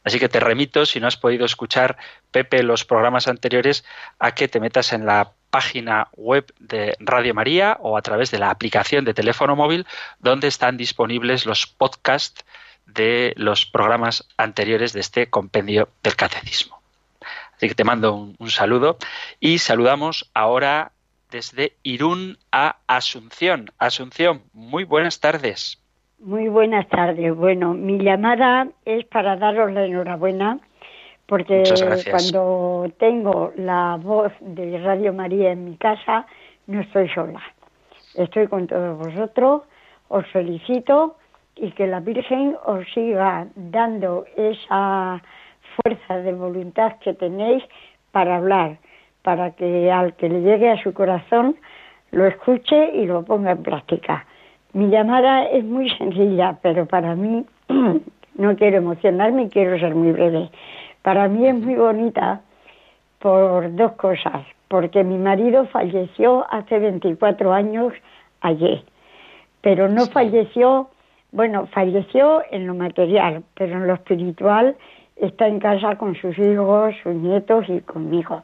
Así 0.05 0.18
que 0.18 0.28
te 0.28 0.39
remito, 0.39 0.84
si 0.84 1.01
no 1.01 1.07
has 1.07 1.16
podido 1.16 1.47
escuchar, 1.47 1.97
Pepe, 2.30 2.62
los 2.62 2.84
programas 2.84 3.26
anteriores, 3.26 3.87
a 4.18 4.32
que 4.32 4.47
te 4.47 4.61
metas 4.61 4.93
en 4.93 5.07
la 5.07 5.32
página 5.49 6.09
web 6.14 6.53
de 6.59 6.95
Radio 7.01 7.32
María 7.32 7.78
o 7.80 7.97
a 7.97 8.03
través 8.03 8.30
de 8.30 8.39
la 8.39 8.51
aplicación 8.51 9.07
de 9.07 9.14
teléfono 9.14 9.57
móvil, 9.57 9.87
donde 10.18 10.49
están 10.49 10.76
disponibles 10.76 11.47
los 11.47 11.66
podcasts 11.66 12.45
de 12.84 13.32
los 13.39 13.64
programas 13.64 14.28
anteriores 14.37 14.93
de 14.93 15.01
este 15.01 15.30
compendio 15.30 15.89
del 16.03 16.16
catecismo. 16.16 16.82
Así 17.57 17.68
que 17.68 17.74
te 17.74 17.84
mando 17.84 18.12
un, 18.39 18.51
saludo 18.51 18.99
y 19.41 19.57
saludamos 19.57 20.30
ahora 20.34 20.93
desde 21.30 21.78
Irún 21.82 22.39
a 22.53 22.76
Asunción. 22.87 23.72
Asunción, 23.78 24.43
muy 24.53 24.84
buenas 24.84 25.18
tardes. 25.20 25.80
Muy 26.19 26.49
buenas 26.49 26.89
tardes. 26.89 27.37
Bueno, 27.37 27.75
mi 27.75 27.99
llamada 27.99 28.69
es 28.87 29.05
para 29.05 29.37
daros 29.37 29.71
la 29.73 29.85
enhorabuena 29.85 30.59
porque 31.27 31.62
cuando 32.11 32.91
tengo 32.99 33.53
la 33.57 33.99
voz 34.03 34.33
de 34.41 34.79
Radio 34.79 35.12
María 35.12 35.53
en 35.53 35.67
mi 35.67 35.77
casa 35.77 36.27
no 36.67 36.81
estoy 36.81 37.09
sola. 37.11 37.41
Estoy 38.14 38.47
con 38.49 38.67
todos 38.67 38.99
vosotros, 38.99 39.62
os 40.09 40.27
felicito 40.29 41.17
y 41.55 41.71
que 41.73 41.87
la 41.87 42.01
Virgen 42.01 42.57
os 42.64 42.87
siga 42.95 43.47
dando 43.55 44.25
esa 44.37 45.23
fuerza 45.77 46.17
de 46.17 46.33
voluntad 46.33 46.97
que 47.01 47.12
tenéis 47.12 47.62
para 48.11 48.37
hablar, 48.37 48.79
para 49.23 49.51
que 49.51 49.93
al 49.93 50.14
que 50.17 50.31
le 50.31 50.41
llegue 50.41 50.71
a 50.71 50.83
su 50.83 50.95
corazón 50.95 51.57
lo 52.11 52.27
escuche 52.27 52.93
y 52.95 53.05
lo 53.05 53.23
ponga 53.23 53.51
en 53.51 53.62
práctica. 53.62 54.25
Mi 54.77 54.89
llamada 54.89 55.45
es 55.47 55.64
muy 55.64 55.89
sencilla, 55.99 56.59
pero 56.61 56.85
para 56.85 57.14
mí 57.14 57.47
no 58.35 58.57
quiero 58.57 58.77
emocionarme 58.77 59.45
y 59.45 59.49
quiero 59.49 59.79
ser 59.79 59.95
muy 59.95 60.12
breve. 60.12 60.51
Para 61.01 61.29
mí 61.29 61.47
es 61.47 61.55
muy 61.55 61.77
bonita 61.77 62.43
por 63.18 63.74
dos 63.74 63.93
cosas, 63.93 64.45
porque 64.68 65.03
mi 65.03 65.16
marido 65.16 65.66
falleció 65.68 66.45
hace 66.51 66.79
24 66.79 67.55
años 67.55 67.95
ayer, 68.43 68.83
pero 69.62 69.89
no 69.89 70.05
falleció, 70.09 70.91
bueno, 71.33 71.66
falleció 71.68 72.43
en 72.51 72.66
lo 72.66 72.74
material, 72.74 73.45
pero 73.55 73.79
en 73.79 73.87
lo 73.87 73.95
espiritual 73.95 74.77
está 75.16 75.49
en 75.49 75.59
casa 75.59 75.97
con 75.97 76.16
sus 76.16 76.39
hijos, 76.39 76.95
sus 77.03 77.14
nietos 77.14 77.64
y 77.70 77.81
conmigo. 77.81 78.43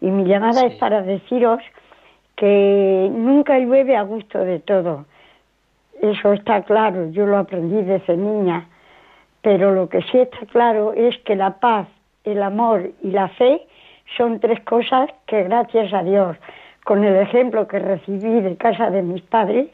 Y 0.00 0.12
mi 0.12 0.26
llamada 0.26 0.64
es 0.64 0.76
para 0.76 1.02
deciros 1.02 1.60
que 2.36 3.10
nunca 3.12 3.58
llueve 3.58 3.96
a 3.96 4.02
gusto 4.02 4.38
de 4.38 4.60
todo. 4.60 5.06
Eso 6.02 6.32
está 6.32 6.62
claro, 6.62 7.10
yo 7.12 7.26
lo 7.26 7.38
aprendí 7.38 7.80
desde 7.82 8.16
niña. 8.16 8.66
Pero 9.40 9.70
lo 9.70 9.88
que 9.88 10.02
sí 10.02 10.18
está 10.18 10.44
claro 10.46 10.92
es 10.94 11.16
que 11.18 11.36
la 11.36 11.60
paz, 11.60 11.86
el 12.24 12.42
amor 12.42 12.90
y 13.02 13.12
la 13.12 13.28
fe 13.28 13.62
son 14.16 14.40
tres 14.40 14.60
cosas 14.64 15.10
que 15.26 15.44
gracias 15.44 15.94
a 15.94 16.02
Dios, 16.02 16.36
con 16.84 17.04
el 17.04 17.14
ejemplo 17.14 17.68
que 17.68 17.78
recibí 17.78 18.40
de 18.40 18.56
casa 18.56 18.90
de 18.90 19.02
mis 19.02 19.22
padres, 19.22 19.68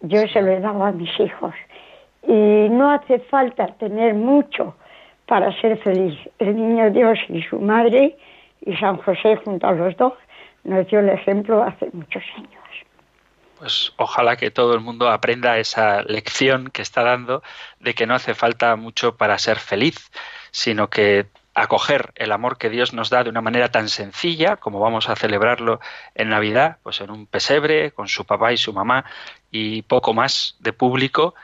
yo 0.00 0.26
se 0.26 0.42
lo 0.42 0.50
he 0.50 0.58
dado 0.58 0.82
a 0.82 0.90
mis 0.90 1.20
hijos. 1.20 1.54
Y 2.26 2.68
no 2.68 2.90
hace 2.90 3.20
falta 3.20 3.68
tener 3.78 4.14
mucho 4.14 4.74
para 5.26 5.52
ser 5.60 5.76
feliz. 5.78 6.18
El 6.40 6.56
niño 6.56 6.90
Dios 6.90 7.16
y 7.28 7.42
su 7.42 7.60
madre 7.60 8.16
y 8.66 8.74
San 8.74 8.96
José 8.96 9.36
junto 9.36 9.68
a 9.68 9.72
los 9.72 9.96
dos 9.96 10.14
nos 10.64 10.84
dio 10.88 10.98
el 10.98 11.10
ejemplo 11.10 11.62
hace 11.62 11.90
muchos 11.92 12.24
años. 12.36 12.63
Pues 13.64 13.94
ojalá 13.96 14.36
que 14.36 14.50
todo 14.50 14.74
el 14.74 14.80
mundo 14.80 15.08
aprenda 15.08 15.56
esa 15.56 16.02
lección 16.02 16.68
que 16.68 16.82
está 16.82 17.02
dando 17.02 17.42
de 17.80 17.94
que 17.94 18.06
no 18.06 18.14
hace 18.14 18.34
falta 18.34 18.76
mucho 18.76 19.16
para 19.16 19.38
ser 19.38 19.58
feliz, 19.58 20.10
sino 20.50 20.90
que 20.90 21.28
acoger 21.54 22.12
el 22.16 22.32
amor 22.32 22.58
que 22.58 22.68
Dios 22.68 22.92
nos 22.92 23.08
da 23.08 23.24
de 23.24 23.30
una 23.30 23.40
manera 23.40 23.70
tan 23.70 23.88
sencilla 23.88 24.56
como 24.56 24.80
vamos 24.80 25.08
a 25.08 25.16
celebrarlo 25.16 25.80
en 26.14 26.28
Navidad, 26.28 26.76
pues 26.82 27.00
en 27.00 27.10
un 27.10 27.26
pesebre 27.26 27.92
con 27.92 28.06
su 28.06 28.26
papá 28.26 28.52
y 28.52 28.58
su 28.58 28.74
mamá 28.74 29.06
y 29.50 29.80
poco 29.80 30.12
más 30.12 30.56
de 30.58 30.74
público, 30.74 31.34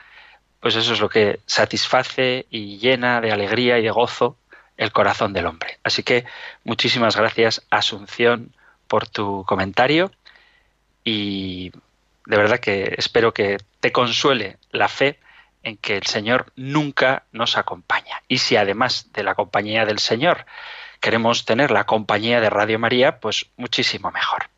pues 0.60 0.76
eso 0.76 0.92
es 0.92 1.00
lo 1.00 1.08
que 1.08 1.40
satisface 1.46 2.44
y 2.50 2.76
llena 2.76 3.22
de 3.22 3.32
alegría 3.32 3.78
y 3.78 3.82
de 3.82 3.90
gozo 3.90 4.36
el 4.76 4.92
corazón 4.92 5.32
del 5.32 5.46
hombre. 5.46 5.78
Así 5.84 6.02
que 6.02 6.26
muchísimas 6.64 7.16
gracias, 7.16 7.62
Asunción, 7.70 8.52
por 8.88 9.08
tu 9.08 9.42
comentario 9.46 10.10
y 11.02 11.72
de 12.26 12.36
verdad 12.36 12.58
que 12.58 12.94
espero 12.98 13.32
que 13.32 13.58
te 13.80 13.92
consuele 13.92 14.58
la 14.70 14.88
fe 14.88 15.18
en 15.62 15.76
que 15.76 15.96
el 15.96 16.06
Señor 16.06 16.52
nunca 16.56 17.24
nos 17.32 17.56
acompaña. 17.56 18.22
Y 18.28 18.38
si 18.38 18.56
además 18.56 19.12
de 19.12 19.22
la 19.22 19.34
compañía 19.34 19.84
del 19.84 19.98
Señor 19.98 20.46
queremos 21.00 21.44
tener 21.44 21.70
la 21.70 21.84
compañía 21.84 22.40
de 22.40 22.50
Radio 22.50 22.78
María, 22.78 23.20
pues 23.20 23.46
muchísimo 23.56 24.10
mejor. 24.10 24.48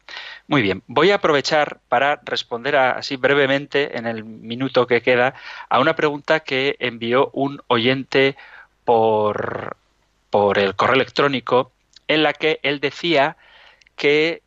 Muy 0.48 0.60
bien, 0.60 0.82
voy 0.86 1.10
a 1.10 1.16
aprovechar 1.16 1.78
para 1.88 2.20
responder 2.24 2.76
así 2.76 3.16
brevemente 3.16 3.96
en 3.96 4.06
el 4.06 4.24
minuto 4.24 4.86
que 4.86 5.00
queda 5.00 5.34
a 5.68 5.78
una 5.78 5.94
pregunta 5.94 6.40
que 6.40 6.76
envió 6.80 7.30
un 7.32 7.62
oyente 7.68 8.36
por 8.84 9.76
por 10.30 10.58
el 10.58 10.74
correo 10.74 10.96
electrónico 10.96 11.72
en 12.08 12.22
la 12.22 12.32
que 12.32 12.58
él 12.62 12.80
decía 12.80 13.36
que 13.96 14.42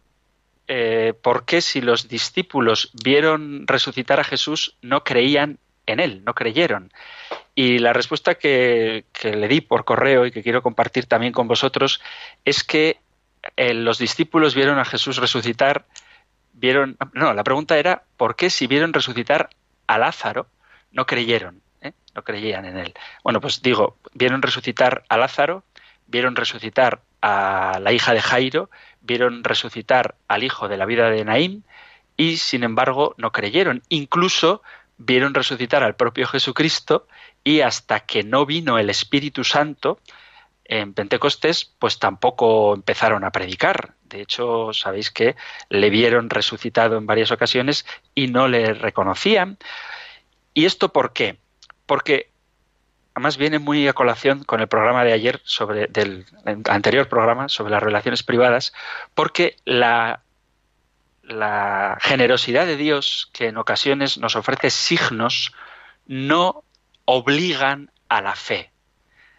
eh, 0.68 1.13
por 1.22 1.45
qué 1.45 1.61
si 1.61 1.82
los 1.82 2.07
discípulos 2.07 2.91
vieron 3.03 3.68
resucitar 3.68 4.20
a 4.20 4.24
Jesús 4.24 4.76
no 4.82 5.03
creían 5.03 5.59
en 5.86 5.99
él, 5.99 6.24
no 6.26 6.34
creyeron. 6.34 6.91
Y 7.53 7.80
la 7.80 7.93
respuesta 7.93 8.36
que, 8.36 9.05
le 9.24 9.47
di 9.47 9.61
por 9.61 9.86
correo 9.86 10.26
y 10.26 10.32
que 10.32 10.43
quiero 10.43 10.61
compartir 10.61 11.05
también 11.05 11.34
con 11.34 11.47
vosotros 11.47 12.01
es 12.43 12.63
que 12.63 12.99
eh, 13.55 13.74
los 13.74 13.97
discípulos 13.99 14.55
vieron 14.55 14.80
a 14.80 14.86
Jesús 14.86 15.18
resucitar, 15.18 15.86
vieron, 16.53 16.97
no, 17.13 17.34
la 17.34 17.43
pregunta 17.43 17.78
era 17.78 18.03
¿por 18.18 18.36
qué 18.36 18.49
si 18.49 18.66
vieron 18.66 18.91
resucitar 18.91 19.49
a 19.88 19.97
Lázaro 19.99 20.47
no 20.91 21.05
creyeron? 21.05 21.61
Eh? 21.82 21.93
No 22.16 22.24
creían 22.24 22.66
en 22.66 22.78
él. 22.78 22.93
Bueno, 23.24 23.39
pues 23.39 23.61
digo, 23.61 23.97
vieron 24.13 24.41
resucitar 24.41 25.03
a 25.09 25.18
Lázaro, 25.18 25.63
vieron 26.07 26.36
resucitar 26.36 27.01
a 27.22 27.80
la 27.82 27.91
hija 27.91 28.13
de 28.13 28.22
Jairo, 28.22 28.70
vieron 29.05 29.43
resucitar 29.43 30.15
al 30.27 30.43
hijo 30.43 30.67
de 30.67 30.77
la 30.77 30.85
vida 30.85 31.09
de 31.09 31.23
Naim 31.23 31.63
y 32.17 32.37
sin 32.37 32.63
embargo 32.63 33.15
no 33.17 33.31
creyeron. 33.31 33.83
Incluso 33.89 34.61
vieron 34.97 35.33
resucitar 35.33 35.83
al 35.83 35.95
propio 35.95 36.27
Jesucristo 36.27 37.07
y 37.43 37.61
hasta 37.61 38.01
que 38.01 38.23
no 38.23 38.45
vino 38.45 38.77
el 38.77 38.89
Espíritu 38.89 39.43
Santo 39.43 39.99
en 40.65 40.93
Pentecostés, 40.93 41.71
pues 41.77 41.99
tampoco 41.99 42.73
empezaron 42.73 43.23
a 43.23 43.31
predicar. 43.31 43.93
De 44.03 44.21
hecho, 44.21 44.73
sabéis 44.73 45.11
que 45.11 45.35
le 45.69 45.89
vieron 45.89 46.29
resucitado 46.29 46.97
en 46.97 47.05
varias 47.05 47.31
ocasiones 47.31 47.85
y 48.15 48.27
no 48.27 48.47
le 48.47 48.73
reconocían. 48.73 49.57
¿Y 50.53 50.65
esto 50.65 50.91
por 50.91 51.13
qué? 51.13 51.37
Porque 51.85 52.31
además 53.16 53.38
viene 53.38 53.59
muy 53.59 53.88
a 53.88 53.93
colación 53.93 54.43
con 54.43 54.59
el 54.59 54.68
programa 54.68 55.05
de 55.05 55.13
ayer 55.13 55.41
sobre 55.45 55.88
del 55.88 56.26
anterior 56.66 57.07
programa 57.07 57.47
sobre 57.47 57.72
las 57.72 57.82
relaciones 57.82 58.24
privadas, 58.24 58.74
porque 59.13 59.55
la 59.66 60.22
generosidad 62.01 62.68
de 62.68 62.76
Dios 62.76 63.30
que 63.32 63.47
en 63.47 63.57
ocasiones 63.57 64.18
nos 64.18 64.36
ofrece 64.36 64.70
signos 64.70 65.53
no 66.05 66.63
obligan 67.05 67.89
a 68.09 68.22
la 68.22 68.36
fe. 68.36 68.72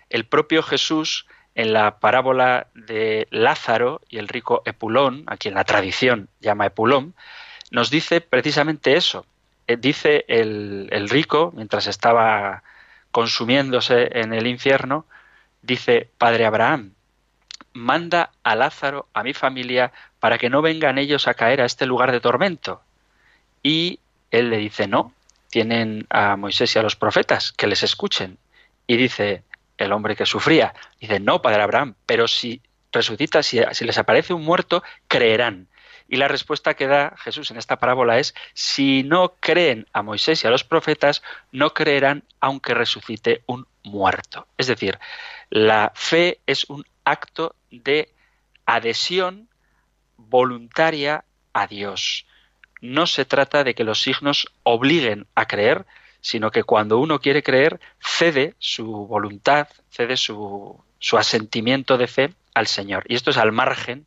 El 0.09 0.25
propio 0.25 0.63
Jesús 0.63 1.27
en 1.55 1.75
la 1.75 1.99
parábola 1.99 2.69
de 2.75 3.29
Lázaro 3.31 4.01
y 4.09 4.19
el 4.19 4.29
rico 4.29 4.63
Epulón, 4.65 5.25
a 5.27 5.37
quien 5.37 5.55
la 5.55 5.65
tradición 5.65 6.29
llama 6.41 6.67
Epulón, 6.67 7.15
nos 7.71 7.91
dice 7.91 8.23
precisamente 8.23 8.97
eso. 8.97 9.27
Eh, 9.67 9.77
dice 9.77 10.25
el 10.29 11.09
rico, 11.11 11.53
mientras 11.55 11.87
estaba 11.89 12.63
consumiéndose 13.17 14.11
en 14.21 14.35
el 14.35 14.47
infierno, 14.47 15.07
dice, 15.63 16.11
Padre 16.19 16.45
Abraham, 16.45 16.93
manda 17.73 18.31
a 18.43 18.55
Lázaro, 18.55 19.09
a 19.15 19.23
mi 19.23 19.33
familia, 19.33 19.91
para 20.21 20.37
que 20.37 20.51
no 20.51 20.61
vengan 20.61 20.99
ellos 20.99 21.27
a 21.27 21.33
caer 21.33 21.63
a 21.63 21.65
este 21.65 21.87
lugar 21.87 22.13
de 22.13 22.21
tormento. 22.21 22.83
Y 23.63 24.01
él 24.31 24.51
le 24.51 24.59
dice, 24.59 24.87
no, 24.87 25.15
tienen 25.49 26.07
a 26.11 26.37
Moisés 26.37 26.77
y 26.77 26.79
a 26.79 26.83
los 26.83 26.95
profetas, 26.95 27.53
que 27.53 27.67
les 27.67 27.83
escuchen. 27.83 28.37
Y 28.87 28.99
dice 28.99 29.45
el 29.79 29.93
hombre 29.93 30.15
que 30.15 30.27
sufría, 30.27 30.75
dice, 31.01 31.19
no, 31.19 31.41
padre 31.41 31.63
Abraham, 31.63 31.95
pero 32.05 32.29
si 32.29 32.61
resucita, 32.93 33.43
si, 33.43 33.63
si 33.73 33.87
les 33.87 33.97
aparece 33.97 34.35
un 34.35 34.45
muerto, 34.45 34.83
creerán. 35.09 35.69
Y 36.09 36.17
la 36.17 36.29
respuesta 36.29 36.75
que 36.75 36.87
da 36.87 37.15
Jesús 37.19 37.51
en 37.51 37.57
esta 37.57 37.79
parábola 37.79 38.19
es, 38.19 38.35
si 38.55 39.03
no 39.03 39.35
creen 39.41 39.87
a 39.93 40.03
Moisés 40.03 40.43
y 40.43 40.47
a 40.47 40.51
los 40.51 40.65
profetas, 40.65 41.23
no 41.51 41.75
creerán 41.75 42.25
aunque 42.41 42.75
resucite 42.75 43.43
un 43.47 43.67
muerto. 43.83 44.47
Es 44.57 44.69
decir, 44.69 44.99
la 45.51 45.93
fe 45.95 46.41
es 46.47 46.65
un 46.69 46.85
acto 47.05 47.57
de 47.71 48.11
adhesión 48.67 49.49
voluntaria 50.17 51.25
a 51.53 51.67
Dios. 51.67 52.27
No 52.81 53.07
se 53.07 53.25
trata 53.25 53.65
de 53.65 53.75
que 53.75 53.85
los 53.85 54.03
signos 54.03 54.53
obliguen 54.63 55.27
a 55.35 55.47
creer, 55.47 55.87
sino 56.21 56.51
que 56.51 56.65
cuando 56.65 56.99
uno 56.99 57.21
quiere 57.21 57.43
creer, 57.43 57.81
cede 58.01 58.55
su 58.59 59.07
voluntad, 59.07 59.69
cede 59.91 60.17
su, 60.17 60.83
su 60.99 61.17
asentimiento 61.17 61.99
de 61.99 62.07
fe 62.07 62.35
al 62.55 62.67
Señor. 62.67 63.05
Y 63.09 63.15
esto 63.15 63.31
es 63.31 63.37
al 63.37 63.53
margen 63.53 64.07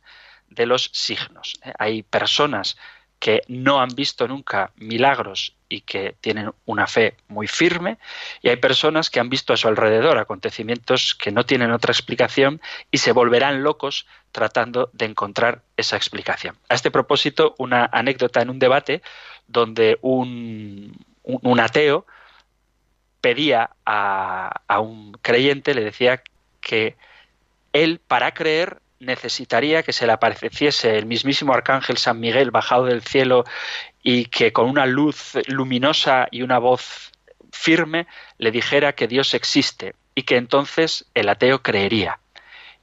de 0.50 0.66
los 0.66 0.90
signos. 0.92 1.54
¿eh? 1.64 1.72
Hay 1.78 2.02
personas 2.02 2.76
que 3.20 3.42
no 3.48 3.80
han 3.80 3.90
visto 3.90 4.26
nunca 4.26 4.72
milagros 4.76 5.54
y 5.68 5.82
que 5.82 6.16
tienen 6.20 6.52
una 6.64 6.86
fe 6.86 7.16
muy 7.28 7.46
firme, 7.46 7.98
y 8.42 8.48
hay 8.48 8.56
personas 8.56 9.10
que 9.10 9.20
han 9.20 9.28
visto 9.28 9.52
a 9.52 9.56
su 9.56 9.68
alrededor 9.68 10.18
acontecimientos 10.18 11.14
que 11.14 11.30
no 11.30 11.44
tienen 11.44 11.70
otra 11.70 11.92
explicación 11.92 12.60
y 12.90 12.98
se 12.98 13.12
volverán 13.12 13.62
locos 13.62 14.06
tratando 14.32 14.90
de 14.94 15.04
encontrar 15.04 15.62
esa 15.76 15.96
explicación. 15.96 16.56
A 16.68 16.74
este 16.74 16.90
propósito, 16.90 17.54
una 17.58 17.88
anécdota 17.92 18.40
en 18.40 18.50
un 18.50 18.58
debate 18.58 19.02
donde 19.46 19.98
un, 20.00 20.96
un, 21.22 21.60
ateo 21.60 22.06
pedía 23.20 23.70
a, 23.84 24.62
a 24.66 24.80
un 24.80 25.12
creyente, 25.20 25.74
le 25.74 25.84
decía 25.84 26.22
que 26.60 26.96
él 27.72 28.00
para 28.06 28.32
creer 28.32 28.80
necesitaría 29.00 29.82
que 29.82 29.92
se 29.92 30.06
le 30.06 30.12
apareciese 30.12 30.96
el 30.96 31.06
mismísimo 31.06 31.54
arcángel 31.54 31.96
San 31.96 32.20
Miguel 32.20 32.50
bajado 32.50 32.84
del 32.84 33.02
cielo 33.02 33.44
y 34.02 34.26
que 34.26 34.52
con 34.52 34.68
una 34.68 34.86
luz 34.86 35.32
luminosa 35.46 36.28
y 36.30 36.42
una 36.42 36.58
voz 36.58 37.10
firme 37.50 38.06
le 38.38 38.50
dijera 38.50 38.92
que 38.92 39.08
Dios 39.08 39.34
existe 39.34 39.94
y 40.14 40.22
que 40.22 40.36
entonces 40.36 41.06
el 41.14 41.28
ateo 41.30 41.62
creería. 41.62 42.20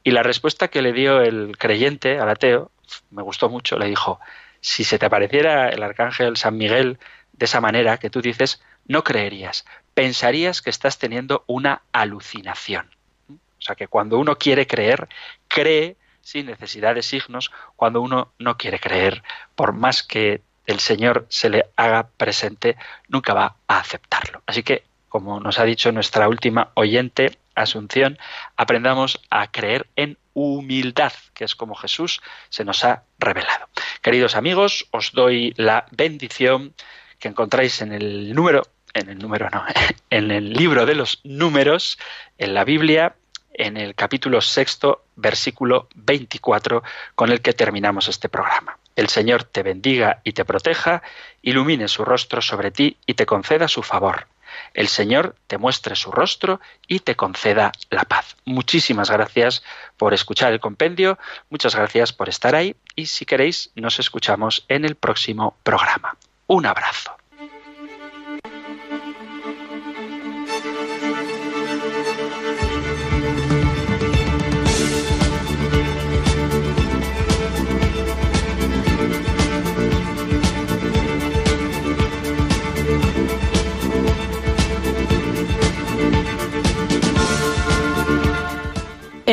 Y 0.04 0.12
la 0.12 0.24
respuesta 0.24 0.70
que 0.70 0.82
le 0.82 0.92
dio 0.92 1.22
el 1.22 1.56
creyente 1.58 2.20
al 2.20 2.30
ateo 2.30 2.72
me 3.12 3.22
gustó 3.22 3.50
mucho, 3.50 3.78
le 3.78 3.88
dijo, 3.88 4.20
si 4.60 4.84
se 4.84 4.98
te 4.98 5.06
apareciera 5.06 5.70
el 5.70 5.84
arcángel 5.84 6.36
San 6.36 6.58
Miguel 6.58 6.98
de 7.34 7.46
esa 7.46 7.62
manera 7.62 7.98
que 7.98 8.10
tú 8.10 8.22
dices, 8.22 8.62
no 8.88 9.04
creerías, 9.04 9.66
pensarías 9.94 10.62
que 10.64 10.72
estás 10.72 10.98
teniendo 10.98 11.44
una 11.46 11.84
alucinación. 11.92 12.90
O 13.30 13.62
sea 13.62 13.76
que 13.76 13.88
cuando 13.88 14.18
uno 14.18 14.38
quiere 14.38 14.66
creer, 14.66 15.08
cree 15.48 15.98
sin 16.28 16.48
necesidad 16.48 16.94
de 16.94 17.04
signos 17.04 17.52
cuando 17.78 18.02
uno 18.02 18.34
no 18.38 18.58
quiere 18.58 18.82
creer, 18.82 19.24
por 19.56 19.72
más 19.72 20.04
que 20.04 20.42
el 20.66 20.82
Señor 20.82 21.26
se 21.30 21.50
le 21.50 21.70
haga 21.78 22.10
presente, 22.18 22.76
nunca 23.08 23.34
va 23.34 23.56
a 23.66 23.80
aceptarlo. 23.80 24.44
Así 24.46 24.62
que, 24.62 24.84
como 25.08 25.40
nos 25.40 25.58
ha 25.58 25.64
dicho 25.64 25.90
nuestra 25.94 26.28
última 26.28 26.72
oyente, 26.74 27.38
Asunción, 27.56 28.20
aprendamos 28.58 29.22
a 29.30 29.50
creer 29.50 29.88
en 29.96 30.18
humildad, 30.34 31.14
que 31.34 31.46
es 31.46 31.56
como 31.56 31.76
Jesús 31.76 32.22
se 32.50 32.66
nos 32.66 32.84
ha 32.84 33.04
revelado. 33.18 33.70
Queridos 34.02 34.36
amigos, 34.36 34.86
os 34.92 35.14
doy 35.14 35.54
la 35.56 35.86
bendición 35.92 36.76
que 37.20 37.30
encontráis 37.30 37.82
en 37.82 37.94
el 37.94 38.36
número, 38.36 38.64
en 38.94 39.10
el 39.10 39.18
número 39.18 39.50
no, 39.50 39.64
en 40.10 40.30
el 40.30 40.52
libro 40.52 40.86
de 40.86 40.96
los 40.96 41.22
números, 41.24 41.98
en 42.38 42.54
la 42.54 42.66
Biblia, 42.66 43.16
en 43.58 43.76
el 43.76 43.96
capítulo 43.96 44.40
sexto, 44.40 45.04
versículo 45.16 45.90
24, 45.96 46.84
con 47.16 47.32
el 47.32 47.42
que 47.42 47.54
terminamos 47.54 48.08
este 48.08 48.30
programa. 48.30 48.78
El 48.96 49.10
Señor 49.10 49.44
te 49.44 49.64
bendiga 49.64 50.22
y 50.24 50.34
te 50.34 50.46
proteja, 50.46 51.04
ilumine 51.42 51.88
su 51.88 52.06
rostro 52.06 52.42
sobre 52.42 52.72
ti 52.72 52.98
y 53.06 53.16
te 53.16 53.26
conceda 53.26 53.68
su 53.68 53.84
favor. 53.84 54.28
El 54.74 54.88
Señor 54.88 55.36
te 55.48 55.58
muestre 55.58 55.96
su 55.96 56.12
rostro 56.12 56.60
y 56.88 57.00
te 57.00 57.16
conceda 57.16 57.72
la 57.90 58.04
paz. 58.04 58.38
Muchísimas 58.46 59.12
gracias 59.12 59.64
por 59.98 60.14
escuchar 60.14 60.54
el 60.54 60.60
compendio, 60.60 61.20
muchas 61.50 61.76
gracias 61.76 62.14
por 62.14 62.30
estar 62.30 62.56
ahí 62.56 62.76
y 62.96 63.08
si 63.08 63.26
queréis 63.26 63.72
nos 63.76 64.00
escuchamos 64.00 64.66
en 64.68 64.86
el 64.86 64.96
próximo 64.96 65.58
programa. 65.64 66.18
Un 66.48 66.66
abrazo. 66.66 67.17